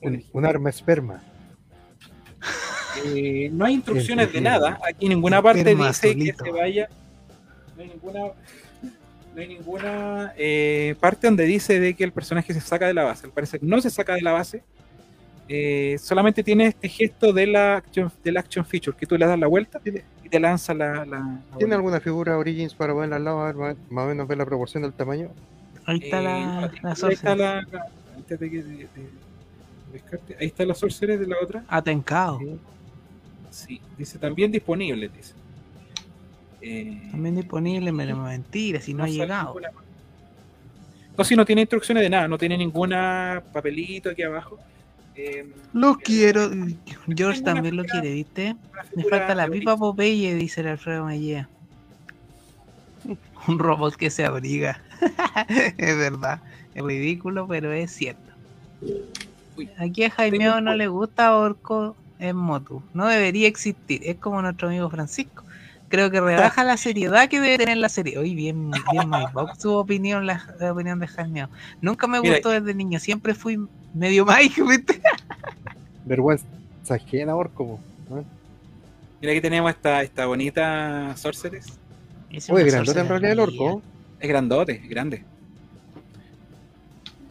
[0.03, 1.23] Un, un arma esperma.
[3.05, 4.79] eh, no hay instrucciones de nada.
[4.89, 6.45] Aquí en ninguna parte dice solito.
[6.45, 6.89] que se vaya.
[7.77, 8.21] No hay ninguna,
[9.37, 13.05] no hay ninguna eh, parte donde dice de que el personaje se saca de la
[13.05, 13.27] base.
[13.27, 14.63] Al parecer no se saca de la base.
[15.49, 19.39] Eh, solamente tiene este gesto de la action, del action feature, que tú le das
[19.39, 19.81] la vuelta
[20.25, 21.05] y te lanza la.
[21.05, 23.41] la- la ¿Tiene alguna figura Origins para ponerla al lado?
[23.43, 25.29] A ver, más, o menos ver la proporción del tamaño.
[25.85, 27.59] Ahí está Eh, la, la ahí está la,
[28.17, 28.89] antes de que de- de-
[29.93, 31.63] descarte, ahí está la sorcerer de la otra.
[31.69, 32.41] Atencado.
[33.51, 35.35] Sí, dice también disponible, dice.
[36.69, 39.55] Eh, También disponible, pero mentira, si no, ha llegado.
[39.55, 39.71] ninguna-
[41.17, 44.59] No, si no tiene instrucciones de nada, no tiene ninguna papelito aquí abajo.
[45.15, 46.51] Eh, Lo quiero.
[47.09, 48.57] George también lo quiere, ¿viste?
[48.95, 51.49] Me falta la pipa Popeye, dice el Alfredo Mallea.
[53.49, 54.83] Un robot que se abriga.
[55.79, 56.41] es verdad.
[56.75, 58.33] Es ridículo, pero es cierto.
[59.57, 59.71] Uy.
[59.79, 62.83] Aquí a Jaimeo no le gusta Orco en Motu.
[62.93, 64.03] No debería existir.
[64.05, 65.45] Es como nuestro amigo Francisco.
[65.97, 68.19] Creo que rebaja la seriedad que debe tener la serie.
[68.19, 71.49] Hoy bien, bien Mike su opinión, la, la opinión de Jaimeo.
[71.81, 73.01] Nunca me Mira, gustó desde niño.
[73.01, 73.59] Siempre fui
[73.95, 75.01] medio Mike, ¿viste?
[76.05, 76.45] Vergüenza
[76.91, 77.81] ajena, orco.
[78.11, 78.23] ¿no?
[79.23, 81.79] Mira aquí tenemos esta, esta bonita sorceress.
[82.31, 83.83] Es una grandote en realidad el orco.
[84.21, 85.25] Es grandote, es grande.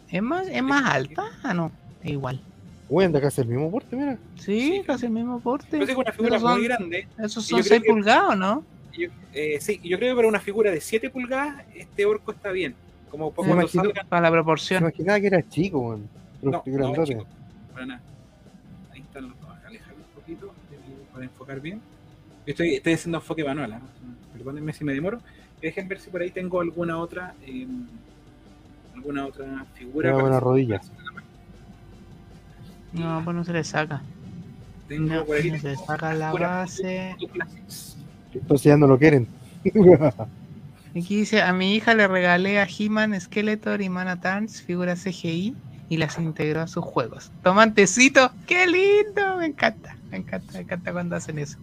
[0.09, 1.23] ¿Es más, es más alta?
[1.43, 1.71] Ah, no.
[2.03, 2.41] Es igual.
[2.87, 4.17] Uy, anda casi el mismo porte, mira.
[4.35, 4.83] Sí, Sí.
[4.85, 5.79] casi el mismo porte.
[5.79, 7.07] Yo tengo una figura son- muy grande.
[7.17, 8.63] Esos son yo creo 6 que- pulgadas, ¿no?
[8.97, 12.51] yo- eh, sí, yo creo que para una figura de 7 pulgadas, este orco está
[12.51, 12.75] bien.
[13.09, 14.07] Como Me cuando imagino- salgan.
[14.07, 14.83] Para la proporción.
[14.83, 16.07] imaginaba que era chico, weón.
[16.41, 17.13] Pero No, no, grandote.
[17.13, 17.25] chico,
[17.73, 18.01] para nada.
[18.93, 19.49] Ahí están los dos.
[19.65, 20.77] Alejarlo un poquito eh,
[21.11, 21.79] para enfocar bien.
[22.45, 23.73] Yo estoy, estoy haciendo enfoque manual.
[23.73, 23.81] ¿ah?
[24.33, 25.19] Perdónenme si me demoro.
[25.61, 27.33] Dejen ver si por ahí tengo alguna otra.
[27.47, 27.65] eh,
[28.93, 30.09] alguna otra figura.
[30.09, 30.81] Una para- buena rodilla.
[32.95, 34.01] No, pues no se le saca.
[34.87, 37.15] Tengo No, por aquí no se le saca la base.
[38.33, 39.27] Entonces ya no lo quieren.
[40.95, 45.53] Aquí dice, a mi hija le regalé a He-Man, Skeletor y Manatans figuras CGI
[45.89, 47.31] y las integró a sus juegos.
[47.43, 51.57] Tomantecito, qué lindo, me encanta, me encanta, me encanta cuando hacen eso.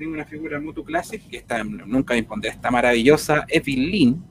[0.00, 4.24] tengo una figura Moto Classic que está, nunca me impondré, esta maravillosa Evelyn,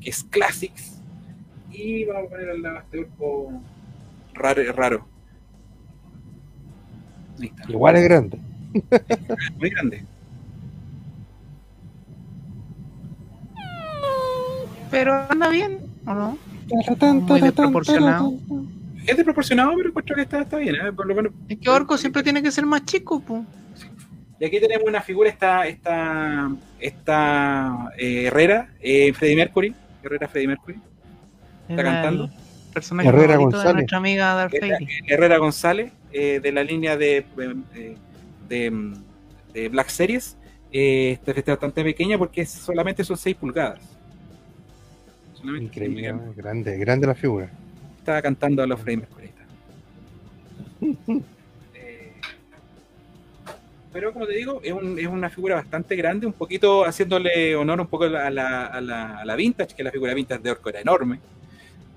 [0.00, 1.02] que es Classics.
[1.72, 3.60] Y vamos a poner al lado este orco
[4.34, 4.72] raro.
[4.72, 5.08] raro.
[7.40, 7.64] Ahí está.
[7.68, 8.38] Igual es grande.
[9.58, 10.04] Muy grande.
[14.92, 16.38] Pero anda bien, ¿o no?
[17.26, 18.32] Muy desproporcionado.
[19.04, 20.76] Es desproporcionado, pero encuentro que está, está bien.
[20.76, 20.92] ¿eh?
[20.92, 21.32] Por lo menos.
[21.48, 23.42] Es que Orco siempre tiene que ser más chico, pues.
[24.38, 29.74] Y aquí tenemos una figura, esta, esta, esta eh, Herrera, eh, Freddie Mercury.
[30.02, 30.78] Herrera Freddie Mercury.
[31.68, 32.30] ¿Está cantando?
[32.76, 33.66] personaje Herrera favorito González.
[33.66, 34.88] de nuestra amiga Darth Herrera, Vader.
[35.06, 37.24] Herrera González, eh, de la línea de,
[37.74, 37.96] eh,
[38.48, 38.92] de,
[39.54, 40.36] de Black Series.
[40.70, 43.80] Eh, esta es bastante pequeña porque solamente son 6 pulgadas.
[45.34, 47.48] Solamente Increíble, grande, grande la figura.
[47.98, 49.30] Estaba cantando a los Freddie Mercury.
[53.96, 57.80] Pero como te digo, es, un- es una figura bastante grande, un poquito haciéndole honor
[57.80, 60.50] un poco a la, a la, a la- a vintage, que la figura vintage de
[60.50, 61.18] Orco era enorme.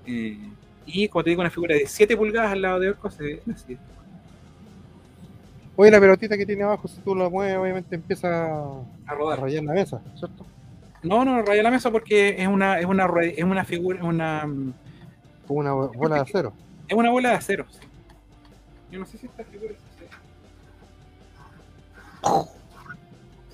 [0.06, 0.38] Eh,
[0.86, 3.42] y como te digo, una figura de 7 pulgadas al lado de Orco se ve
[3.54, 3.76] así.
[5.76, 9.38] Oye, la pelotita que tiene abajo, si tú la mueves, obviamente empieza A a rodar.
[9.40, 10.46] rayar la mesa, ¿cierto?
[11.02, 14.40] No, no, raya la mesa porque es una, es una, es una figura, es una,
[15.46, 16.54] Como una bola de acero.
[16.88, 17.66] es una bola de acero.
[17.70, 17.78] sí.
[18.90, 19.89] Yo no sé si esta figura se-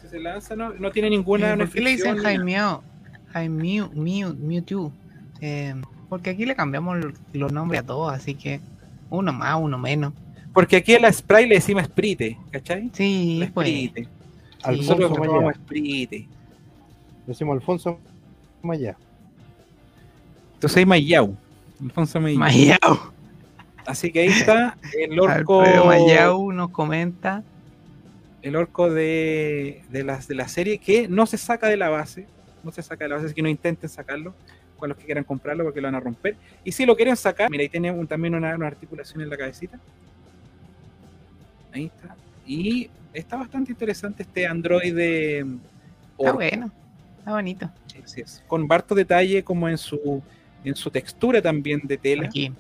[0.01, 1.53] si se lanza, no, no tiene ninguna.
[1.55, 2.81] Eh, ¿Por qué le dicen fricción ni nada.
[3.33, 4.93] Jaime Mew, Mew, Mewtwo?
[5.41, 5.75] Eh,
[6.09, 6.99] porque aquí le cambiamos
[7.33, 8.61] los- nombres a todos, así que
[9.11, 10.13] uno más, uno menos.
[10.55, 12.91] Porque aquí a la Sprite le decimos Sprite, ¿cachai?
[12.93, 13.69] Sí, La pues.
[13.69, 14.09] Sprite.
[14.63, 15.27] Alfonso Mayá.
[15.27, 16.29] llamamos Sprite.
[17.27, 17.99] Decimos Alfonso
[18.63, 18.97] Maya.
[20.55, 21.37] Entonces hay Mayau.
[21.83, 22.39] Alfonso Mayau.
[22.39, 22.99] Mayau.
[23.85, 25.61] Así que ahí está el orco.
[25.61, 27.43] Alfredo Mayau nos comenta.
[28.47, 32.27] El orco de, de, las, de la serie que no se saca de la base.
[32.63, 34.35] No se saca de la base, así que no intenten sacarlo
[34.79, 36.37] con los que quieran comprarlo porque lo van a romper.
[36.63, 39.37] Y si lo quieren sacar, mira, ahí tiene un- también una, una articulación en la
[39.37, 39.81] cabecita.
[41.73, 42.15] Ahí está.
[42.47, 45.39] Y está bastante interesante este androide.
[45.41, 45.49] Está
[46.19, 46.35] orco.
[46.35, 46.71] bueno,
[47.19, 47.71] está bonito.
[48.05, 48.45] Así es.
[48.47, 50.23] Con harto detalle como en su
[50.65, 52.27] en su textura también de tela.
[52.27, 52.53] Aquí.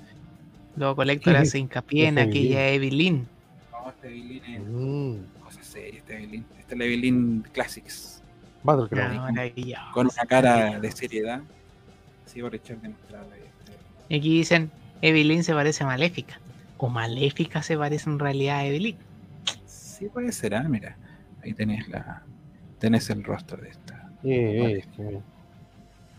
[0.76, 3.26] Luego Colector hace hincapié en Esa aquella Evelyn.
[3.72, 5.16] No, este Evelyn es Mm,
[5.80, 6.44] seria, este Evelyn.
[6.58, 8.22] Este es la Evelyn Classics.
[8.62, 9.40] Battleground.
[9.92, 11.40] Con una cara de seriedad.
[12.26, 13.36] Sí, por echar de mostrarla.
[13.36, 13.72] este.
[14.08, 14.70] Y aquí dicen,
[15.02, 16.40] Evelyn se parece a Maléfica.
[16.78, 18.96] O Maléfica se parece en realidad a Evelyn.
[19.66, 20.96] Sí puede ser, ah, mira.
[21.42, 22.22] Ahí tenés la.
[22.78, 24.10] Tenés el rostro de esta.
[24.24, 25.20] Eh, eh, eh.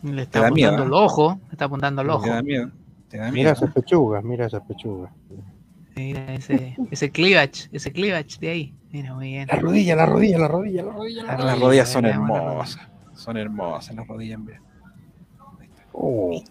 [0.03, 0.99] Le está da miedo, apuntando ¿eh?
[0.99, 1.39] el ojo.
[1.47, 2.27] le Está apuntando el Te ojo.
[2.27, 2.71] da miedo.
[3.09, 5.11] Te da Mira esas pechugas, mira esas pechugas.
[5.97, 8.73] Mira ese, ese cleavage, ese cleavage de ahí.
[8.91, 9.47] Mira, muy bien.
[9.47, 11.23] La rodilla, la rodilla, la rodilla, la rodilla.
[11.23, 11.65] La La Las rodilla.
[11.65, 12.87] rodillas son hermosas.
[13.15, 14.61] Son hermosas las rodillas, mira.
[15.91, 16.43] Oh.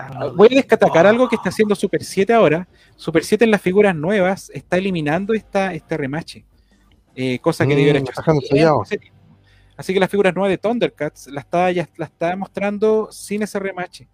[0.00, 1.08] Ah, Voy a destacar Oh.
[1.08, 2.66] algo que está haciendo Super 7 ahora.
[2.96, 6.44] Super 7 en las figuras nuevas está eliminando esta, este remache.
[7.14, 8.22] Eh, cosa que Mm, hecho
[8.52, 8.84] tiempo.
[9.76, 13.58] Así que las figuras nuevas de Thundercats la está, ya la está mostrando sin ese
[13.60, 14.08] remache.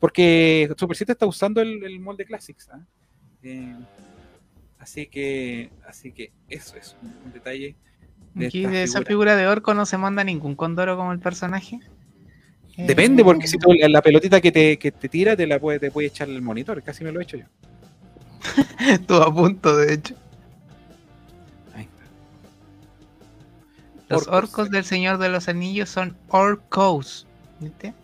[0.00, 2.70] Porque Super 7 está usando el, el molde Classics.
[2.72, 2.80] ¿ah?
[3.42, 3.76] Eh,
[4.82, 7.76] así que así que eso es un, detalle.
[8.34, 9.36] de Aquí esta de esa figura.
[9.36, 11.80] de orco no se manda ningún condoro como el personaje.
[12.76, 15.58] Depende, Eh, porque si tú la, la pelotita que te, que te tira te la
[15.58, 16.82] puede, te puede echar el monitor.
[16.82, 17.44] Casi me lo he hecho yo.
[18.90, 20.14] Estuvo a punto, de hecho.
[21.74, 22.02] Ahí está.
[24.08, 24.34] Los Orcos.
[24.50, 27.26] orcos del Señor de los Anillos son orcos.
[27.60, 27.94] ¿Viste?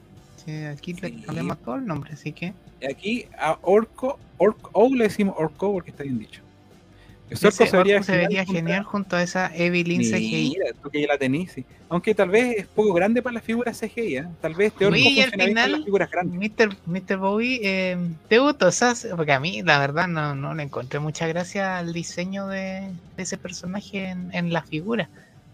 [0.44, 1.22] Sí, aquí le Sí.
[1.26, 2.52] cambiamos todo el nombre, así que.
[2.88, 6.42] Aquí a Orco, Orco, o le decimos Orco porque está bien dicho.
[7.30, 10.56] Ese se vería se vería genial junto a esa Evelyn CGI.
[10.58, 11.64] Mira, tú que ya la tenís, sí.
[11.90, 14.26] Aunque tal vez es poco grande para las figuras CGI, ¿eh?
[14.40, 16.38] Tal vez Oye, y al final- las figuras grandes.
[16.38, 16.76] Mr.
[16.86, 17.16] Mr.
[17.18, 17.98] Bowie, eh,
[18.28, 19.06] ¿te gustó esas?
[19.14, 23.22] Porque a mí, la verdad, no, no le encontré mucha gracia al diseño de, de
[23.22, 25.08] ese personaje en, en la figura.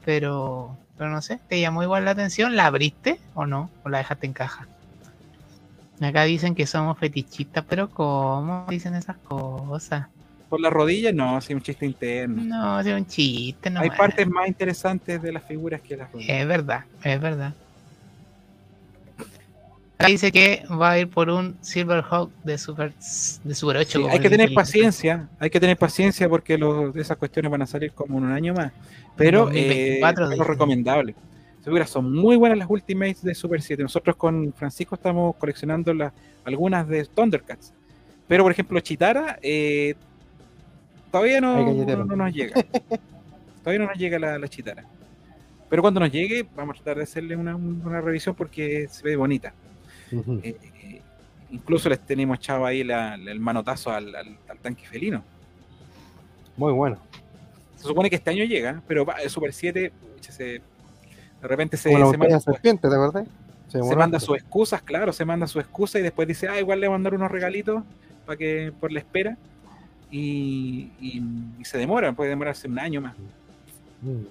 [0.04, 2.56] Pero, pero no sé, ¿te llamó igual la atención?
[2.56, 3.70] ¿La abriste o no?
[3.84, 4.68] ¿O la dejaste en caja?
[6.00, 10.08] Acá dicen que somos fetichistas, pero ¿cómo dicen esas cosas?
[10.54, 12.40] Por las rodillas, no, sí, un chiste interno.
[12.44, 13.80] No, es un chiste, no.
[13.80, 16.42] Hay partes más interesantes de las figuras que las rodillas.
[16.42, 17.54] Es verdad, es verdad.
[19.98, 23.88] Acá dice que va a ir por un Silverhawk de Super, de Super 8.
[23.88, 27.62] Sí, como hay que tener paciencia, hay que tener paciencia porque los, esas cuestiones van
[27.62, 28.70] a salir como en un año más.
[29.16, 31.16] Pero eh, 2024 es lo recomendable.
[31.86, 33.82] Son muy buenas las Ultimates de Super 7.
[33.82, 36.12] Nosotros con Francisco estamos coleccionando las,
[36.44, 37.72] algunas de Thundercats.
[38.28, 39.96] Pero por ejemplo, Chitara eh,
[41.14, 41.56] todavía no,
[41.96, 42.54] no- no nos llega.
[43.62, 44.84] todavía no nos llega la, la Chitara.
[45.70, 49.16] Pero cuando nos llegue, vamos a tratar de hacerle una, una revisión porque se ve
[49.16, 49.52] bonita.
[50.42, 51.00] Eh, eh,
[51.50, 55.22] incluso les tenemos echado ahí la- la- el manotazo al, al- al tanque felino.
[56.56, 56.98] Muy bueno.
[57.76, 60.44] Se supone que este año llega, pero el Super 7 pucha, se-
[61.42, 63.26] de repente se, se manda, serpiente, ¿te acordás?
[63.68, 66.86] se manda sus excusas, claro, se manda sus excusas y después dice, ah, igual le
[66.86, 67.82] voy a mandar unos regalitos
[68.26, 69.36] para que por la espera.
[70.16, 71.22] Y, y-
[71.58, 73.14] y se demora, puede demorarse un año más.
[74.00, 74.22] Mm.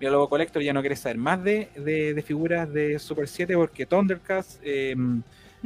[0.00, 3.54] Mira, luego Collector ya no quiere saber más de, de- de figuras de Super 7
[3.54, 4.96] porque Thundercats, eh,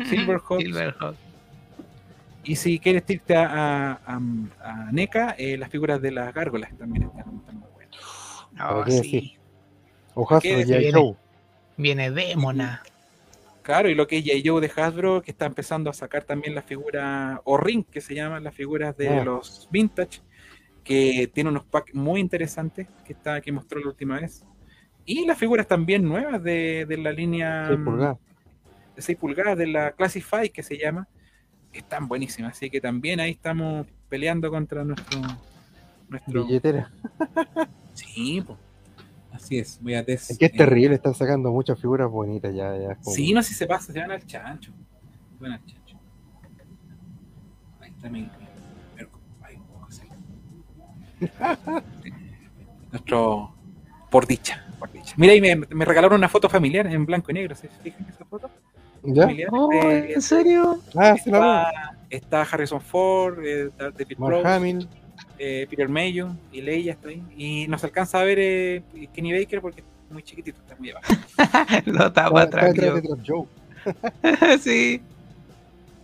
[0.05, 1.16] Silverhawks, Silverhawk.
[2.44, 4.20] Y si quieres irte a, a, a-
[4.89, 7.97] a NECA, eh, las figuras de las gárgolas también están, están muy buenas.
[8.70, 9.36] Oh, sí.
[10.15, 10.78] Ojazo ¿Qué de G.I.
[10.81, 11.15] viene?
[11.78, 12.82] Viene Demona.
[13.66, 14.38] Claro, y lo que es J.
[14.44, 18.14] Joe de Hasbro, que está empezando a sacar también las figuras, o Ring, que se
[18.14, 19.24] llaman las figuras de Ah.
[19.24, 20.20] los Vintage,
[20.84, 24.44] que tiene unos packs muy interesantes que, está, que mostró la última vez.
[25.05, 28.18] Y las figuras también nuevas de, de la línea pulgadas.
[28.94, 31.09] de 6 pulgadas, de la Classify, que se llama,
[31.72, 32.52] están buenísimas.
[32.52, 35.20] Así que también ahí estamos peleando contra nuestro...
[36.09, 36.88] nuestro Billetera.
[37.94, 38.56] Sí, po.
[39.36, 39.78] Así es.
[39.82, 42.76] Voy a des- Es que es eh, terrible, están sacando muchas figuras bonitas ya.
[42.76, 44.72] ya como- Sí, no sé si se pasa, se van al chancho.
[45.38, 45.96] Se van al chancho.
[47.80, 48.08] Ahí está
[49.86, 50.08] así.
[52.92, 53.52] Nuestro.
[54.10, 55.14] Por dicha, por dicha.
[55.16, 57.54] Mira, y me, me regalaron una foto familiar en blanco y negro.
[57.54, 58.48] ¿Se fijan esa foto?
[59.02, 59.22] ¿Ya?
[59.22, 59.50] Familiar.
[59.52, 60.80] Oh, Eh, ¿En serio?
[60.94, 61.48] Ah, sí la veo.
[61.48, 64.88] está, está Harrison Ford, eh, está David Mark Hamill.
[65.38, 67.22] Eh, Peter Mayo y Leia está ahí.
[67.36, 68.82] Y no se alcanza a ver eh,
[69.14, 71.12] Kenny Baker porque es muy chiquitito, está muy abajo.
[71.86, 72.74] Lo tapa atrás.
[72.74, 73.46] de yo.
[74.60, 75.00] Sí.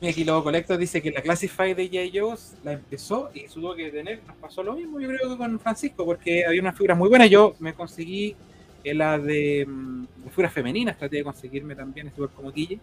[0.01, 2.11] Y aquí luego Collector dice que la Classify de J.
[2.13, 4.21] Joe's la empezó y se tuvo que detener.
[4.27, 7.31] Nos pasó lo mismo, yo creo que con Francisco, porque había unas figuras muy buenas.
[7.31, 8.35] Yo me conseguí
[8.83, 12.81] eh, la de, mm, de figuras femeninas, traté de conseguirme también, estuve como Guille.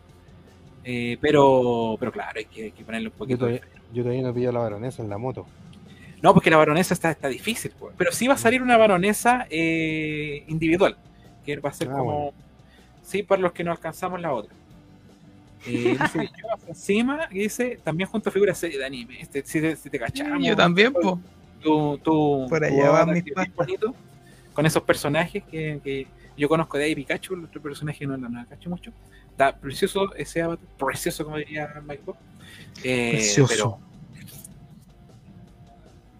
[0.85, 4.03] Eh, pero, pero claro, hay que, hay que ponerle un Yo poquito de todavía, yo
[4.03, 5.45] todavía no pillo a la baronesa en la moto.
[6.21, 7.93] No, porque la baronesa está, está difícil, pues.
[7.97, 10.97] pero sí va a salir una baronesa eh, individual,
[11.45, 12.33] que va a ser Ah, como, bueno.
[13.03, 14.53] sí, para los que no alcanzamos la otra.
[15.65, 19.75] Eh, dice, yo encima, y dice, también junto a figuras de anime, este, si, te,
[19.75, 21.19] si te cachamos, Yo también, po.
[21.61, 23.55] tu, tu, Por allá bien patas.
[23.55, 23.95] bonito,
[24.53, 28.29] con esos personajes que, que yo conozco de ahí, Pikachu, el otro personaje no lo
[28.29, 28.91] no, lo cacho mucho,
[29.31, 32.15] está precioso ese avatar, precioso como diría Mike Bob.
[32.83, 33.47] Eh, Precioso.
[33.49, 33.88] pero-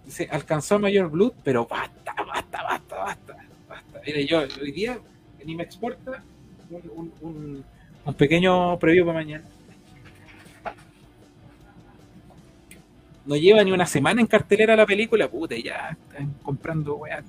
[0.10, 3.38] Dice, alcanzó mayor blood, pero basta, basta, basta, basta,
[3.68, 4.02] basta.
[4.04, 4.98] Mire, yo hoy día
[5.46, 6.24] ni me exporta
[6.72, 7.66] un, un, un,
[8.06, 9.44] un pequeño preview para mañana.
[13.24, 17.24] No lleva ni una semana en cartelera la película, puta, ya están comprando weas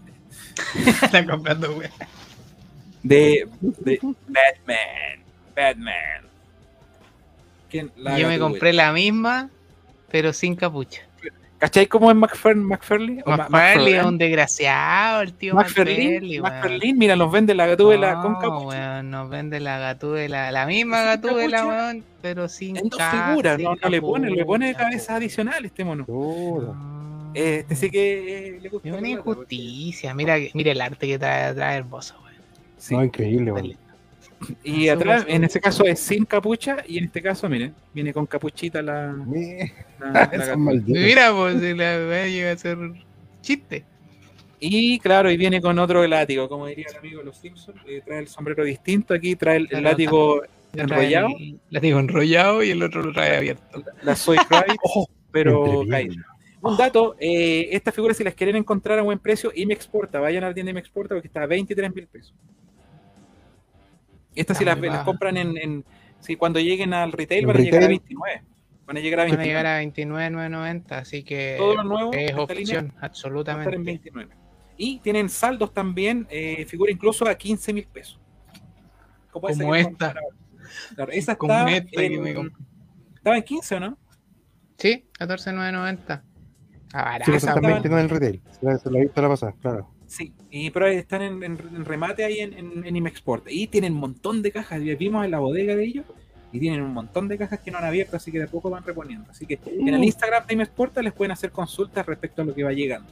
[1.02, 1.90] Están comprando, güey.
[3.02, 5.22] de, de Batman.
[5.54, 6.30] Batman.
[8.18, 9.50] Yo me compré la misma,
[10.10, 11.02] pero sin capucha.
[11.60, 13.22] ¿Cachai cómo es McFer- McFarlane?
[13.98, 18.66] Es un desgraciado, el tío McFarlane, McFarlane, mira, los vende la gatúbela No, con capucha.
[18.94, 23.58] weón, nos vende la gatúbela, la misma ¿Sin gatúbela, weón, pero sin En dos figuras,
[23.58, 26.06] no, no le pone, le pone capucha, cabeza adicional este mono.
[27.34, 28.88] Este sí que eh, le gusta.
[28.88, 32.34] Es una injusticia, mira, mira el arte que trae, trae hermoso, weón.
[32.78, 32.94] Sí.
[32.94, 33.76] No, increíble, weón.
[34.64, 38.26] Y atrás, en este caso es sin capucha, y en este caso, miren, viene con
[38.26, 39.14] capuchita la.
[40.00, 40.56] La-.
[40.86, 42.78] Mira, pues si la llega a ser
[43.42, 43.84] chiste.
[44.58, 48.02] Y claro, y viene con otro látigo, como diría el amigo de los Simpsons, eh,
[48.04, 50.42] trae el sombrero distinto, aquí trae el, Claro, látigo
[50.72, 53.82] Trae enrollado, el- La digo enrollado y el otro lo trae abierto.
[54.02, 54.76] la Soy Cry,
[55.32, 56.14] pero caída.
[56.62, 60.20] Un dato, eh, estas figuras si las quieren encontrar a buen precio, y me exporta,
[60.20, 62.34] vayan a la tienda y me exporta porque está a 23 mil pesos.
[64.34, 65.84] Estas si las, compran en, en-
[66.20, 68.00] si cuando lleguen al retail ¿En van a llegar a retail?
[68.00, 68.42] 29.
[68.86, 69.46] Van a llegar a Van a 29.
[69.48, 73.04] llegar a 29,990, así que Todo lo nuevo es línea opción, va a estar en
[73.04, 73.84] absolutamente.
[73.84, 74.34] 29.
[74.76, 78.18] Y tienen saldos también, eh, figura incluso a 15 mil pesos.
[79.48, 80.14] esa Como esta.
[80.94, 82.30] Claro, esa Como está esta que en- me
[83.16, 83.98] estaba en 15 o no?
[84.78, 86.24] Sí, 14,990.
[86.92, 87.72] Ah, Sí, barata, están weón.
[87.74, 88.42] 29 en el retail.
[88.58, 89.90] Se la, se la he visto la pasada, claro.
[90.10, 93.46] Sí, y, pero están en, en- en remate ahí en, en, en Imexport.
[93.48, 94.80] Y tienen un montón de cajas.
[94.98, 96.04] Vimos en la bodega de ellos.
[96.52, 98.70] Y tienen un montón de cajas que no han abierto, así que de a poco
[98.70, 99.30] van reponiendo.
[99.30, 102.64] Así que en el Instagram de Imexport les pueden hacer consultas respecto a lo que
[102.64, 103.08] va llegando.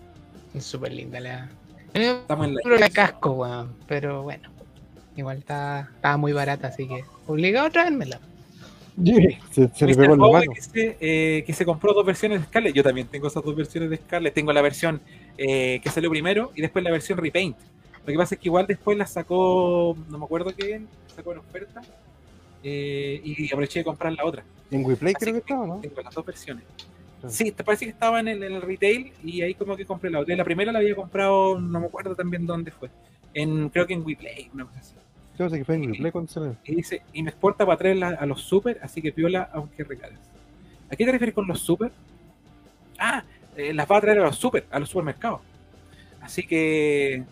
[0.52, 1.48] Es súper linda la.
[1.94, 3.76] Estamos en la, la casco, weón.
[3.86, 4.50] Pero bueno.
[5.14, 8.20] Igual está, estaba muy barata, así que obligado a traérmela.
[9.52, 10.52] Se, se le pegó en la mano.
[10.52, 12.74] que se, eh, que se compró dos versiones de Scarlet.
[12.74, 14.34] Yo también tengo esas dos versiones de Scarlet.
[14.34, 15.00] Tengo la versión
[15.38, 17.56] eh, que salió primero y después la versión Repaint.
[18.04, 21.32] Lo que pasa es que igual después la sacó, no me acuerdo qué bien, sacó
[21.32, 21.80] en oferta.
[22.62, 24.42] eh, y aproveché de comprar la otra.
[24.70, 25.80] En WePlay creo que que estaba, ¿no?
[25.80, 26.64] Tengo las dos versiones.
[27.28, 30.10] Sí, te parece que estaba en el, en el retail y ahí como que compré
[30.10, 30.36] la otra.
[30.36, 32.90] La primera la había comprado, no me acuerdo también dónde fue.
[33.34, 34.94] En, creo que en WePlay, una cosa así.
[35.38, 36.56] Yo sé que fue en WePlay cuando salió.
[36.64, 40.18] Y dice, y me exporta para traerla a los super, así que piola aunque recargues.
[40.90, 41.92] ¿A qué te refieres con los super?
[42.98, 43.22] Ah,
[43.58, 45.40] eh, las va a traer a los super, a los supermercados.
[46.22, 47.22] Así que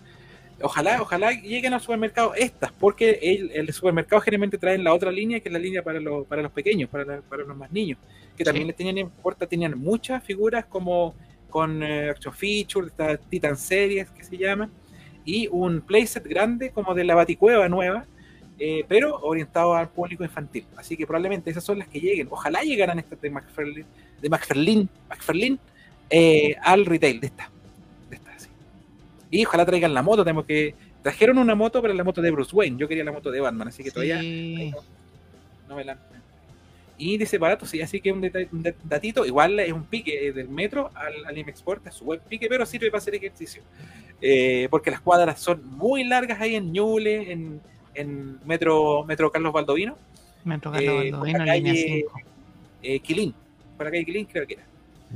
[0.61, 5.41] ojalá, ojalá lleguen al supermercado estas, porque el, el supermercado generalmente traen la otra línea,
[5.41, 7.99] que es la línea para los, para los pequeños, para, la- para los más niños,
[8.37, 8.69] que también Sí.
[8.69, 11.15] les tenían en puerta, tenían muchas figuras como
[11.51, 14.69] con eh, Action Feature, esta Titan Series que se llama,
[15.25, 18.05] y un playset grande como de la Baticueva nueva,
[18.59, 20.65] eh, pero orientado al público infantil.
[20.77, 22.29] Así que probablemente esas son las que lleguen.
[22.31, 23.85] Ojalá llegaran estas de McFarlane,
[24.23, 25.59] de McFarlane, McFarlane
[26.11, 27.51] eh, al retail de esta.
[28.11, 28.49] De esta sí.
[29.31, 30.25] Y ojalá traigan la moto.
[30.25, 30.75] Tenemos que.
[31.03, 32.77] Trajeron una moto, pero la moto de Bruce Wayne.
[32.79, 34.79] Yo quería la moto de Batman, así que todavía no,
[35.69, 35.99] no me la.
[36.99, 40.29] Y dice barato, sí, así que un, deta- un dat- datito, igual es un pique
[40.29, 43.63] eh, del metro al, al Imexport, es su buen pique, pero sirve para hacer ejercicio.
[44.23, 47.61] Eh, porque las cuadras son muy largas ahí en Ñuble, en,
[47.95, 49.99] en metro, metro Carlos Baldovino,
[50.45, 52.21] Metro Eh, Carlos por Baldovino, la línea calle- 5.
[52.83, 53.35] eh, Quilín,
[53.77, 54.65] por la calle Quilín creo que era.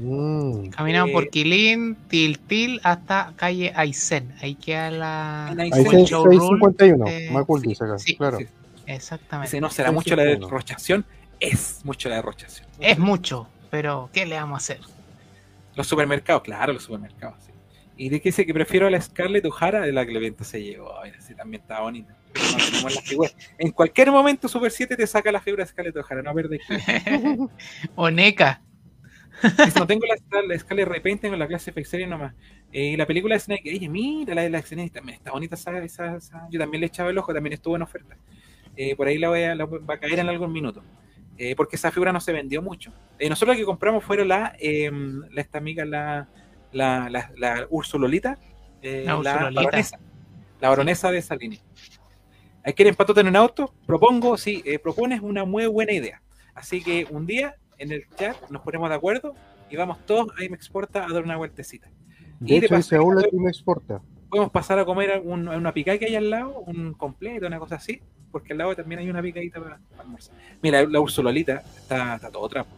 [0.03, 0.71] Mm.
[0.71, 4.35] Caminamos eh, por Quilín, Tiltil hasta calle Aysén.
[4.41, 5.49] Ahí queda la.
[5.53, 5.79] En Aysén.
[5.79, 7.07] Ahí Fue se showroom, 651.
[7.07, 7.99] eh, Macul sí, dice acá.
[7.99, 8.39] sí, claro.
[8.39, 8.47] Sí.
[8.87, 9.49] Exactamente.
[9.49, 11.05] Dice, no será mucho la derrochación,
[11.39, 12.67] es mucho la derrochación.
[12.81, 14.81] Es mucho, pero ¿qué le vamos a hacer?
[15.75, 17.53] Los supermercados, claro, los supermercados, sí.
[17.97, 20.43] Y de que dice que prefiero a la Scarlett O'Hara de la que el evento
[20.43, 20.97] se llevó.
[20.99, 22.17] A ver, sí, también está bonita.
[22.83, 23.25] No.
[23.59, 26.63] En cualquier momento Super 7 te saca la figura de Scarlett O'Hara, no perdes.
[27.95, 28.63] Oneca.
[29.79, 32.35] No tengo la, la Scarlett Repaint, tengo la clase Series nomás.
[32.73, 35.79] Eh, la película de Snake, oye, mira la de la Snake, también está bonita esa,
[35.83, 38.17] esa- esa- Yo también le echaba el ojo, también estuvo en oferta.
[38.77, 40.83] Eh, por ahí la, voy a, la va a caer en algún minuto.
[41.39, 42.93] Eh, porque esa figura no se vendió mucho.
[43.19, 44.91] Eh, nosotros la que compramos fueron la, eh,
[45.31, 46.29] la esta amiga, la,
[46.73, 48.39] la, la, la Ursulolita,
[48.83, 49.63] eh, La la, Ursulolita.
[49.63, 49.99] baronesa.
[50.61, 51.61] La baronesa de esa línea.
[52.63, 53.73] ¿Hay que ir empatote en un auto?
[53.87, 56.21] Propongo, sí, eh, propones una muy buena idea.
[56.55, 59.35] Así que un día en el chat nos ponemos de acuerdo
[59.71, 61.89] y vamos todos a Imexporta a dar una vueltecita.
[62.41, 64.01] De Y de hecho, dice paso- Aula que me exporta.
[64.29, 68.01] Podemos pasar a comer una picada que hay al lado, un completo, una cosa así,
[68.31, 70.37] porque al lado también hay una picadita para, para almorzar.
[70.63, 72.71] Mira, la Ursulolita está, está todo trapo.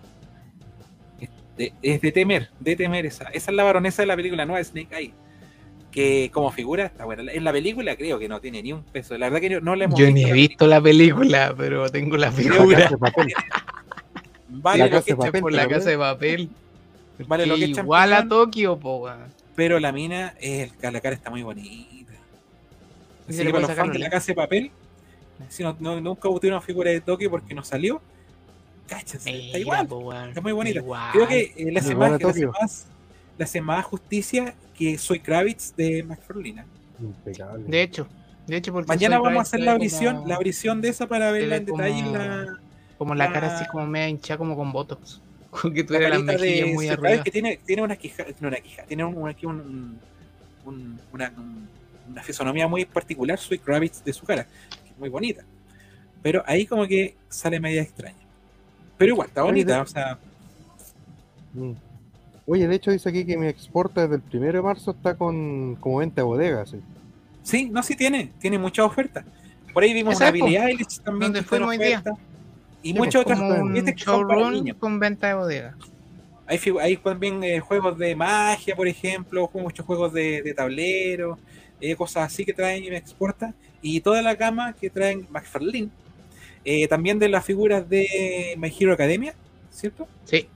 [1.20, 3.24] Es de, es de temer, de temer esa.
[3.26, 5.12] Esa es la baronesa de la película nueva de Snake Eye.
[5.90, 7.31] Que como figura está buena.
[7.31, 9.18] En la película creo que no tiene ni un peso.
[9.18, 12.16] La verdad que no, no la hemos Yo ni he visto la película, pero tengo
[12.16, 12.78] La figura.
[12.78, 13.12] casa de papel.
[13.26, 13.47] película.
[14.55, 15.40] Vale La lo casa que papel.
[15.40, 16.48] por la casa de papel.
[17.26, 19.08] Vale lo que echan Igual a Tokio, po,
[19.55, 22.12] pero la mina, eh, el- la cara está muy bonita.
[23.28, 24.70] Así se que para los fans de la- la casa de papel,
[25.48, 28.00] si no, no- nunca hubo una figura de Tokio porque no salió,
[28.89, 29.86] cáchense, está igual.
[29.86, 30.78] po, está muy bonita.
[30.81, 31.12] Igual.
[31.12, 32.86] Creo que eh, le, hace más, que hace más,
[33.39, 36.64] le hace más justicia que Soy Kravitz de McFarlane.
[37.00, 37.64] Impecable.
[37.66, 38.06] De hecho,
[38.47, 41.55] de hecho, porque Mañana vamos a hacer la como- la visión de esa para verla
[41.55, 42.60] ve en detalle en la,
[43.02, 45.20] Como la cara la- así como media hinchada como con botox.
[45.50, 46.89] Como que la tuviera las carita mejillas de muy.
[46.89, 49.98] Kravitz que tiene, tiene una quija, tiene una quija, tiene un, un- aquí un, un-
[50.64, 51.68] un- una, un-
[52.10, 55.42] una fisonomía muy particular, Soy Kravitz de su cara, que es muy bonita.
[56.22, 58.16] Pero ahí como que sale media extraña.
[58.97, 60.18] Pero igual, está Oye, bonita, de- o sea,
[61.55, 61.72] Mm.
[62.47, 65.74] Oye, de hecho dice aquí que me exporta desde el 1 de marzo está con
[65.76, 66.70] como venta de bodegas.
[66.70, 66.81] sí.
[67.42, 69.24] sí, no, sí tiene, tiene muchas ofertas.
[69.74, 72.02] Por ahí vimos Esa una Billie Eilish también donde que fue hoy día.
[72.83, 74.77] Y Sí, muchas otras showroom niños.
[74.78, 75.77] con venta de bodega.
[76.47, 81.39] Hay, hay también eh, juegos de magia, por ejemplo, muchos juegos de, de tablero,
[81.81, 83.55] eh, cosas así que traen y me exporta.
[83.81, 85.89] Y toda la gama que traen McFarlane.
[86.65, 89.35] Eh, también de las figuras de My Hero Academia,
[89.70, 90.07] ¿cierto?
[90.25, 90.47] Sí,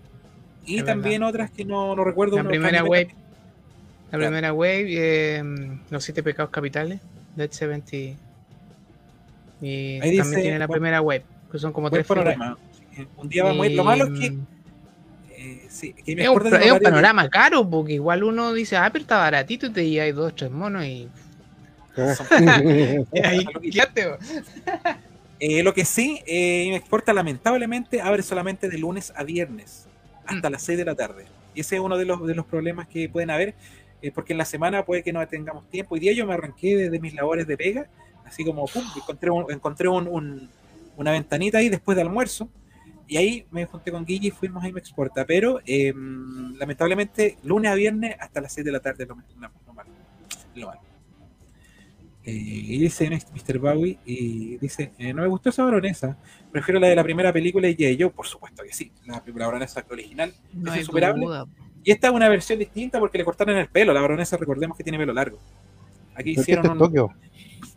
[0.65, 2.37] Y también otras que no, no recuerdo.
[2.37, 3.09] la primera wave.
[4.13, 4.25] La Claro.
[4.27, 5.43] primera wave,
[5.91, 7.01] los siete pecados capitales,
[7.35, 7.97] Dead 70.
[7.97, 8.07] Y
[9.63, 12.57] Ahí también dice, tiene la primera wave, que son como buen tres panorama.
[12.97, 13.77] Eh, Un día vamos a ir.
[13.77, 14.41] Lo malo es que Y,
[15.39, 18.89] eh, Sí, que me Es un, es de- panorama caro, porque igual uno dice, ah,
[18.93, 21.09] pero está baratito y te llevas dos, tres monos y.
[23.23, 23.47] Ahí.
[25.39, 29.87] Eh, lo que sí, eh, me exporta lamentablemente abre solamente de lunes a viernes,
[30.25, 31.27] hasta las 6 de la tarde.
[31.55, 33.55] Y ese es uno de los, de los problemas que pueden haber,
[34.01, 35.95] eh, porque en la semana puede que no tengamos tiempo.
[35.95, 37.87] Hoy día yo me arranqué desde mis labores de pega,
[38.25, 40.49] así como, pum, encontré, un- encontré un- un-
[40.97, 42.49] una ventanita ahí después de almuerzo.
[43.09, 45.25] Y ahí me junté con Guille y fuimos ahí me exporta.
[45.25, 45.93] Pero eh,
[46.59, 49.91] lamentablemente, lunes a viernes hasta las 6 de la tarde es lo, lo, lo malo.
[50.55, 50.81] Lo malo.
[52.27, 53.59] Eh, y dice Mr.
[53.61, 56.19] Bowie y dice, eh, no me gustó esa baronesa,
[56.51, 59.87] prefiero la de la primera película y yo, por supuesto que sí, la primera baronesa
[59.89, 60.35] original.
[60.53, 61.25] No es insuperable.
[61.25, 61.47] duda.
[61.85, 64.83] Y esta es una versión distinta porque le cortaron el pelo, la baronesa recordemos que
[64.83, 65.39] tiene pelo largo.
[66.17, 66.79] Aquí hicieron un...
[66.79, 67.13] Tokio.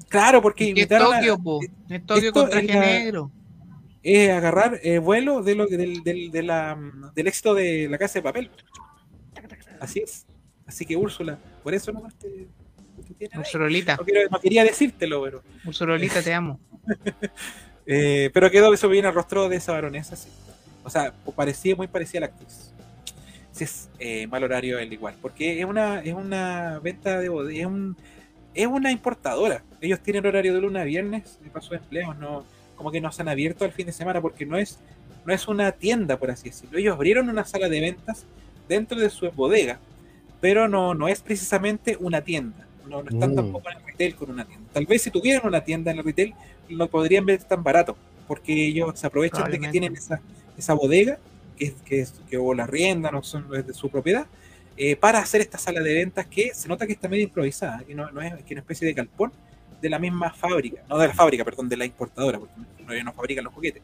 [0.10, 1.60] Claro, porque ¿Qué es invitaron a- Tokio, po?
[1.90, 3.32] Es Tokio con traje la- negro.
[4.04, 6.78] es agarrar eh, vuelo de lo, del, del, de la,
[7.16, 8.50] del éxito de la casa de papel.
[9.80, 10.26] Así es.
[10.66, 12.48] Así que Úrsula, por eso nomás te,
[13.18, 13.30] te
[13.98, 15.44] No, quiero- no quería decírtelo, pero...
[15.66, 16.60] Ursulolita, te amo.
[17.92, 20.30] Eh, pero quedó eso bien al rostro de esa baronesa, sí.
[20.84, 22.72] O sea, parecía muy parecida a la actriz.
[23.52, 27.66] Sí, es eh, mal horario el igual, porque es una, es una venta de es,
[27.66, 27.98] un,
[28.54, 29.64] es una importadora.
[29.82, 32.44] Ellos tienen horario de lunes a viernes para sus empleados, no,
[32.76, 34.80] como que no se han abierto al fin de semana porque no es,
[35.26, 36.78] no es una tienda, por así decirlo.
[36.78, 38.26] Ellos abrieron una sala de ventas
[38.68, 39.80] dentro de su bodega,
[40.42, 42.66] pero no, no es precisamente una tienda.
[42.88, 43.36] No, no están Mm.
[43.36, 44.68] tampoco en el retail con una tienda.
[44.74, 46.34] Tal vez si tuvieran una tienda en el retail,
[46.70, 47.96] lo podrían ver tan barato,
[48.28, 50.22] porque ellos se aprovechan de que tienen esa,
[50.58, 51.20] esa bodega,
[51.58, 54.26] que, es, que, es- que o la riendan o son es de su propiedad,
[54.82, 57.94] eh, para hacer esta sala de ventas que se nota que está medio improvisada, que
[57.94, 59.32] no, no es, que una especie de galpón
[59.82, 62.54] de la misma fábrica, no de la fábrica, perdón, de la importadora, porque
[62.86, 63.82] no, no fabrican los juguetes.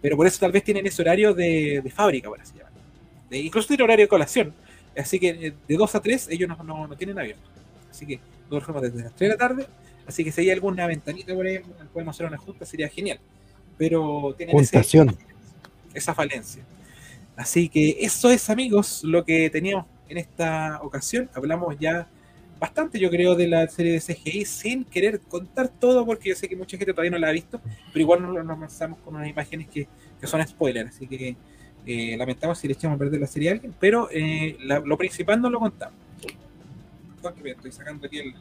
[0.00, 2.78] Pero por eso tal vez tienen ese horario de, de fábrica, por así llamarlo.
[3.28, 4.54] De- incluso tiene horario de colación.
[4.96, 7.42] Así que eh, de 2 a 3 ellos no, no, no tienen abierto.
[7.90, 9.66] Así que nosotros fuimos desde las 3 de la tarde.
[10.06, 11.60] Así que si hay alguna ventanita por ahí,
[11.92, 13.18] podemos hacer una junta, sería genial.
[13.78, 14.76] Pero tienen ese-
[15.94, 16.62] esa falencia.
[17.36, 21.28] Así que eso es, amigos, lo que teníamos en esta ocasión.
[21.34, 22.06] Hablamos ya
[22.58, 26.48] bastante, yo creo, de la serie de CGI sin querer contar todo, porque yo sé
[26.48, 27.60] que mucha gente todavía no la ha visto,
[27.92, 29.86] pero igual nos, nos lanzamos con unas imágenes que,
[30.20, 31.36] que son spoilers, así que
[31.86, 34.96] eh, lamentamos si le echamos a perder la serie a alguien, pero eh, la- lo
[34.96, 35.98] principal no lo contamos.
[37.42, 38.34] Me estoy sacando aquí el,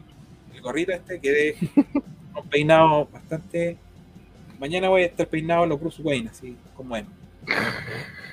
[0.53, 1.55] el gorrito este, quedé
[2.35, 3.77] un peinado bastante...
[4.59, 7.03] Mañana voy a estar peinado los Bruce Wayne, así como es.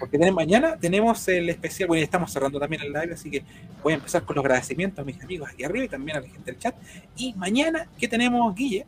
[0.01, 3.45] Porque tenemos- mañana tenemos el especial, bueno, estamos cerrando también el live, así que
[3.83, 6.27] voy a empezar con los agradecimientos a mis amigos aquí arriba y también a la
[6.27, 6.75] gente del chat.
[7.17, 8.87] Y mañana, ¿qué tenemos, Guille?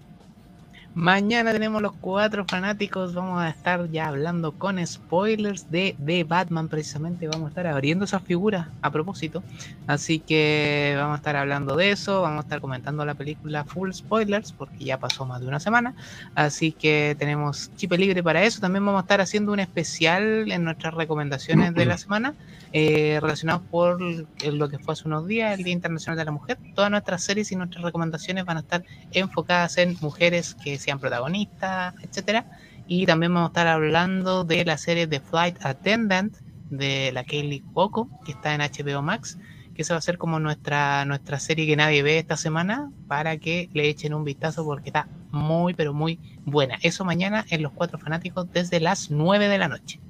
[0.94, 3.14] Mañana tenemos los cuatro fanáticos.
[3.14, 7.28] Vamos a estar ya hablando con spoilers de, de Batman, precisamente.
[7.28, 9.42] Vamos a estar abriendo esas figuras a propósito.
[9.86, 12.20] Así que vamos a estar hablando de eso.
[12.20, 15.94] Vamos a estar comentando la película full spoilers, porque ya pasó más de una semana.
[16.34, 18.60] Así que tenemos chip libre para eso.
[18.60, 22.34] También vamos a estar haciendo un especial en nuestras recomendaciones de la semana.
[22.72, 26.58] eh, relacionados por lo que fue hace unos días, el Día Internacional de la Mujer.
[26.74, 31.94] Todas nuestras series y nuestras recomendaciones van a estar enfocadas en mujeres que sean protagonistas,
[32.02, 32.46] etcétera.
[32.86, 36.36] Y también vamos a estar hablando de la serie The Flight Attendant
[36.70, 39.38] de la Kaylee Cuoco, que está en HBO Max,
[39.74, 43.36] que esa va a ser como nuestra, nuestra serie que nadie ve esta semana, para
[43.38, 46.78] que le echen un vistazo porque está muy, pero muy buena.
[46.82, 50.00] Eso mañana en Los Cuatro Fanáticos desde las 9 de la noche.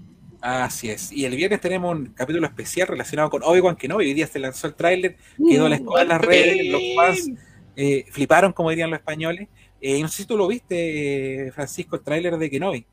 [0.40, 1.12] Así es.
[1.12, 4.06] Y el viernes tenemos un capítulo especial relacionado con Obi-Wan Kenobi.
[4.06, 7.30] Hoy día se lanzó el tráiler, quedó la escoba en las redes, los fans
[7.76, 9.48] eh, fliparon, como dirían los españoles.
[9.84, 12.86] Eh, no sé si tú lo viste, Francisco, el tráiler de Kenobi.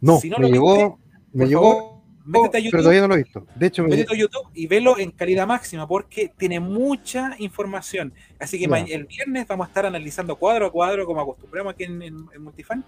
[0.00, 2.78] No, Si no me lo llegó, viste, me llegó, métete a pero YouTube.
[2.80, 3.46] todavía no lo he visto.
[3.54, 8.12] De hecho, me, Métete a YouTube y velo en calidad máxima porque tiene mucha información.
[8.40, 12.02] Así que el viernes vamos a estar analizando cuadro a cuadro, como acostumbramos aquí en,
[12.02, 12.84] en- en Multifan,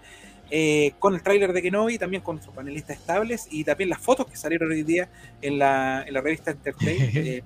[0.51, 4.27] eh, con el tráiler de Kenobi, también con nuestros panelistas estables y también las fotos
[4.27, 5.09] que salieron hoy día
[5.41, 7.43] en la, en la revista Entertainment, eh,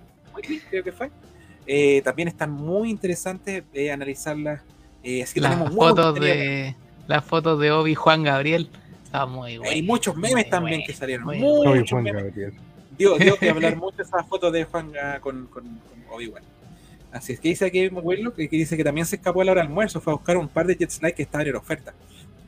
[0.70, 1.12] creo que fue.
[1.68, 3.64] Eh, también están muy interesantes
[3.94, 4.62] analizarlas.
[5.04, 6.76] Eh, así que Las tenemos fotos de
[7.08, 8.70] las fotos de Obi Juan Gabriel.
[9.04, 9.72] Está muy bueno.
[9.72, 11.26] Hay muchos memes muy también bueno, que salieron.
[11.26, 12.24] muy Muchos Juan memes.
[12.26, 12.54] Gabriel.
[12.98, 16.44] dio, dio que hablar mucho esa foto de Juan con, con, con Obi-Wan.
[17.12, 19.52] Así es que dice aquí abuelo que, que dice que también se escapó a la
[19.52, 21.94] hora del almuerzo, fue a buscar un par de Jet Slide que estaban en oferta.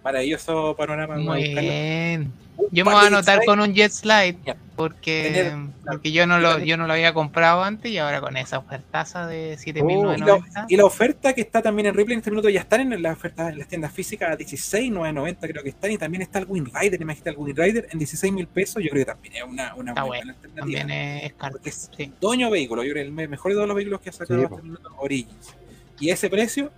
[0.03, 1.15] Maravilloso panorama.
[1.17, 2.31] Muy bien.
[2.57, 4.37] Un Yo me voy a anotar con un Jet Slide
[4.75, 8.57] porque, porque yo no lo yo no lo había comprado antes y ahora con esa
[8.59, 12.29] ofertaza de Y la, 7.990 y la oferta que está también en Ripley en este
[12.31, 15.91] minuto ya están en la oferta en las tiendas físicas a 16,990 creo que están
[15.91, 18.89] y también está el Wind Rider, imagínate el Wind Rider en 16 mil pesos, yo
[18.89, 19.93] creo que también es una, buena
[20.33, 20.55] alternativa.
[20.55, 21.53] también es, caro.
[21.53, 22.11] Porque es Sí.
[22.19, 24.39] Doño vehículo, yo creo que el me- mejor de todos los vehículos que ha sacado
[24.39, 24.57] Sí, hasta po.
[24.57, 25.55] el minuto, Origins.
[25.99, 26.71] Y ese precio,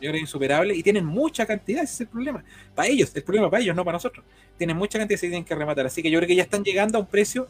[0.00, 2.44] yo creo que es insuperable y tienen mucha cantidad, ese es el problema.
[2.74, 4.24] Para ellos, el problema para ellos, no para nosotros.
[4.56, 5.86] Tienen mucha cantidad y se tienen que rematar.
[5.86, 7.48] Así que yo creo que ya están llegando a un precio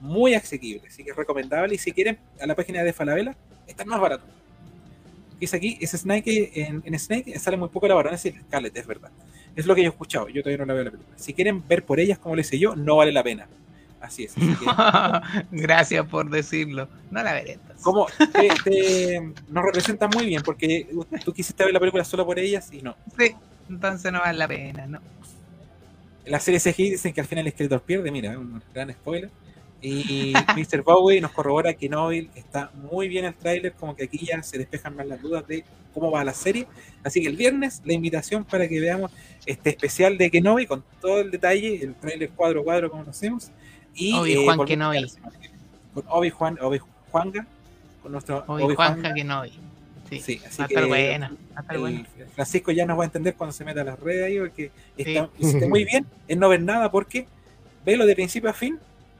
[0.00, 0.88] muy asequible.
[0.88, 1.74] Así que es recomendable.
[1.74, 3.36] Y si quieren, a la página de Falabella,
[3.66, 4.28] están más baratos.
[5.38, 8.86] Dice aquí, ese Snake en, en Snake sale muy poco la varón, es Scarlett, es
[8.86, 9.10] verdad.
[9.54, 11.16] Es lo que yo he escuchado, yo todavía no la veo la película.
[11.16, 13.48] Si quieren ver por ellas, como les sé yo, no vale la pena.
[14.00, 14.36] Así es.
[14.36, 14.66] Así que,
[15.50, 16.88] Gracias por decirlo.
[17.10, 17.82] No la veré entonces.
[17.82, 20.88] como te, te- nos representa muy bien, porque
[21.24, 22.96] tú quisiste ver la película solo por ellas y no.
[23.18, 23.34] Sí,
[23.68, 25.00] entonces no vale la pena, ¿no?
[26.26, 29.30] La serie CGI dicen que al final el escritor pierde, mira, un gran spoiler.
[29.80, 30.82] Y Mr.
[30.82, 34.58] Bowie nos corrobora que Nobel está muy bien el tráiler, como que aquí ya se
[34.58, 36.66] despejan más las dudas de cómo va la serie.
[37.02, 39.10] Así que el viernes la invitación para que veamos
[39.46, 43.10] este especial de Kenobi con todo el detalle, el tráiler cuadro a cuadro como lo
[43.10, 43.50] hacemos.
[43.94, 45.06] Y Obi-Juan volvemos Kenobi.
[45.94, 47.46] Con Obi-Juan, Obi-Juanga,
[48.02, 49.14] con nuestro Obi-Juanga.
[49.24, 49.52] No vi.
[50.10, 51.32] Sí, Sí, así que buena.
[51.70, 52.06] El buena.
[52.34, 55.28] Francisco ya nos va a entender cuando se meta a las redes ahí, porque está,
[55.38, 57.26] hiciste muy bien en no ver nada, porque
[57.84, 58.78] velo de principio a fin,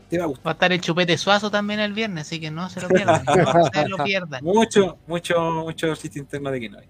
[0.08, 0.46] te va a gustar.
[0.46, 3.22] Va a estar el chupete suazo también el viernes, así que no se lo pierdan.
[3.26, 4.42] No se lo pierdan.
[4.44, 6.84] Mucho, mucho, mucho chiste interno de Kenobi.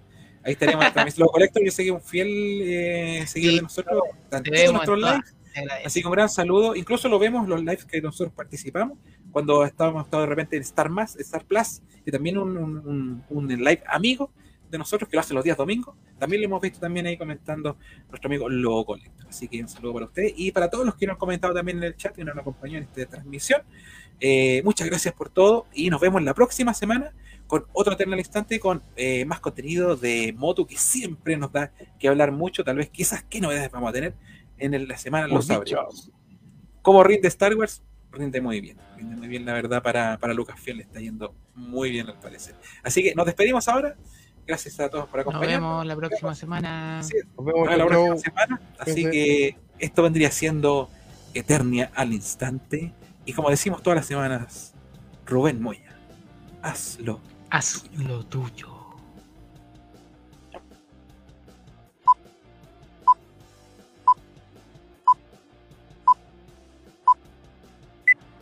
[0.44, 1.24] Ahí estaríamos en transmisión.
[1.24, 2.28] Los Collector, yo sé que un fiel
[2.62, 3.57] eh, seguidor Sí.
[3.57, 5.34] de nosotros, tanto en nuestros lives.
[5.85, 6.75] Así que un gran saludo.
[6.77, 8.99] Incluso lo vemos los lives que nosotros participamos,
[9.33, 14.31] cuando estábamos estado de repente en Star Más, Star Plus, y también un, live amigo
[14.70, 15.95] de nosotros que lo hace los días domingos.
[16.19, 17.77] También lo hemos visto también ahí comentando
[18.09, 19.27] nuestro amigo Logo Collector.
[19.28, 21.78] Así que un saludo para ustedes y para todos los que nos han comentado también
[21.78, 23.62] en el chat y nos acompañó en esta transmisión.
[24.20, 27.12] Eh, muchas gracias por todo y nos vemos la próxima semana
[27.49, 32.09] con otro Eternal Instante con eh, más contenido de Moto que siempre nos da que
[32.09, 32.62] hablar mucho.
[32.62, 34.15] Tal vez quizás qué novedades vamos a tener
[34.59, 36.11] en el- la semana, lo Por sabremos.
[36.83, 38.78] Como rinde Star Wars, rinde muy bien.
[38.97, 42.55] Rinde muy bien, la verdad, para, para Lucasfilm le está yendo muy bien al parecer.
[42.83, 43.97] Así que nos despedimos ahora.
[44.47, 45.69] Gracias a todos por Nos acompañarnos.
[45.70, 47.03] vemos la próxima semana.
[47.03, 48.61] Sí, Nos vemos nos vemos la próxima semana.
[48.78, 50.89] Así que esto vendría siendo
[51.35, 52.93] Eternia al instante.
[53.27, 54.73] Y como decimos todas las semanas,
[55.27, 55.95] Rubén Moya,
[56.62, 57.20] hazlo.
[57.51, 58.77] Haz lo tuyo.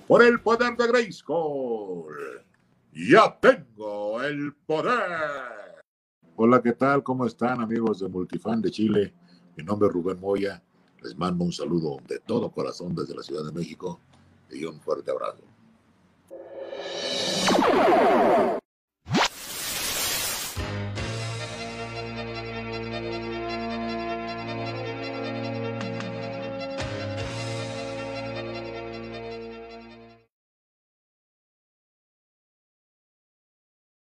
[0.07, 2.15] Por el poder de Grayskull.
[2.93, 5.83] Ya tengo el poder.
[6.37, 7.03] Hola, ¿qué tal?
[7.03, 9.15] ¿Cómo están amigos de Multifan de Chile?
[9.57, 10.63] Mi nombre es Rubén Moya.
[11.03, 14.01] Les mando un saludo de todo corazón desde la Ciudad de México
[14.51, 15.43] y un fuerte abrazo.